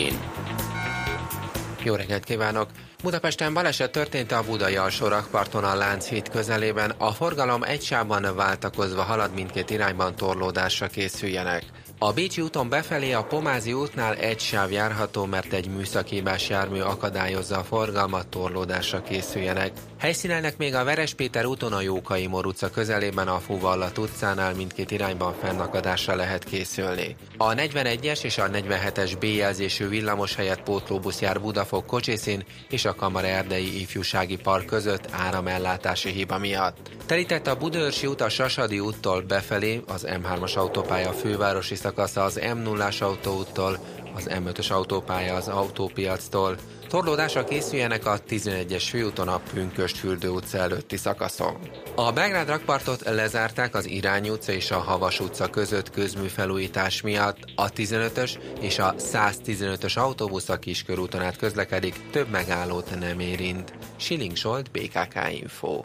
Jó 1.82 1.94
reggelt 1.94 2.24
kívánok! 2.24 2.70
Budapesten 3.02 3.54
baleset 3.54 3.92
történt 3.92 4.32
a 4.32 4.44
Budai 4.44 4.76
alsó 4.76 5.06
rakparton 5.06 5.64
a 5.64 5.74
Lánchíd 5.74 6.28
közelében. 6.28 6.90
A 6.90 7.10
forgalom 7.10 7.62
egy 7.62 7.82
sávban 7.82 8.36
váltakozva 8.36 9.02
halad 9.02 9.34
mindkét 9.34 9.70
irányban 9.70 10.16
torlódásra 10.16 10.86
készüljenek. 10.86 11.64
A 11.98 12.12
Bécsi 12.12 12.40
úton 12.40 12.68
befelé 12.68 13.12
a 13.12 13.24
Pomázi 13.24 13.72
útnál 13.72 14.14
egy 14.14 14.40
sáv 14.40 14.72
járható, 14.72 15.24
mert 15.24 15.52
egy 15.52 15.68
műszakívás 15.68 16.48
jármű 16.48 16.80
akadályozza 16.80 17.58
a 17.58 17.64
forgalmat, 17.64 18.26
torlódásra 18.26 19.02
készüljenek. 19.02 19.72
Helyszínelnek 20.06 20.56
még 20.56 20.74
a 20.74 20.84
Veres 20.84 21.14
Péter 21.14 21.44
úton 21.44 21.72
a 21.72 21.80
Jókai 21.80 22.26
Mor 22.26 22.46
közelében 22.72 23.28
a 23.28 23.38
Fuvallat 23.38 23.98
utcánál 23.98 24.54
mindkét 24.54 24.90
irányban 24.90 25.34
fennakadásra 25.40 26.14
lehet 26.14 26.44
készülni. 26.44 27.16
A 27.36 27.54
41-es 27.54 28.24
és 28.24 28.38
a 28.38 28.50
47-es 28.50 29.12
B 29.20 29.24
jelzésű 29.24 29.88
villamos 29.88 30.34
helyett 30.34 30.62
pótlóbusz 30.62 31.20
jár 31.20 31.40
Budafok 31.40 31.86
Kocsiszín 31.86 32.44
és 32.68 32.84
a 32.84 32.94
Kamara 32.94 33.26
Erdei 33.26 33.80
Ifjúsági 33.80 34.36
Park 34.36 34.66
között 34.66 35.08
áramellátási 35.10 36.10
hiba 36.10 36.38
miatt. 36.38 36.90
Telített 37.06 37.46
a 37.46 37.56
Budaörsi 37.56 38.06
út 38.06 38.20
a 38.20 38.28
Sasadi 38.28 38.80
úttól 38.80 39.22
befelé, 39.22 39.82
az 39.86 40.06
M3-as 40.08 40.56
autópálya 40.56 41.12
fővárosi 41.12 41.74
szakasza 41.74 42.24
az 42.24 42.40
M0-as 42.42 43.02
autóúttól, 43.02 43.78
az 44.16 44.26
M5-ös 44.30 44.70
autópálya 44.72 45.34
az 45.34 45.48
autópiactól. 45.48 46.56
Torlódásra 46.88 47.44
készüljenek 47.44 48.06
a 48.06 48.18
11-es 48.28 48.84
főúton 48.90 49.28
a 49.28 49.40
Pünköst 49.52 49.96
fürdő 49.96 50.28
utca 50.28 50.58
előtti 50.58 50.96
szakaszon. 50.96 51.56
A 51.94 52.12
Belgrád 52.12 52.48
rakpartot 52.48 53.02
lezárták 53.04 53.74
az 53.74 53.86
Irány 53.86 54.28
utca 54.28 54.52
és 54.52 54.70
a 54.70 54.78
Havas 54.78 55.20
utca 55.20 55.46
között 55.50 55.90
közműfelújítás 55.90 57.00
miatt. 57.00 57.38
A 57.54 57.70
15-ös 57.70 58.38
és 58.60 58.78
a 58.78 58.94
115-ös 58.94 59.98
autóbusz 59.98 60.48
a 60.48 60.58
Kiskörúton 60.58 61.20
át 61.20 61.36
közlekedik, 61.36 62.10
több 62.10 62.28
megállót 62.28 62.98
nem 62.98 63.20
érint. 63.20 63.72
Schilling 63.96 64.36
Solt, 64.36 64.70
BKK 64.70 65.14
Info. 65.40 65.84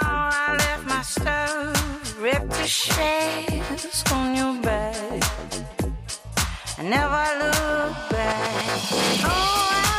I 0.33 0.55
left 0.57 0.85
my 0.87 1.01
stuff 1.01 2.19
ripped 2.21 2.51
to 2.51 2.67
shreds 2.67 4.03
on 4.13 4.35
your 4.35 4.61
back. 4.61 5.23
I 6.77 6.83
never 6.83 7.25
look 7.41 8.09
back. 8.09 8.81
Oh, 9.23 9.69
I 9.71 9.90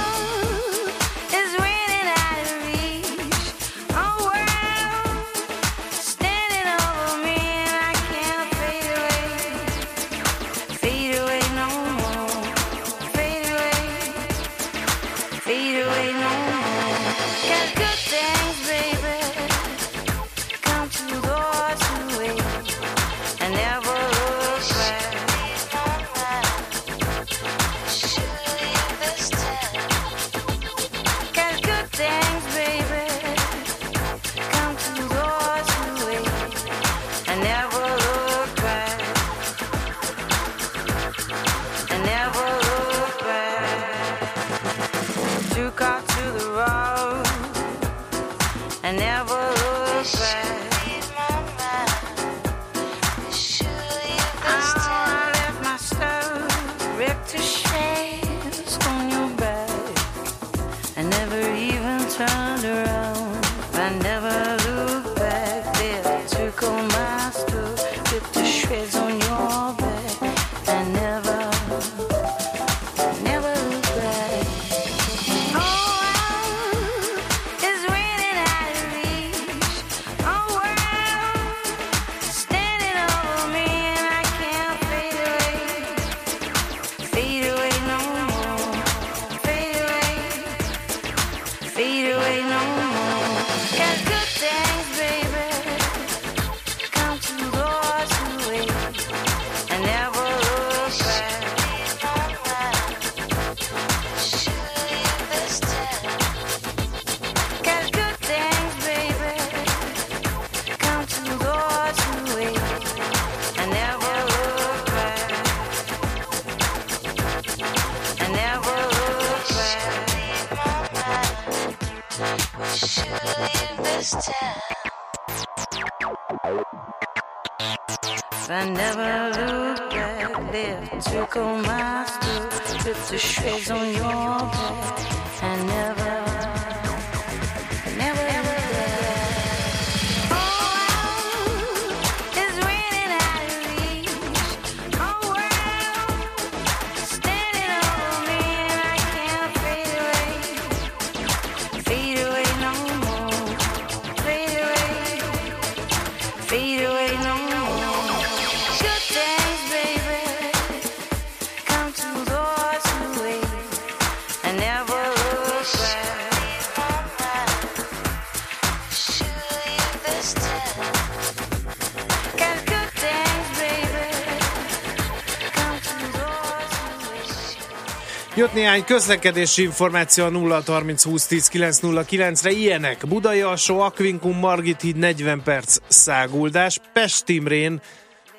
Jött 178.43 178.55
néhány 178.55 178.85
közlekedési 178.85 179.63
információ 179.63 180.25
a 180.25 180.29
0 180.29 180.63
30 180.67 181.05
20 181.05 181.27
10 181.27 181.49
909 181.49 182.43
re 182.43 182.51
ilyenek. 182.51 183.07
Budai 183.07 183.41
alsó, 183.41 183.81
Akvinkum, 183.81 184.39
Margit 184.39 184.81
híd 184.81 184.97
40 184.97 185.43
perc 185.43 185.79
száguldás, 185.89 186.79
Pest 186.93 187.29
Imrén 187.29 187.81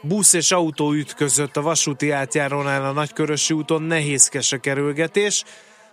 busz 0.01 0.33
és 0.33 0.51
autó 0.51 0.93
ütközött 0.93 1.57
a 1.57 1.61
vasúti 1.61 2.11
átjárónál 2.11 2.85
a 2.85 2.91
Nagykörösi 2.91 3.53
úton 3.53 3.81
nehézkes 3.81 4.51
a 4.51 4.57
kerülgetés. 4.57 5.43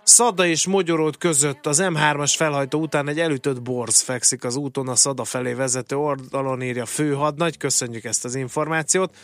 Szada 0.03 0.45
és 0.45 0.67
Mogyoród 0.67 1.17
között 1.17 1.65
az 1.65 1.81
M3-as 1.83 2.33
felhajtó 2.37 2.79
után 2.79 3.07
egy 3.07 3.19
elütött 3.19 3.61
borz 3.61 4.01
fekszik 4.01 4.43
az 4.43 4.55
úton 4.55 4.87
a 4.87 4.95
Szada 4.95 5.23
felé 5.23 5.53
vezető 5.53 5.95
oldalon 5.95 6.61
írja 6.61 6.85
főhadnagy. 6.85 7.57
Köszönjük 7.57 8.03
ezt 8.03 8.25
az 8.25 8.35
információt. 8.35 9.15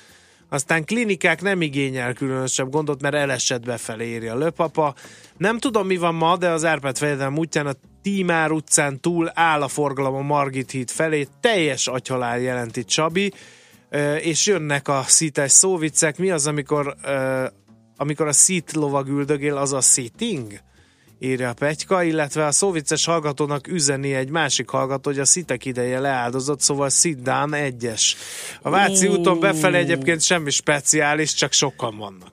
Aztán 0.49 0.85
klinikák 0.85 1.41
nem 1.41 1.61
igényel 1.61 2.13
különösebb 2.13 2.69
gondot, 2.69 3.01
mert 3.01 3.15
elesett 3.15 3.65
befelé 3.65 4.07
írja 4.07 4.35
Löpapa. 4.35 4.95
Nem 5.37 5.57
tudom, 5.57 5.87
mi 5.87 5.97
van 5.97 6.15
ma, 6.15 6.37
de 6.37 6.49
az 6.49 6.65
Árpád 6.65 6.97
fejedelem 6.97 7.37
útján 7.37 7.67
a 7.67 7.73
Tímár 8.01 8.51
utcán 8.51 8.99
túl 8.99 9.31
áll 9.33 9.61
a 9.61 9.67
forgalom 9.67 10.15
a 10.15 10.21
Margit 10.21 10.71
híd 10.71 10.89
felé. 10.89 11.27
Teljes 11.41 11.87
agyhalál 11.87 12.39
jelenti 12.39 12.83
Csabi, 12.83 13.33
és 14.21 14.45
jönnek 14.45 14.87
a 14.87 15.03
szítes 15.07 15.51
szóviccek. 15.51 16.17
Mi 16.17 16.31
az, 16.31 16.47
amikor, 16.47 16.95
amikor 17.97 18.27
a 18.27 18.33
szít 18.33 18.73
lovag 18.73 19.07
üldögél, 19.07 19.57
az 19.57 19.73
a 19.73 19.81
sitting? 19.81 20.59
Írja 21.19 21.49
a 21.49 21.53
Petyka, 21.53 22.03
illetve 22.03 22.45
a 22.45 22.51
szóvicces 22.51 23.05
hallgatónak 23.05 23.67
üzeni 23.67 24.13
egy 24.13 24.29
másik 24.29 24.69
hallgató, 24.69 25.09
hogy 25.09 25.19
a 25.19 25.25
szitek 25.25 25.65
ideje 25.65 25.99
leáldozott, 25.99 26.61
szóval 26.61 26.89
down 27.17 27.53
egyes. 27.53 28.15
A 28.61 28.69
Váci 28.69 29.07
Ó. 29.07 29.11
úton 29.11 29.39
befelé 29.39 29.77
egyébként 29.77 30.21
semmi 30.21 30.49
speciális, 30.49 31.33
csak 31.33 31.53
sokan 31.53 31.97
vannak. 31.97 32.31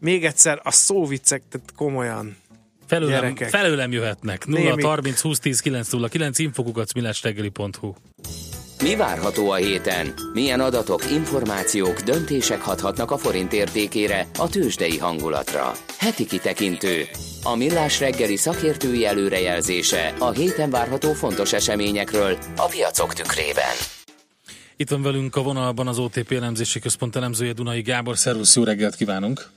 Még 0.00 0.24
egyszer, 0.24 0.60
a 0.62 0.70
szóviccek, 0.70 1.42
tehát 1.50 1.72
komolyan. 1.76 2.36
Felőlem, 2.86 3.20
Gyerekek. 3.20 3.48
felőlem 3.48 3.92
jöhetnek. 3.92 4.46
0 4.46 4.62
Némi- 4.62 4.82
30 4.82 5.20
20 5.20 5.38
10 5.38 5.60
909 5.60 6.38
infokukat 6.38 6.92
Mi 8.82 8.96
várható 8.96 9.50
a 9.50 9.54
héten? 9.54 10.14
Milyen 10.32 10.60
adatok, 10.60 11.10
információk, 11.10 12.00
döntések 12.00 12.60
hathatnak 12.60 13.10
a 13.10 13.16
forint 13.16 13.52
értékére, 13.52 14.26
a 14.38 14.48
tőzsdei 14.48 14.98
hangulatra? 14.98 15.72
Heti 15.98 16.26
kitekintő. 16.26 17.04
A 17.42 17.56
millás 17.56 18.00
reggeli 18.00 18.36
szakértői 18.36 19.06
előrejelzése 19.06 20.14
a 20.18 20.30
héten 20.30 20.70
várható 20.70 21.12
fontos 21.12 21.52
eseményekről 21.52 22.38
a 22.56 22.66
piacok 22.66 23.12
tükrében. 23.12 23.74
Itt 24.76 24.90
van 24.90 25.02
velünk 25.02 25.36
a 25.36 25.42
vonalban 25.42 25.86
az 25.86 25.98
OTP 25.98 26.32
elemzési 26.32 26.78
központ 26.78 27.16
elemzője 27.16 27.52
Dunai 27.52 27.82
Gábor. 27.82 28.16
Szervusz, 28.16 28.56
jó 28.56 28.64
reggelt 28.64 28.94
kívánunk! 28.94 29.55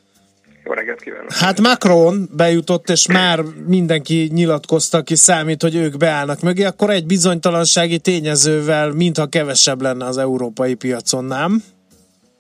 Jó 0.70 0.76
reggelt 0.76 1.02
kívánok! 1.02 1.32
Hát 1.32 1.60
Macron 1.60 2.28
bejutott, 2.36 2.90
és 2.90 3.08
már 3.08 3.40
mindenki 3.68 4.30
nyilatkozta, 4.34 4.98
aki 4.98 5.16
számít, 5.16 5.62
hogy 5.62 5.76
ők 5.76 5.98
beállnak 5.98 6.42
mögé, 6.42 6.64
akkor 6.64 6.90
egy 6.90 7.06
bizonytalansági 7.06 8.00
tényezővel, 8.00 8.92
mintha 8.92 9.28
kevesebb 9.28 9.82
lenne 9.82 10.06
az 10.06 10.18
európai 10.18 10.76
piacon, 10.76 11.26
nem? 11.26 11.64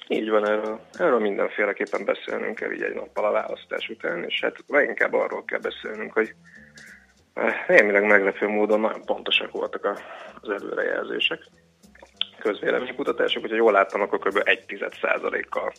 Így 0.07 0.29
van, 0.29 0.47
erről, 0.47 0.79
erről 0.93 1.19
mindenféleképpen 1.19 2.05
beszélnünk 2.05 2.55
kell 2.55 2.71
így 2.71 2.81
egy 2.81 2.95
nappal 2.95 3.25
a 3.25 3.31
választás 3.31 3.89
után, 3.89 4.23
és 4.23 4.39
hát 4.41 4.55
leginkább 4.67 5.13
arról 5.13 5.45
kell 5.45 5.59
beszélnünk, 5.59 6.13
hogy 6.13 6.33
eh, 7.33 7.53
némileg 7.67 8.03
meglepő 8.05 8.47
módon 8.47 8.79
nagyon 8.79 9.05
pontosak 9.05 9.51
voltak 9.51 9.99
az 10.41 10.49
előrejelzések, 10.49 11.39
közvéleménykutatások, 12.39 13.41
hogyha 13.41 13.57
jól 13.57 13.71
láttam, 13.71 14.01
akkor 14.01 14.19
kb. 14.19 14.37
1,1%-kal 14.37 15.71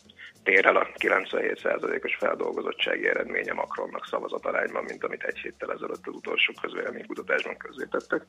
tér 0.44 0.66
el 0.66 0.76
a 0.76 0.86
97%-os 0.98 2.16
feldolgozottsági 2.16 3.08
eredménye 3.08 3.52
Macronnak 3.52 4.06
szavazatarányban, 4.06 4.84
mint 4.84 5.04
amit 5.04 5.22
egy 5.22 5.38
héttel 5.38 5.72
ezelőtt 5.72 6.06
az 6.06 6.14
utolsó 6.14 6.52
közvéleménykutatásban 6.60 7.56
közzétettek. 7.56 8.22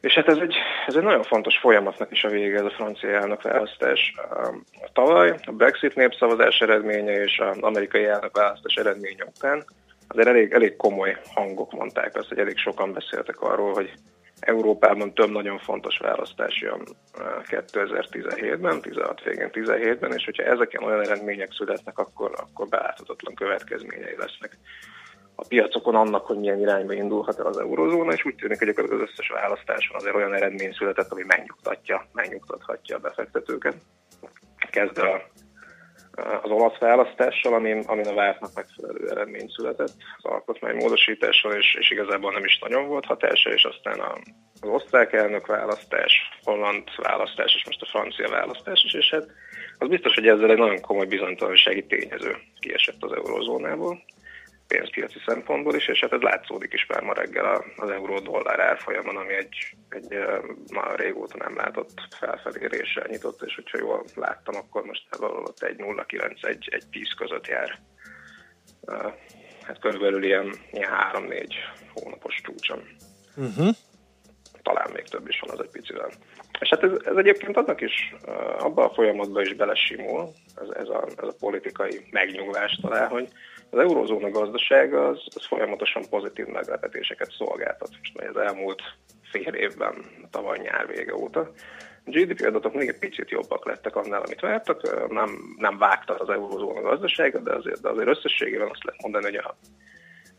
És 0.00 0.14
hát 0.14 0.28
ez 0.28 0.38
egy, 0.38 0.54
ez 0.86 0.94
egy 0.94 1.02
nagyon 1.02 1.22
fontos 1.22 1.58
folyamatnak 1.58 2.10
is 2.10 2.24
a 2.24 2.28
vége, 2.28 2.58
ez 2.58 2.64
a 2.64 2.70
francia 2.70 3.08
elnökválasztás. 3.08 4.14
Tavaly 4.92 5.34
a 5.46 5.52
Brexit 5.52 5.94
népszavazás 5.94 6.58
eredménye 6.58 7.22
és 7.22 7.38
az 7.38 7.58
amerikai 7.58 8.04
elnökválasztás 8.04 8.74
eredménye 8.74 9.24
után 9.24 9.64
azért 10.08 10.28
elég, 10.28 10.52
elég 10.52 10.76
komoly 10.76 11.16
hangok 11.34 11.72
mondták 11.72 12.16
azt, 12.16 12.28
hogy 12.28 12.38
elég 12.38 12.58
sokan 12.58 12.92
beszéltek 12.92 13.40
arról, 13.40 13.72
hogy 13.72 13.92
Európában 14.40 15.14
több 15.14 15.30
nagyon 15.30 15.58
fontos 15.58 15.98
választás 15.98 16.60
jön 16.60 16.80
uh, 16.80 17.24
2017-ben, 17.48 18.80
16 18.80 19.22
végén 19.22 19.50
17-ben, 19.52 20.12
és 20.12 20.24
hogyha 20.24 20.42
ezeken 20.42 20.82
olyan 20.82 21.00
eredmények 21.00 21.52
születnek, 21.52 21.98
akkor, 21.98 22.30
akkor 22.36 22.68
beláthatatlan 22.68 23.34
következményei 23.34 24.16
lesznek 24.16 24.58
a 25.40 25.46
piacokon 25.48 25.94
annak, 25.94 26.26
hogy 26.26 26.38
milyen 26.38 26.60
irányba 26.60 26.92
indulhat 26.92 27.38
el 27.38 27.46
az 27.46 27.58
eurozóna, 27.58 28.12
és 28.12 28.24
úgy 28.24 28.34
tűnik, 28.34 28.58
hogy 28.58 28.68
az 28.68 29.00
összes 29.00 29.28
választáson 29.28 29.96
azért 29.96 30.14
olyan 30.14 30.34
eredmény 30.34 30.72
született, 30.72 31.12
ami 31.12 31.22
megnyugtatja, 31.26 32.06
megnyugtathatja 32.12 32.96
a 32.96 33.00
befektetőket. 33.00 33.74
Kezdve 34.70 35.08
a, 35.08 35.22
az 36.42 36.50
olasz 36.50 36.78
választással, 36.78 37.54
amin, 37.54 37.84
amin 37.86 38.06
a 38.06 38.14
vártnak 38.14 38.50
megfelelő 38.54 39.10
eredmény 39.10 39.48
született, 39.48 39.92
az 40.16 40.24
alkotmánymódosítással, 40.24 41.52
és, 41.52 41.76
és 41.78 41.90
igazából 41.90 42.32
nem 42.32 42.44
is 42.44 42.58
nagyon 42.58 42.86
volt 42.86 43.04
hatása, 43.04 43.50
és 43.50 43.64
aztán 43.64 43.98
a, 44.00 44.12
az 44.60 44.68
osztrák 44.68 45.12
elnök 45.12 45.46
választás, 45.46 46.12
holland 46.42 46.82
választás, 46.96 47.54
és 47.54 47.64
most 47.64 47.82
a 47.82 47.86
francia 47.86 48.28
választás 48.28 48.82
is, 48.84 48.94
és 48.94 49.10
hát 49.10 49.26
az 49.78 49.88
biztos, 49.88 50.14
hogy 50.14 50.26
ezzel 50.26 50.50
egy 50.50 50.58
nagyon 50.58 50.80
komoly 50.80 51.06
bizonytalansági 51.06 51.86
tényező 51.86 52.36
kiesett 52.60 53.02
az 53.02 53.12
eurozónából 53.12 54.02
pénzpiaci 54.70 55.20
szempontból 55.26 55.74
is, 55.74 55.88
és 55.88 56.00
hát 56.00 56.12
ez 56.12 56.20
látszódik 56.20 56.72
is 56.72 56.86
már 56.86 57.02
ma 57.02 57.12
reggel 57.12 57.64
az 57.76 57.90
euró-dollár 57.90 58.60
árfolyamon, 58.60 59.16
ami 59.16 59.34
egy, 59.34 59.76
egy 59.88 60.18
már 60.72 60.98
régóta 60.98 61.36
nem 61.36 61.56
látott 61.56 61.92
felfeléréssel 62.18 63.06
nyitott, 63.08 63.42
és 63.42 63.54
hogyha 63.54 63.78
jól 63.78 64.04
láttam, 64.14 64.56
akkor 64.56 64.84
most 64.84 65.16
valahol 65.18 65.52
egy 65.58 65.76
0,9, 65.76 66.44
egy, 66.48 66.68
egy 66.70 66.84
10 66.90 67.14
között 67.16 67.46
jár. 67.46 67.78
Hát 69.62 69.78
körülbelül 69.80 70.22
ilyen, 70.24 70.54
ilyen 70.72 70.90
3-4 71.12 71.46
hónapos 71.94 72.40
csúcson. 72.42 72.82
Uh-huh. 73.36 73.74
Talán 74.62 74.90
még 74.92 75.04
több 75.04 75.28
is 75.28 75.40
van 75.40 75.50
az 75.50 75.64
egy 75.64 75.70
picivel. 75.70 76.10
És 76.60 76.68
hát 76.68 76.82
ez, 76.82 76.90
ez 77.04 77.16
egyébként 77.16 77.56
annak 77.56 77.80
is, 77.80 78.14
abban 78.58 78.88
a 78.88 78.94
folyamatban 78.94 79.42
is 79.42 79.54
belesimul, 79.54 80.28
ez, 80.56 80.68
ez, 80.68 80.88
a, 80.88 81.06
ez 81.16 81.28
a 81.28 81.36
politikai 81.38 82.06
megnyugvás 82.10 82.78
talán, 82.82 83.08
hogy 83.08 83.28
az 83.70 83.78
eurózóna 83.78 84.30
gazdasága 84.30 85.08
az, 85.08 85.22
az 85.34 85.46
folyamatosan 85.46 86.02
pozitív 86.10 86.46
meglepetéseket 86.46 87.32
szolgáltat. 87.38 87.90
Most 87.98 88.18
az 88.34 88.36
elmúlt 88.36 88.82
fél 89.30 89.54
évben, 89.54 90.04
tavaly 90.30 90.58
nyár 90.58 90.86
vége 90.86 91.14
óta. 91.14 91.40
A 92.04 92.10
GDP 92.10 92.46
adatok 92.46 92.74
még 92.74 92.88
egy 92.88 92.98
picit 92.98 93.30
jobbak 93.30 93.66
lettek 93.66 93.96
annál, 93.96 94.22
amit 94.22 94.40
vártak. 94.40 95.08
Nem, 95.10 95.54
nem 95.56 95.78
vágtak 95.78 96.20
az 96.20 96.28
eurózóna 96.28 96.80
gazdasága, 96.80 97.38
de 97.38 97.54
azért, 97.54 97.80
de 97.80 97.88
azért 97.88 98.08
összességében 98.08 98.68
azt 98.70 98.84
lehet 98.84 99.02
mondani, 99.02 99.24
hogy 99.24 99.36
a 99.36 99.56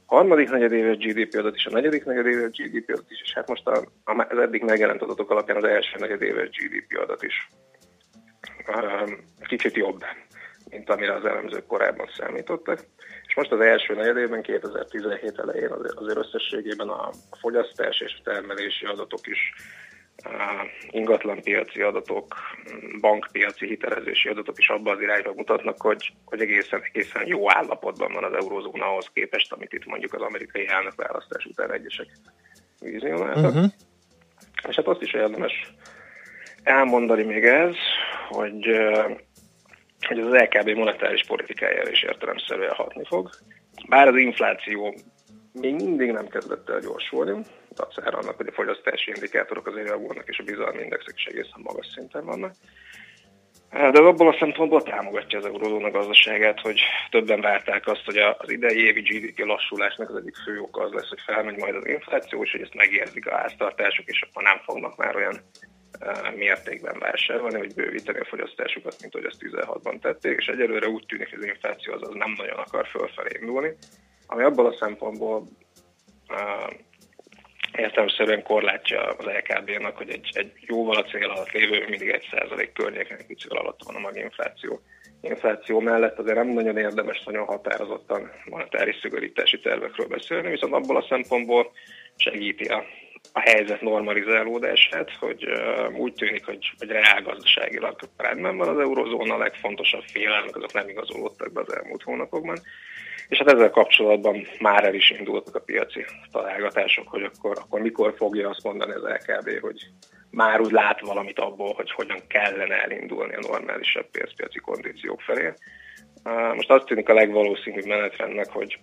harmadik 0.06 0.50
negyedéves 0.50 0.98
GDP 0.98 1.36
adat 1.36 1.56
is, 1.56 1.66
a 1.66 1.72
negyedik 1.72 2.06
negyedéves 2.06 2.52
GDP 2.52 2.90
adat 2.90 3.12
is, 3.12 3.22
és 3.22 3.34
hát 3.34 3.48
most 3.48 3.68
a, 3.68 3.84
a, 4.04 4.26
az 4.30 4.38
eddig 4.38 4.64
megjelent 4.64 5.02
adatok 5.02 5.32
alapján 5.32 5.58
az 5.58 5.64
első 5.64 5.98
negyedéves 6.00 6.50
GDP 6.50 6.98
adat 6.98 7.24
is 7.24 7.50
um, 8.68 9.18
kicsit 9.48 9.76
jobb, 9.76 10.04
mint 10.70 10.90
amire 10.90 11.14
az 11.14 11.26
elemzők 11.26 11.66
korábban 11.66 12.10
számítottak. 12.18 12.80
És 13.32 13.38
most 13.38 13.52
az 13.52 13.60
első 13.60 13.94
negyedében, 13.94 14.42
2017 14.42 15.40
elején 15.40 15.72
azért, 15.72 15.94
azért 15.94 16.18
összességében 16.18 16.90
a, 16.90 17.10
fogyasztás 17.40 18.00
és 18.00 18.16
a 18.20 18.22
termelési 18.24 18.86
adatok 18.86 19.28
is 19.28 19.54
ingatlanpiaci 20.90 21.82
adatok, 21.82 22.36
bankpiaci 23.02 23.68
hitelezési 23.68 24.30
adatok 24.30 24.58
is 24.58 24.70
abban 24.70 24.96
az 24.96 25.02
irányba 25.02 25.34
mutatnak, 25.34 25.82
hogy, 25.82 26.14
hogy 26.26 26.42
egészen, 26.42 26.82
egészen 26.92 27.28
jó 27.28 27.52
állapotban 27.52 28.14
van 28.14 28.24
az 28.24 28.34
eurózóna 28.34 28.86
ahhoz 28.86 29.10
képest, 29.14 29.54
amit 29.54 29.74
itt 29.74 29.86
mondjuk 29.86 30.14
az 30.14 30.22
amerikai 30.22 30.68
elnök 30.68 30.96
választás 30.96 31.46
után 31.46 31.72
egyesek 31.72 32.08
vizionáltak. 32.80 33.54
Uh-huh. 33.54 33.72
És 34.68 34.76
hát 34.76 34.88
azt 34.88 35.02
is 35.02 35.14
érdemes 35.14 35.74
elmondani 36.64 37.24
még 37.24 37.44
ez, 37.46 37.76
hogy, 38.30 38.68
hogy 40.08 40.20
az 40.20 40.34
LKB 40.34 40.70
monetáris 40.70 41.24
politikájára 41.28 41.89
is 41.89 42.04
értelemszerűen 42.04 42.74
hatni 42.74 43.04
fog. 43.06 43.30
Bár 43.89 44.08
az 44.08 44.16
infláció 44.16 44.95
még 45.54 45.74
mindig 45.76 46.12
nem 46.12 46.28
kezdett 46.28 46.70
el 46.70 46.80
gyorsulni, 46.80 47.43
dacára 47.76 48.18
annak, 48.18 48.36
hogy 48.38 48.47
a 48.47 48.52
fogyasztási 48.52 49.12
indikátorok 49.16 49.68
azért 49.68 49.88
javulnak, 49.88 50.28
és 50.28 50.39
a 50.39 50.43
bizalmi 50.43 50.82
indexek 50.82 51.14
is 51.16 51.26
egészen 51.26 51.60
magas 51.64 51.88
szinten 51.88 52.26
vannak. 52.26 52.54
De 53.72 53.99
abból 53.99 54.28
a 54.28 54.38
szempontból 54.39 54.84
támogatja 54.84 55.38
az 55.39 55.45
eurózóna 55.45 55.91
gazdaságát, 55.91 56.60
hogy 56.60 56.80
többen 57.10 57.41
várták 57.41 57.88
azt, 57.88 58.06
hogy 58.06 58.18
az 58.18 58.52
idei 58.52 58.86
évi 58.86 59.02
GDP 59.02 59.39
lassulásnak 59.39 60.10
az 60.10 60.16
egyik 60.16 60.36
fő 60.36 60.60
oka 60.60 60.82
az 60.82 60.91
lesz, 60.91 61.10
hogy 61.10 61.22
felmegy 61.26 61.58
majd 61.58 61.76
az 61.76 61.88
infláció, 61.88 62.43
és 62.43 62.52
hogy 62.52 62.62
ezt 62.62 62.74
megérzik 62.74 63.28
a 63.28 63.36
háztartások, 63.36 64.06
és 64.06 64.22
akkor 64.22 64.43
nem 64.43 64.62
fognak 64.66 64.97
már 64.97 65.16
olyan 65.16 65.41
mértékben 66.36 66.99
vásárolni, 66.99 67.58
vagy 67.58 67.74
bővíteni 67.74 68.20
a 68.20 68.26
fogyasztásukat, 68.26 68.95
mint 69.02 69.14
hogy 69.14 69.26
azt 69.26 69.41
16-ban 69.41 69.99
tették, 69.99 70.38
és 70.39 70.47
egyelőre 70.47 70.88
úgy 70.88 71.06
tűnik, 71.06 71.30
hogy 71.30 71.39
az 71.39 71.45
infláció 71.45 71.93
az, 71.93 72.02
az 72.02 72.14
nem 72.14 72.34
nagyon 72.38 72.58
akar 72.58 72.88
fölfelé 72.88 73.30
indulni, 73.39 73.76
ami 74.28 74.43
abból 74.43 74.66
a 74.66 74.78
szempontból 74.80 75.47
uh, 76.30 76.74
értelmszerűen 77.78 78.43
korlátja 78.43 79.02
az 79.02 79.26
LKB-nak, 79.26 79.97
hogy 79.97 80.10
egy, 80.10 80.30
egy 80.34 80.52
jóval 80.60 80.95
a 80.95 81.04
cél 81.04 81.30
alatt 81.30 81.52
lévő, 81.52 81.86
mindig 81.89 82.10
egy 82.10 82.28
százalék 82.32 82.72
egy 82.93 83.26
picit 83.28 83.52
alatt 83.52 83.84
van 83.86 83.95
a 83.95 83.99
maginfláció. 83.99 84.82
Infláció 85.22 85.80
mellett 85.80 86.20
azért 86.20 86.36
nem 86.36 86.47
nagyon 86.47 86.78
érdemes 86.78 87.24
nagyon 87.24 87.45
határozottan 87.45 88.32
monetáris 88.45 88.99
szigorítási 89.02 89.60
tervekről 89.60 90.08
beszélni, 90.08 90.49
viszont 90.49 90.74
abból 90.74 90.97
a 90.97 91.06
szempontból 91.10 91.72
segíti 92.16 92.66
a 92.66 92.84
a 93.34 93.39
helyzet 93.39 93.82
normalizálódását, 93.82 95.11
hogy 95.19 95.45
úgy 95.97 96.13
tűnik, 96.13 96.45
hogy, 96.45 96.72
hogy 96.78 96.89
reálgazdaságilag 96.89 97.99
rendben 98.17 98.57
van 98.57 98.67
az 98.67 98.80
eurozóna, 98.80 99.34
a 99.34 99.38
legfontosabb 99.38 100.03
félelmek 100.03 100.55
azok 100.55 100.74
nem 100.74 100.89
igazolódtak 100.89 101.51
be 101.51 101.61
az 101.61 101.76
elmúlt 101.76 102.03
hónapokban. 102.03 102.57
És 103.28 103.38
hát 103.38 103.51
ezzel 103.51 103.69
kapcsolatban 103.69 104.47
már 104.59 104.84
el 104.84 104.93
is 104.93 105.09
indultak 105.09 105.55
a 105.55 105.59
piaci 105.59 106.05
találgatások, 106.32 107.07
hogy 107.07 107.24
akkor, 107.24 107.57
akkor 107.61 107.82
mikor 107.82 108.13
fogja 108.17 108.49
azt 108.49 108.63
mondani 108.63 108.93
az 108.93 109.03
LKB, 109.03 109.59
hogy 109.59 109.88
már 110.32 110.61
úgy 110.61 110.72
lát 110.72 111.01
valamit 111.01 111.39
abból, 111.39 111.74
hogy 111.74 111.91
hogyan 111.91 112.22
kellene 112.28 112.82
elindulni 112.82 113.36
a 113.36 113.47
normálisabb 113.47 114.05
pénzpiaci 114.11 114.59
kondíciók 114.59 115.22
felé. 115.22 115.53
Most 116.55 116.69
azt 116.69 116.86
tűnik 116.86 117.09
a 117.09 117.13
legvalószínűbb 117.13 117.86
menetrendnek, 117.86 118.49
hogy 118.49 118.80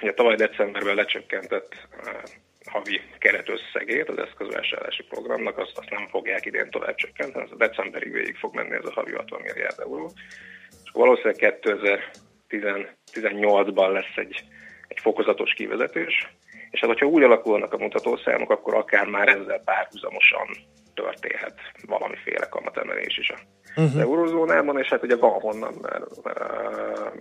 a 0.00 0.12
tavaly 0.14 0.34
decemberben 0.34 0.94
lecsökkentett 0.94 1.88
havi 2.72 3.00
keretösszegét 3.18 4.08
az 4.08 4.18
eszközvásárlási 4.18 5.02
programnak, 5.02 5.58
azt, 5.58 5.78
azt 5.78 5.90
nem 5.90 6.06
fogják 6.06 6.46
idén 6.46 6.70
tovább 6.70 6.94
csökkenteni, 6.94 7.44
az 7.44 7.52
a 7.52 7.56
decemberig 7.66 8.12
végig 8.12 8.36
fog 8.36 8.54
menni 8.54 8.74
ez 8.74 8.84
a 8.84 8.92
havi 8.92 9.12
60 9.12 9.40
milliárd 9.40 9.78
euró. 9.78 10.10
És 10.84 10.90
valószínűleg 10.92 11.60
2018-ban 12.48 13.92
lesz 13.92 14.16
egy, 14.16 14.44
egy 14.88 14.98
fokozatos 15.00 15.52
kivezetés, 15.52 16.28
és 16.70 16.80
hát 16.80 16.90
hogyha 16.90 17.06
úgy 17.06 17.22
alakulnak 17.22 17.72
a 17.72 17.78
mutatószámok, 17.78 18.50
akkor 18.50 18.74
akár 18.74 19.06
már 19.06 19.28
ezzel 19.28 19.62
párhuzamosan 19.64 20.48
történhet 20.94 21.58
valamiféle 21.86 22.48
kamatemelés 22.48 23.18
is 23.18 23.30
a 23.30 23.38
uh-huh. 23.70 23.84
az 23.84 23.96
eurozónában, 23.96 24.78
és 24.78 24.88
hát 24.88 25.02
ugye 25.02 25.16
van 25.16 25.40
honnan, 25.40 25.74
mert, 25.82 26.22
mert 26.22 26.40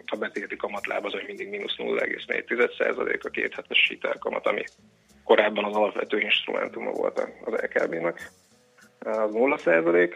a 0.05 0.17
betéti 0.19 0.55
kamatláb 0.55 1.05
az, 1.05 1.11
hogy 1.11 1.23
mindig 1.27 1.49
mínusz 1.49 1.75
0,4% 1.77 3.21
a 3.21 3.29
két 3.29 3.53
hetes 3.53 3.87
hitelkamat, 3.89 4.47
ami 4.47 4.63
korábban 5.29 5.65
az 5.65 5.75
alapvető 5.75 6.19
instrumentuma 6.19 6.91
volt 6.91 7.19
az 7.45 7.53
LKB-nak, 7.65 8.31
az 8.99 9.31
0 9.31 9.57
százalék. 9.57 10.15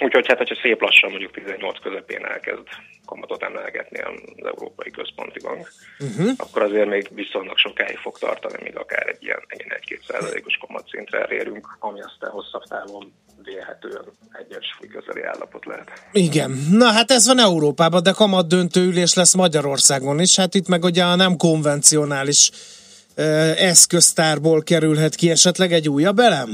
Úgyhogy 0.00 0.26
hát, 0.26 0.38
hogyha 0.38 0.62
szép 0.62 0.80
lassan 0.80 1.10
mondjuk 1.10 1.32
18 1.32 1.78
közepén 1.78 2.24
elkezd 2.24 2.66
kamatot 3.06 3.42
emelgetni 3.42 3.98
az 4.00 4.46
Európai 4.52 4.90
Központi 4.90 5.40
Bank, 5.46 5.72
uh-huh. 5.98 6.30
akkor 6.36 6.62
azért 6.62 6.88
még 6.88 7.08
viszonylag 7.14 7.58
sokáig 7.58 7.96
fog 7.96 8.18
tartani, 8.18 8.62
míg 8.62 8.76
akár 8.76 9.06
egy 9.08 9.22
ilyen, 9.22 9.42
ilyen 9.56 9.80
1-2 9.80 10.06
százalékos 10.08 10.56
kamatszintre 10.66 11.18
elérünk, 11.20 11.76
ami 11.78 12.00
aztán 12.00 12.30
hosszabb 12.30 12.64
távon 12.68 13.12
vélhetően 13.42 14.04
egyensúly 14.32 14.88
közeli 14.94 15.22
állapot 15.22 15.64
lehet. 15.64 15.88
Igen. 16.12 16.50
Na 16.70 16.86
hát 16.90 17.10
ez 17.10 17.26
van 17.26 17.38
Európában, 17.38 18.02
de 18.02 18.10
kamat 18.10 18.48
döntő 18.48 18.80
ülés 18.86 19.14
lesz 19.14 19.34
Magyarországon 19.34 20.20
is. 20.20 20.36
Hát 20.36 20.54
itt 20.54 20.68
meg 20.68 20.84
ugye 20.84 21.04
a 21.04 21.14
nem 21.14 21.36
konvencionális 21.36 22.50
eszköztárból 23.56 24.62
kerülhet 24.62 25.14
ki 25.14 25.30
esetleg 25.30 25.72
egy 25.72 25.88
újabb 25.88 26.18
elem? 26.18 26.48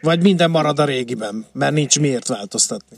Vagy 0.00 0.22
minden 0.22 0.50
marad 0.50 0.78
a 0.78 0.84
régiben, 0.84 1.46
mert 1.52 1.72
nincs 1.72 2.00
miért 2.00 2.28
változtatni? 2.28 2.96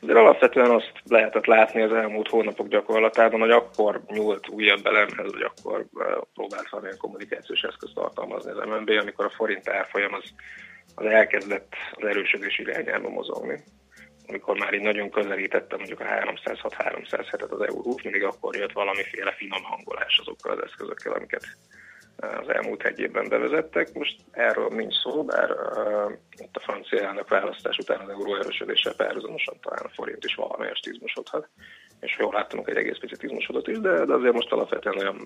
De 0.00 0.18
alapvetően 0.18 0.70
azt 0.70 0.92
lehetett 1.08 1.46
látni 1.46 1.82
az 1.82 1.92
elmúlt 1.92 2.28
hónapok 2.28 2.68
gyakorlatában, 2.68 3.40
hogy 3.40 3.50
akkor 3.50 4.00
nyúlt 4.06 4.48
újabb 4.48 4.86
elemhez, 4.86 5.30
hogy 5.32 5.42
akkor 5.42 5.86
próbált 6.34 6.68
valamilyen 6.70 6.98
kommunikációs 6.98 7.62
eszközt 7.62 7.96
alkalmazni 7.96 8.50
az 8.50 8.68
MNB, 8.68 8.90
amikor 9.00 9.24
a 9.24 9.32
forint 9.36 9.68
árfolyam 9.68 10.14
az, 10.14 10.22
az 10.94 11.06
elkezdett 11.06 11.72
az 11.92 12.06
erősödés 12.06 12.58
irányába 12.58 13.08
mozogni 13.08 13.64
amikor 14.30 14.58
már 14.58 14.74
így 14.74 14.80
nagyon 14.80 15.10
közelítette 15.10 15.76
mondjuk 15.76 16.00
a 16.00 16.04
306-307-et 16.04 17.50
az 17.50 17.60
eurót, 17.60 18.02
mindig 18.02 18.24
akkor 18.24 18.56
jött 18.56 18.72
valamiféle 18.72 19.32
finom 19.32 19.62
hangolás 19.62 20.18
azokkal 20.18 20.52
az 20.52 20.62
eszközökkel, 20.64 21.12
amiket 21.12 21.44
eh, 22.16 22.38
az 22.38 22.48
elmúlt 22.48 22.82
egy 22.82 22.98
évben 22.98 23.28
bevezettek. 23.28 23.92
Most 23.92 24.16
erről 24.30 24.68
nincs 24.68 24.94
szó, 24.94 25.24
bár 25.24 25.50
uh, 25.50 26.12
itt 26.36 26.56
a 26.56 26.60
francia 26.60 27.06
elnök 27.06 27.28
választás 27.28 27.78
után 27.78 28.00
az 28.00 28.08
euró 28.08 28.36
erősödéssel 28.36 28.94
párhuzamosan 28.94 29.56
talán 29.60 29.84
a 29.84 29.94
forint 29.94 30.24
is 30.24 30.34
valamelyes 30.34 30.80
izmosodhat, 30.90 31.48
és 32.00 32.16
jól 32.18 32.32
láttunk, 32.32 32.68
egy 32.68 32.76
egész 32.76 32.98
picit 32.98 33.22
izmosodott 33.22 33.68
is, 33.68 33.78
de, 33.78 34.04
de 34.04 34.14
azért 34.14 34.34
most 34.34 34.52
alapvetően 34.52 34.98
olyan, 34.98 35.16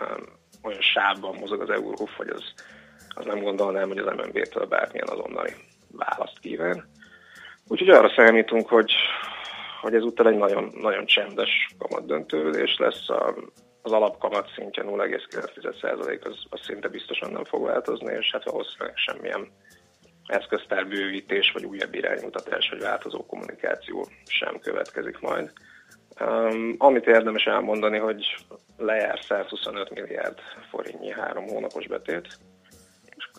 um, 0.00 0.24
olyan 0.62 0.80
sávban 0.80 1.34
mozog 1.34 1.60
az 1.60 1.70
euró, 1.70 2.08
hogy 2.16 2.28
az, 2.28 2.44
az 3.08 3.24
nem 3.24 3.42
gondolnám, 3.42 3.88
hogy 3.88 3.98
az 3.98 4.14
MNB-től 4.16 4.66
bármilyen 4.66 5.08
azonnali 5.08 5.52
választ 5.92 6.38
kíván. 6.38 6.88
Úgyhogy 7.70 7.88
arra 7.88 8.12
számítunk, 8.16 8.68
hogy, 8.68 8.92
hogy 9.80 9.94
ezúttal 9.94 10.28
egy 10.28 10.36
nagyon, 10.36 10.70
nagyon 10.80 11.06
csendes 11.06 11.74
kamatdöntőülés 11.78 12.76
lesz. 12.78 13.08
A, 13.08 13.34
az 13.82 13.92
alapkamat 13.92 14.50
szintje 14.54 14.82
0,9% 14.82 16.22
az, 16.22 16.36
az 16.48 16.60
szinte 16.62 16.88
biztosan 16.88 17.32
nem 17.32 17.44
fog 17.44 17.66
változni, 17.66 18.12
és 18.12 18.30
hát 18.32 18.44
valószínűleg 18.44 18.96
semmilyen 18.96 19.48
eszköztárbővítés, 20.26 21.52
vagy 21.52 21.64
újabb 21.64 21.94
iránymutatás, 21.94 22.68
vagy 22.70 22.80
változó 22.80 23.26
kommunikáció 23.26 24.06
sem 24.24 24.58
következik 24.58 25.18
majd. 25.20 25.52
Um, 26.20 26.74
amit 26.78 27.06
érdemes 27.06 27.44
elmondani, 27.44 27.98
hogy 27.98 28.36
lejár 28.76 29.18
125 29.22 29.90
milliárd 29.90 30.38
forintnyi 30.70 31.10
három 31.10 31.46
hónapos 31.46 31.86
betét, 31.86 32.38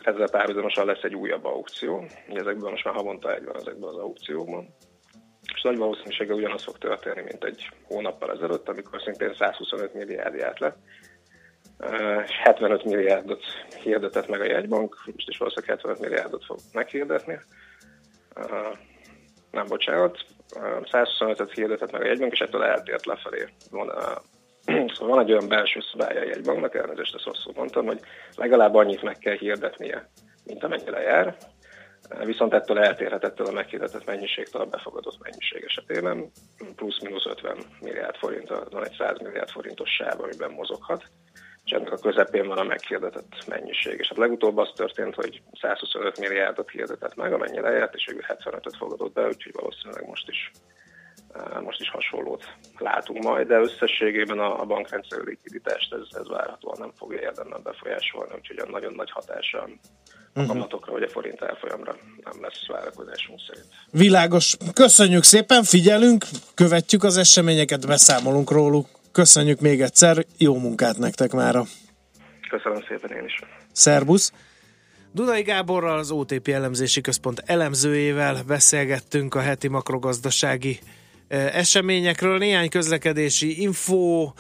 ezzel 0.04 0.30
párhuzamosan 0.30 0.86
lesz 0.86 1.04
egy 1.04 1.16
újabb 1.16 1.45
aukció. 1.45 2.06
Ezekből 2.28 2.70
most 2.70 2.84
már 2.84 2.93
havonta 2.93 3.36
egy 3.36 3.45
van 3.45 3.56
ezekben 3.56 3.89
az 3.89 3.97
aukciókban. 3.97 4.68
És 5.54 5.62
nagy 5.62 5.78
valószínűséggel 5.78 6.36
ugyanaz 6.36 6.64
fog 6.64 6.78
történni, 6.78 7.22
mint 7.22 7.43
egy 7.43 7.70
hónappal 7.84 8.32
ezelőtt, 8.32 8.70
amikor 8.70 9.02
szintén 9.02 9.36
125 9.38 9.93
milliárd 9.93 10.36
járt 10.36 10.60
le. 10.60 10.76
75 12.43 12.84
milliárdot 12.84 13.43
hirdetett 13.84 14.28
meg 14.28 14.41
a 14.41 14.45
jegybank, 14.45 15.02
most 15.06 15.30
is 15.30 15.38
valószínűleg 15.38 15.78
75 15.78 15.99
milliárdot 15.99 16.45
fog 16.45 16.60
meghirdetni. 16.74 17.39
Nem 19.52 19.66
bocsánat, 19.68 20.26
125-et 20.91 21.52
hirdetett 21.54 21.91
meg 21.91 22.02
a 22.02 22.06
jegybank, 22.06 22.32
és 22.32 22.39
ettől 22.39 22.64
eltért 22.64 23.06
lefelé. 23.06 23.47
Szóval 24.93 25.16
van 25.16 25.20
egy 25.20 25.32
olyan 25.32 25.47
belső 25.47 25.80
szabálya 25.91 26.22
egy 26.22 26.43
banknak, 26.43 26.76
elnézést 26.76 27.16
ezt 27.16 27.26
rosszul 27.26 27.53
mondtam, 27.55 27.86
hogy 27.86 27.99
legalább 28.36 28.76
annyit 28.76 29.01
meg 29.01 29.18
kell 29.18 29.38
hirdetnie, 29.38 30.09
mint 30.45 30.64
amennyire 30.64 31.01
jár, 31.01 31.38
viszont 32.24 32.53
ettől 32.53 32.80
eltérhet 32.80 33.24
ettől 33.24 33.47
a 33.47 33.51
meghirdetett 33.51 34.05
mennyiségtől 34.05 34.62
a 34.62 34.66
befogadott 34.66 35.24
mennyiség 35.24 35.64
esetében, 35.64 36.32
plusz-minusz 36.76 37.26
50 37.26 37.57
milliárd 37.82 38.16
forint, 38.16 38.49
van 38.70 38.86
egy 38.86 38.95
100 38.97 39.20
milliárd 39.20 39.49
forintos 39.49 39.89
sáv, 39.89 40.22
amiben 40.22 40.51
mozoghat, 40.51 41.03
és 41.66 41.72
ennek 41.72 41.91
a 41.91 41.97
közepén 41.97 42.47
van 42.47 42.57
a 42.57 42.64
meghirdetett 42.64 43.47
mennyiség. 43.47 43.99
És 43.99 44.07
hát 44.07 44.18
legutóbb 44.18 44.57
az 44.57 44.72
történt, 44.76 45.16
hogy 45.16 45.41
125 45.62 46.20
milliárdot 46.20 46.70
hirdetett 46.70 47.16
meg, 47.16 47.34
amennyi 47.34 47.59
lejárt, 47.59 47.95
és 47.95 48.07
ő 48.14 48.24
75-öt 48.28 48.78
fogadott 48.78 49.14
be, 49.14 49.28
úgyhogy 49.28 49.53
valószínűleg 49.53 50.07
most 50.07 50.30
is 50.30 50.51
Most 51.64 51.80
is 51.82 51.90
hasonlót 51.90 52.44
látunk 52.78 53.24
majd, 53.24 53.48
de 53.48 53.60
összességében 53.60 54.40
a, 54.40 54.62
a 54.62 54.66
bankrendszer 54.66 55.20
likviditást 55.20 55.94
ez, 55.94 56.20
ez 56.20 56.28
várhatóan 56.28 56.78
nem 56.80 56.92
fogja 56.98 57.20
érdemben 57.20 57.62
befolyásolni, 57.64 58.34
úgyhogy 58.36 58.58
a 58.58 58.70
nagyon 58.72 58.94
nagy 58.94 59.12
hatása 59.12 59.68
a 60.34 60.40
Mhm. 60.40 60.48
kamatokra 60.48 60.92
vagy 60.92 61.04
a 61.04 61.10
forint 61.10 61.42
elfolyamra 61.42 61.96
nem 62.24 62.42
lesz 62.42 62.68
várakozásunk 62.68 63.40
szerint. 63.48 63.66
Világos. 63.92 64.58
Köszönjük 64.74 65.24
szépen, 65.24 65.64
figyelünk, 65.64 66.26
követjük 66.54 67.04
az 67.04 67.18
eseményeket, 67.18 67.88
beszámolunk 67.88 68.52
róluk. 68.52 68.88
Köszönjük 69.12 69.60
még 69.60 69.82
egyszer, 69.82 70.26
jó 70.38 70.58
munkát 70.58 70.98
nektek 70.98 71.32
mára. 71.32 71.64
Köszönöm 72.50 72.84
szépen 72.88 73.12
én 73.18 73.26
is. 73.26 73.40
Szerbusz! 73.72 74.34
Dudai 75.14 75.42
Gáborral, 75.42 75.98
az 75.98 76.12
OTP 76.12 76.48
elemzési 76.48 77.02
központ 77.02 77.44
elemzőjével 77.46 78.44
beszélgettünk 78.48 79.36
a 79.36 79.40
heti 79.40 79.68
makrogazdasági 79.68 80.80
eh, 80.82 80.90
eseményekről. 81.32 82.38
Néhány 82.38 82.70
közlekedési 82.70 83.62
info, 83.62 84.32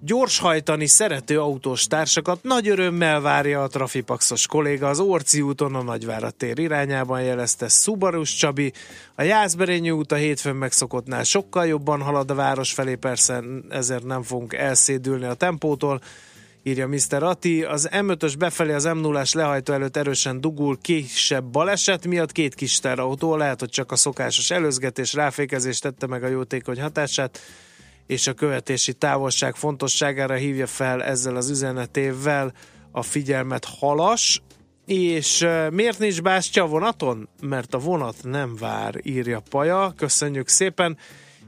gyorshajtani 0.00 0.86
szerető 0.86 1.40
autós 1.40 1.86
társakat 1.86 2.42
nagy 2.42 2.68
örömmel 2.68 3.20
várja 3.20 3.62
a 3.62 3.68
trafipaxos 3.68 4.46
kolléga 4.46 4.88
az 4.88 5.00
Orci 5.00 5.40
úton 5.40 5.74
a 5.74 5.82
Nagyvárad 5.82 6.34
tér 6.34 6.58
irányában 6.58 7.22
jelezte 7.22 7.68
Szubarus 7.68 8.34
Csabi. 8.34 8.72
A 9.14 9.22
Jászberényi 9.22 9.90
út 9.90 10.12
a 10.12 10.16
hétfőn 10.16 10.56
megszokottnál 10.56 11.24
sokkal 11.24 11.66
jobban 11.66 12.02
halad 12.02 12.30
a 12.30 12.34
város 12.34 12.72
felé, 12.72 12.94
persze 12.94 13.42
ezért 13.68 14.04
nem 14.04 14.22
fogunk 14.22 14.54
elszédülni 14.54 15.24
a 15.24 15.34
tempótól 15.34 16.00
írja 16.66 16.88
Mr. 16.88 17.22
Ati. 17.22 17.64
Az 17.64 17.88
M5-ös 17.92 18.34
befelé 18.38 18.72
az 18.72 18.84
m 18.84 18.98
0 18.98 19.22
lehajtó 19.32 19.72
előtt 19.72 19.96
erősen 19.96 20.40
dugul 20.40 20.78
kisebb 20.80 21.44
baleset 21.44 22.06
miatt 22.06 22.32
két 22.32 22.54
kis 22.54 22.78
terautó, 22.78 23.36
lehet, 23.36 23.60
hogy 23.60 23.68
csak 23.68 23.92
a 23.92 23.96
szokásos 23.96 24.50
előzgetés, 24.50 25.12
ráfékezés 25.12 25.78
tette 25.78 26.06
meg 26.06 26.22
a 26.24 26.28
jótékony 26.28 26.80
hatását, 26.80 27.38
és 28.06 28.26
a 28.26 28.32
követési 28.32 28.92
távolság 28.92 29.54
fontosságára 29.54 30.34
hívja 30.34 30.66
fel 30.66 31.02
ezzel 31.02 31.36
az 31.36 31.50
üzenetével 31.50 32.52
a 32.90 33.02
figyelmet 33.02 33.64
halas, 33.64 34.42
és 34.86 35.46
miért 35.70 35.98
nincs 35.98 36.22
bástya 36.22 36.62
a 36.62 36.66
vonaton? 36.66 37.28
Mert 37.40 37.74
a 37.74 37.78
vonat 37.78 38.16
nem 38.22 38.56
vár, 38.56 39.00
írja 39.02 39.42
Paja. 39.50 39.92
Köszönjük 39.96 40.48
szépen 40.48 40.96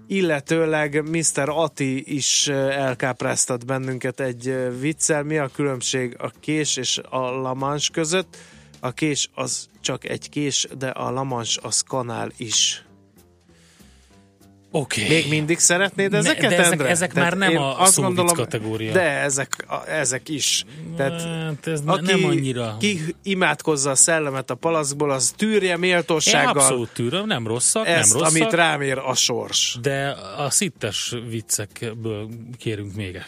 illetőleg 0.07 1.03
Mr. 1.11 1.49
Ati 1.49 2.15
is 2.17 2.49
elkápráztat 2.49 3.67
bennünket 3.67 4.21
egy 4.21 4.57
viccel. 4.81 5.23
Mi 5.23 5.39
a 5.39 5.49
különbség 5.49 6.17
a 6.19 6.31
kés 6.41 6.77
és 6.77 7.01
a 7.11 7.19
lamans 7.19 7.91
között? 7.91 8.37
A 8.81 8.93
kés 8.93 9.31
az 9.35 9.69
csak 9.81 10.09
egy 10.09 10.29
kés, 10.29 10.69
de 10.79 10.89
a 10.89 11.11
lamans 11.11 11.59
az 11.63 11.81
kanál 11.81 12.31
is. 12.37 12.86
Okay. 14.79 15.09
Még 15.09 15.29
mindig 15.29 15.59
szeretnéd 15.59 16.15
ezeket, 16.15 16.51
de 16.51 16.57
ezek- 16.57 16.73
Endre? 16.73 16.89
ezek 16.89 17.13
Tehát 17.13 17.29
már 17.31 17.39
nem 17.39 17.51
én 17.51 17.57
a 17.57 17.81
azt 17.81 17.97
gondolom, 17.97 18.35
kategória. 18.35 18.93
De 18.93 19.01
ezek, 19.03 19.65
a, 19.69 19.89
ezek 19.89 20.29
is. 20.29 20.65
Tehát 20.97 21.23
Hát 21.23 21.67
ez 21.67 21.81
ne- 21.81 22.01
nem 22.01 22.25
annyira. 22.25 22.77
ki 22.79 23.01
imádkozza 23.23 23.91
a 23.91 23.95
szellemet 23.95 24.51
a 24.51 24.55
palaszkból, 24.55 25.11
az 25.11 25.33
tűrje 25.37 25.73
Én 25.73 25.79
méltósággal 25.79 26.49
abszolút 26.63 26.91
tűröm, 26.93 27.27
nem 27.27 27.47
rosszak, 27.47 27.87
ezt, 27.87 28.13
nem 28.13 28.23
rosszak. 28.23 28.37
amit 28.43 28.53
rám 28.53 28.81
ér 28.81 28.99
a 28.99 29.15
sors. 29.15 29.79
De 29.83 30.17
a 30.39 30.51
szittes 30.51 31.15
viccekből 31.29 32.29
kérünk 32.59 32.95
még. 32.95 33.25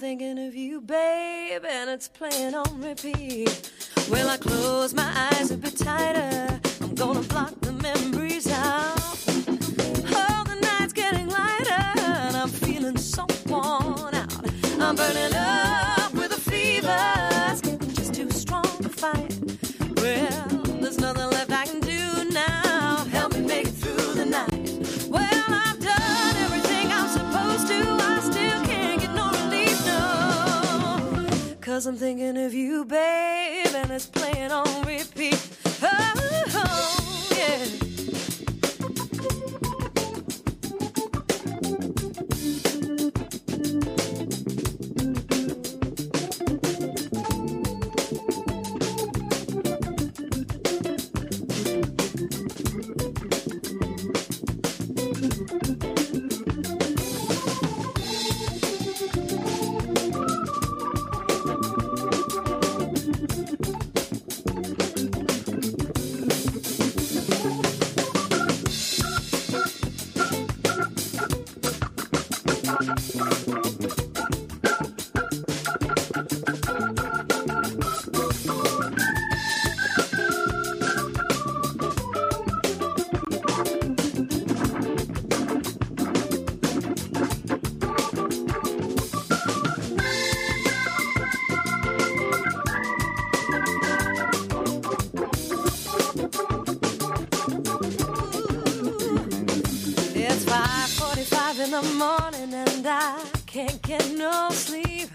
Thinking 0.00 0.38
of 0.38 0.54
you, 0.54 0.80
babe, 0.80 1.62
and 1.68 1.90
it's 1.90 2.08
playing 2.08 2.54
on 2.54 2.80
repeat. 2.80 3.70
Well, 4.10 4.30
I 4.30 4.38
close 4.38 4.94
my 4.94 5.30
eyes 5.30 5.50
a 5.50 5.58
bit 5.58 5.76
tighter. 5.76 6.58
I'm 6.80 6.94
gonna 6.94 7.20
block 7.20 7.52
the 7.60 7.72
memories 7.72 8.50
out. 8.50 8.96
Oh, 8.96 10.44
the 10.46 10.58
night's 10.62 10.94
getting 10.94 11.28
lighter, 11.28 12.00
and 12.16 12.34
I'm 12.34 12.48
feeling 12.48 12.96
so 12.96 13.26
worn 13.46 14.14
out. 14.14 14.32
I'm 14.80 14.96
burning 14.96 15.34
up 15.34 15.69
Cause 31.80 31.86
I'm 31.86 31.96
thinking 31.96 32.36
of 32.36 32.52
you, 32.52 32.84
babe, 32.84 33.74
and 33.74 33.90
it's 33.90 34.04
playing 34.04 34.52
on 34.52 34.82
repeat. 34.82 35.40
Oh, 35.82 36.12
oh 36.52 37.28
yeah. 37.34 37.79
Morning 102.00 102.54
and 102.54 102.86
I 102.86 103.22
can't 103.44 103.80
get 103.82 104.10
no 104.16 104.48
sleep. 104.48 105.10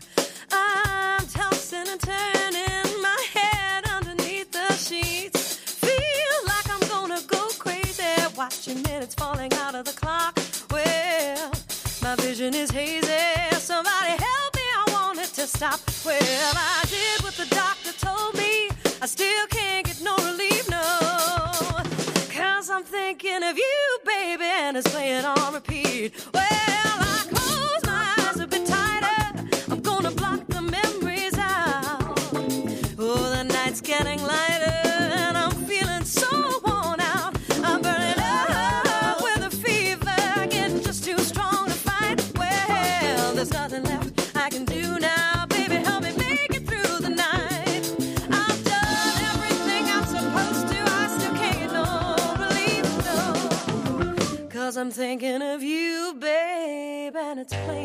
I'm 0.51 1.25
tossing 1.25 1.87
and 1.87 1.99
turning 1.99 3.01
my 3.01 3.21
head 3.33 3.85
underneath 3.89 4.51
the 4.51 4.71
sheets. 4.73 5.55
Feel 5.81 6.37
like 6.45 6.69
I'm 6.69 6.87
gonna 6.87 7.21
go 7.25 7.49
crazy 7.57 8.03
watching 8.37 8.83
minutes 8.83 9.15
falling 9.15 9.51
out 9.53 9.73
of 9.73 9.85
the 9.85 9.93
clock. 9.93 10.37
Well, 10.69 11.51
my 12.03 12.15
vision 12.17 12.53
is 12.53 12.69
hazy. 12.69 13.25
Somebody 13.57 14.11
help 14.29 14.51
me, 14.55 14.65
I 14.81 14.85
want 14.91 15.17
it 15.17 15.33
to 15.39 15.47
stop. 15.47 15.79
Well, 16.05 16.53
I 16.55 16.85
did 16.87 17.23
what 17.23 17.33
the 17.33 17.47
doctor 17.47 17.93
told 17.93 18.35
me. 18.35 18.69
I 19.01 19.07
still 19.07 19.47
can't 19.47 19.87
get 19.87 20.01
no 20.03 20.15
relief, 20.17 20.69
no. 20.69 20.85
Cause 22.29 22.69
I'm 22.69 22.83
thinking 22.83 23.41
of 23.41 23.57
you, 23.57 23.99
baby, 24.05 24.45
and 24.45 24.77
it's 24.77 24.87
playing 24.93 25.25
on 25.25 25.53
repeat. 25.55 26.13
Well, 26.31 26.74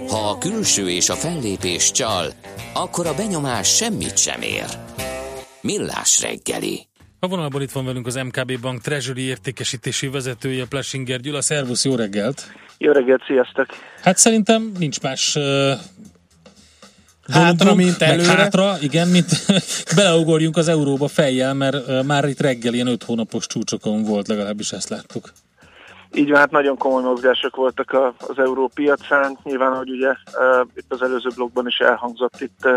Ha 0.09 0.29
a 0.29 0.39
külső 0.39 0.91
és 0.91 1.09
a 1.09 1.15
fellépés 1.15 1.91
csal, 1.91 2.27
akkor 2.75 3.07
a 3.07 3.15
benyomás 3.15 3.77
semmit 3.77 4.19
sem 4.19 4.43
ér. 4.43 4.65
Millás 5.61 6.21
reggeli. 6.21 6.89
A 7.19 7.29
vonalban 7.29 7.63
itt 7.63 7.71
van 7.71 7.85
velünk 7.85 8.07
az 8.07 8.15
MKB 8.15 8.61
Bank 8.61 8.81
Treasury 8.81 9.23
értékesítési 9.23 10.09
vezetője, 10.09 10.67
Plesinger 10.67 11.21
Gyula. 11.21 11.41
Szervusz, 11.41 11.85
jó 11.85 11.95
reggelt! 11.95 12.43
Jó 12.79 12.93
reggelt, 12.93 13.23
sziasztok! 13.27 13.67
Hát 14.03 14.17
szerintem 14.17 14.73
nincs 14.79 15.01
más 15.01 15.37
uh, 15.37 15.73
Hátra, 17.33 17.65
dolgunk, 17.65 17.87
mint 17.87 18.03
előre. 18.03 18.33
hátra, 18.33 18.77
igen, 18.81 19.09
mint 19.09 19.31
beleugorjunk 19.97 20.57
az 20.57 20.69
euróba 20.69 21.09
fejjel, 21.09 21.55
mert 21.55 21.89
uh, 21.89 22.05
már 22.05 22.25
itt 22.29 22.41
reggel 22.41 22.75
ilyen 22.75 22.87
öt 22.87 23.03
hónapos 23.03 23.47
csúcsokon 23.47 24.03
volt, 24.03 24.29
legalábbis 24.29 24.73
ezt 24.73 24.89
láttuk. 24.89 25.33
Így 26.13 26.31
van, 26.31 26.39
hát 26.39 26.51
nagyon 26.51 26.77
komoly 26.77 27.03
mozgások 27.03 27.57
voltak 27.57 27.93
az 28.19 28.39
európiacán. 28.39 29.39
Nyilván, 29.43 29.77
hogy 29.77 29.91
ugye 29.91 30.15
itt 30.75 30.93
az 30.93 31.03
előző 31.03 31.29
blogban 31.35 31.67
is 31.67 31.79
elhangzott, 31.79 32.41
itt 32.41 32.69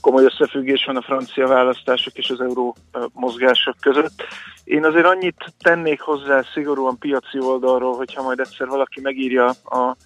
komoly 0.00 0.24
összefüggés 0.24 0.84
van 0.84 0.96
a 0.96 1.02
francia 1.02 1.46
választások 1.46 2.14
és 2.14 2.30
az 2.30 2.40
euró 2.40 2.76
mozgások 3.12 3.74
között. 3.80 4.22
Én 4.64 4.84
azért 4.84 5.06
annyit 5.06 5.54
tennék 5.62 6.00
hozzá 6.00 6.42
szigorúan 6.52 6.98
piaci 6.98 7.38
oldalról, 7.40 7.96
hogyha 7.96 8.22
majd 8.22 8.38
egyszer 8.38 8.66
valaki 8.66 9.00
megírja 9.00 9.46
a 9.64 9.96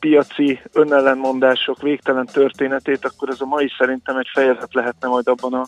piaci 0.00 0.60
önellenmondások 0.72 1.82
végtelen 1.82 2.26
történetét, 2.26 3.04
akkor 3.04 3.28
ez 3.28 3.40
a 3.40 3.46
mai 3.46 3.72
szerintem 3.78 4.16
egy 4.16 4.30
fejezet 4.32 4.74
lehetne 4.74 5.08
majd 5.08 5.28
abban 5.28 5.54
a 5.54 5.66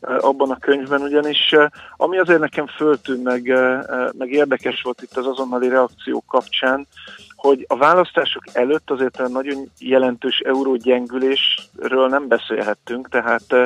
abban 0.00 0.50
a 0.50 0.58
könyvben, 0.58 1.02
ugyanis 1.02 1.52
eh, 1.52 1.66
ami 1.96 2.18
azért 2.18 2.40
nekem 2.40 2.66
föltűnt, 2.66 3.22
meg, 3.22 3.50
eh, 3.50 3.80
meg 4.18 4.30
érdekes 4.30 4.82
volt 4.82 5.02
itt 5.02 5.16
az 5.16 5.26
azonnali 5.26 5.68
reakciók 5.68 6.26
kapcsán, 6.26 6.86
hogy 7.36 7.64
a 7.68 7.76
választások 7.76 8.42
előtt 8.52 8.90
azért 8.90 9.18
olyan 9.18 9.32
nagyon 9.32 9.70
jelentős 9.78 10.38
eurógyengülésről 10.38 12.08
nem 12.08 12.28
beszélhettünk, 12.28 13.08
tehát 13.08 13.44
eh, 13.48 13.64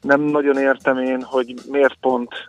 nem 0.00 0.20
nagyon 0.20 0.58
értem 0.58 0.98
én, 0.98 1.22
hogy 1.22 1.54
miért 1.70 1.96
pont 2.00 2.46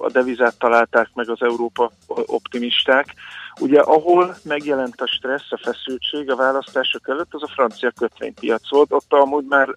a 0.00 0.10
devizát 0.12 0.58
találták 0.58 1.08
meg 1.14 1.28
az 1.28 1.42
Európa 1.42 1.90
optimisták. 2.06 3.14
Ugye 3.60 3.80
ahol 3.80 4.34
megjelent 4.44 5.00
a 5.00 5.06
stressz, 5.06 5.52
a 5.52 5.60
feszültség 5.62 6.30
a 6.30 6.36
választások 6.36 7.08
előtt, 7.08 7.34
az 7.34 7.42
a 7.42 7.52
francia 7.54 7.90
kötvénypiac 7.90 8.70
volt. 8.70 8.92
Ott 8.92 9.12
amúgy 9.12 9.44
már 9.48 9.68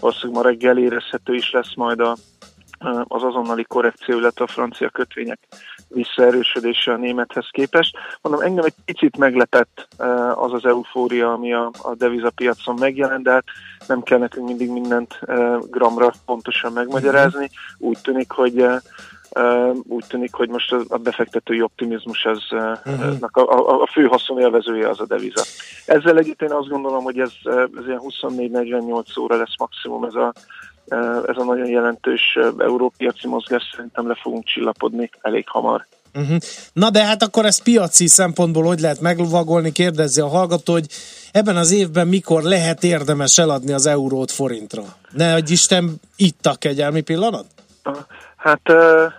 valószínűleg 0.00 0.42
ma 0.42 0.48
reggel 0.48 0.78
érezhető 0.78 1.34
is 1.34 1.50
lesz 1.50 1.74
majd 1.74 2.00
a, 2.00 2.16
az 3.04 3.22
azonnali 3.22 3.64
korrekció, 3.64 4.18
illetve 4.18 4.44
a 4.44 4.48
francia 4.48 4.88
kötvények 4.88 5.38
visszaerősödése 5.88 6.92
a 6.92 6.96
némethez 6.96 7.48
képest. 7.50 7.96
Mondom, 8.22 8.42
engem 8.42 8.64
egy 8.64 8.74
picit 8.84 9.16
meglepett 9.16 9.88
az 10.34 10.52
az 10.52 10.64
eufória, 10.64 11.32
ami 11.32 11.52
a, 11.52 11.70
a 11.82 11.94
devizapiacon 11.94 12.74
megjelent, 12.78 13.22
de 13.22 13.30
hát 13.30 13.44
nem 13.86 14.02
kell 14.02 14.18
nekünk 14.18 14.46
mindig 14.46 14.70
mindent 14.70 15.18
gramra 15.70 16.12
pontosan 16.24 16.72
megmagyarázni. 16.72 17.50
Úgy 17.78 17.98
tűnik, 18.02 18.30
hogy 18.30 18.54
Uh, 18.58 18.82
úgy 19.88 20.04
tűnik, 20.08 20.34
hogy 20.34 20.48
most 20.48 20.72
a 20.88 20.96
befektetői 20.96 21.62
optimizmus 21.62 22.24
az, 22.24 22.42
uh-huh. 22.50 23.16
a, 23.20 23.40
a, 23.40 23.82
a 23.82 23.88
fő 23.92 24.04
haszonélvezője 24.04 24.88
az 24.88 25.00
a 25.00 25.06
deviza. 25.06 25.44
Ezzel 25.86 26.18
együtt 26.18 26.42
én 26.42 26.52
azt 26.52 26.68
gondolom, 26.68 27.04
hogy 27.04 27.18
ez, 27.18 27.32
ez 27.78 27.86
ilyen 27.86 28.02
24-48 28.20 29.20
óra 29.20 29.36
lesz 29.36 29.58
maximum 29.58 30.04
ez 30.04 30.14
a, 30.14 30.32
ez 31.26 31.36
a 31.36 31.44
nagyon 31.44 31.66
jelentős 31.66 32.38
európiaci 32.58 33.28
mozgás, 33.28 33.62
szerintem 33.74 34.08
le 34.08 34.18
fogunk 34.22 34.44
csillapodni 34.44 35.10
elég 35.20 35.48
hamar. 35.48 35.86
Uh-huh. 36.14 36.36
Na 36.72 36.90
de 36.90 37.04
hát 37.04 37.22
akkor 37.22 37.44
ezt 37.44 37.62
piaci 37.62 38.06
szempontból 38.06 38.64
hogy 38.64 38.80
lehet 38.80 39.00
meglovagolni, 39.00 39.72
kérdezi 39.72 40.20
a 40.20 40.28
hallgató, 40.28 40.72
hogy 40.72 40.86
ebben 41.32 41.56
az 41.56 41.70
évben 41.72 42.08
mikor 42.08 42.42
lehet 42.42 42.84
érdemes 42.84 43.38
eladni 43.38 43.72
az 43.72 43.86
eurót 43.86 44.30
forintra? 44.30 44.82
Ne, 45.12 45.32
hogy 45.32 45.50
Isten 45.50 46.00
itt 46.16 46.46
a 46.46 46.54
kegyelmi 46.54 47.00
pillanat? 47.00 47.46
Hát 48.46 48.68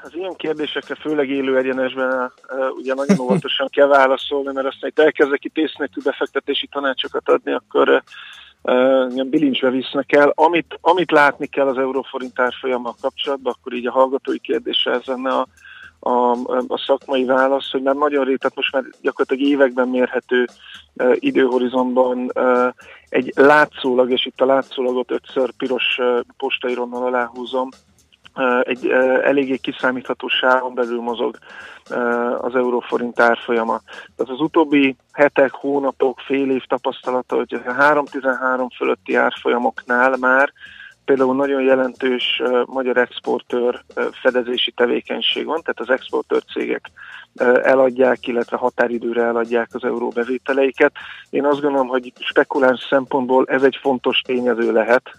az 0.03 0.15
ilyen 0.15 0.35
kérdésekre, 0.35 0.95
főleg 0.95 1.29
élő 1.29 1.57
egyenesben 1.57 2.31
ugye 2.69 2.93
nagyon 2.93 3.19
óvatosan 3.25 3.67
kell 3.71 3.87
válaszolni, 3.87 4.53
mert 4.53 4.67
aztán 4.67 4.89
itt 4.89 4.99
elkezdek 4.99 5.43
itt 5.43 5.57
észnétű 5.57 6.01
befektetési 6.03 6.67
tanácsokat 6.67 7.29
adni, 7.29 7.53
akkor 7.53 8.03
ilyen 9.13 9.29
bilincsbe 9.29 9.69
visznek 9.69 10.11
el. 10.11 10.31
Amit, 10.35 10.77
amit 10.81 11.11
látni 11.11 11.47
kell 11.47 11.67
az 11.67 11.77
euróforint 11.77 12.39
árfolyammal 12.39 12.95
kapcsolatban, 13.01 13.53
akkor 13.57 13.73
így 13.73 13.87
a 13.87 13.91
hallgatói 13.91 14.39
kérdése 14.39 14.91
ez 14.91 15.03
lenne 15.05 15.29
a, 15.29 15.47
a, 15.99 16.31
a 16.67 16.83
szakmai 16.85 17.25
válasz, 17.25 17.71
hogy 17.71 17.81
már 17.81 17.95
nagyon 17.95 18.25
rég, 18.25 18.37
tehát 18.37 18.55
most 18.55 18.73
már 18.73 18.83
gyakorlatilag 19.01 19.51
években 19.51 19.87
mérhető 19.87 20.45
időhorizontban 21.13 22.31
egy 23.09 23.31
látszólag, 23.35 24.11
és 24.11 24.25
itt 24.25 24.41
a 24.41 24.45
látszólagot 24.45 25.11
ötször 25.11 25.51
piros 25.51 25.97
uh, 25.97 26.19
postaironnal 26.37 27.05
aláhúzom, 27.05 27.69
egy 28.61 28.87
eléggé 29.23 29.57
kiszámítható 29.57 30.27
sávon 30.27 30.73
belül 30.73 31.01
mozog 31.01 31.37
az 32.37 32.55
euróforint 32.55 33.19
árfolyama. 33.19 33.81
Tehát 34.15 34.33
az 34.33 34.39
utóbbi 34.39 34.95
hetek, 35.11 35.51
hónapok, 35.51 36.19
fél 36.19 36.51
év 36.51 36.63
tapasztalata, 36.63 37.35
hogy 37.35 37.53
a 37.53 37.73
3-13 37.73 38.67
fölötti 38.77 39.15
árfolyamoknál 39.15 40.17
már 40.19 40.53
például 41.05 41.35
nagyon 41.35 41.61
jelentős 41.61 42.41
magyar 42.65 42.97
exportőr 42.97 43.83
fedezési 44.21 44.71
tevékenység 44.71 45.45
van, 45.45 45.61
tehát 45.61 45.79
az 45.79 45.89
exportőr 45.89 46.43
cégek 46.53 46.91
eladják, 47.41 48.27
illetve 48.27 48.57
határidőre 48.57 49.23
eladják 49.23 49.69
az 49.71 49.83
euróbevételeiket. 49.83 50.91
Én 51.29 51.45
azt 51.45 51.61
gondolom, 51.61 51.87
hogy 51.87 52.13
spekuláns 52.19 52.85
szempontból 52.89 53.45
ez 53.47 53.63
egy 53.63 53.77
fontos 53.81 54.21
tényező 54.21 54.71
lehet, 54.71 55.11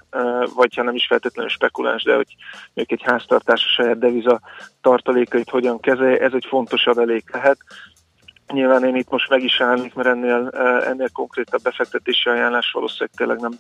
vagy 0.55 0.75
ha 0.75 0.83
nem 0.83 0.95
is 0.95 1.07
feltétlenül 1.07 1.51
spekuláns, 1.51 2.03
de 2.03 2.15
hogy 2.15 2.37
még 2.75 2.93
egy 2.93 3.03
háztartás 3.03 3.65
a 3.65 3.83
saját 3.83 3.99
deviza 3.99 4.41
tartalékait 4.81 5.51
hogyan 5.51 5.81
kezelje, 5.81 6.19
ez 6.19 6.33
egy 6.33 6.47
fontos 6.49 6.87
adalék 6.87 7.33
lehet. 7.33 7.59
Nyilván 8.53 8.85
én 8.85 8.97
itt 8.97 9.11
most 9.11 9.31
meg 9.31 9.43
is 9.43 9.61
állnék, 9.61 9.95
mert 9.95 10.09
ennél, 10.09 10.49
ennél 10.87 11.09
konkrétabb 11.13 11.63
befektetési 11.63 12.29
ajánlás 12.29 12.71
valószínűleg 12.73 13.11
tényleg 13.17 13.41
nem, 13.41 13.53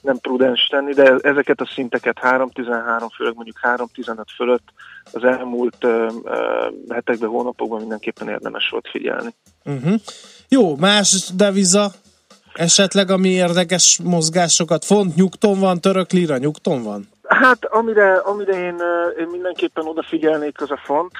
nem 0.00 0.18
prudens 0.18 0.66
tenni, 0.66 0.92
de 0.92 1.14
ezeket 1.20 1.60
a 1.60 1.66
szinteket 1.66 2.18
3-13, 2.22 3.08
főleg 3.16 3.34
mondjuk 3.34 3.58
3-15 3.62 4.22
fölött 4.36 4.72
az 5.12 5.24
elmúlt 5.24 5.84
uh, 5.84 6.12
hetekben, 6.88 7.28
hónapokban 7.28 7.80
mindenképpen 7.80 8.28
érdemes 8.28 8.68
volt 8.68 8.88
figyelni. 8.88 9.34
Uh-huh. 9.64 9.94
Jó, 10.48 10.76
más 10.76 11.30
deviza 11.34 11.90
esetleg, 12.54 13.10
ami 13.10 13.28
érdekes 13.28 14.00
mozgásokat 14.04 14.84
font, 14.84 15.14
nyugton 15.14 15.60
van, 15.60 15.80
török 15.80 16.10
lira, 16.10 16.36
nyugton 16.36 16.82
van? 16.82 17.08
Hát 17.28 17.64
amire, 17.64 18.16
amire 18.16 18.52
én, 18.52 18.76
én 19.18 19.26
mindenképpen 19.30 19.86
odafigyelnék, 19.86 20.60
az 20.60 20.70
a 20.70 20.80
font. 20.84 21.12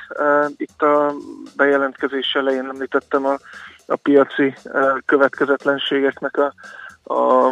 Itt 0.57 0.83
a 0.83 1.15
bejelentkezés 1.57 2.33
elején 2.35 2.69
említettem 2.69 3.27
a, 3.27 3.39
a 3.87 3.97
piaci 3.97 4.55
következetlenségeknek 5.07 6.37
a, 6.37 6.55
a 7.15 7.45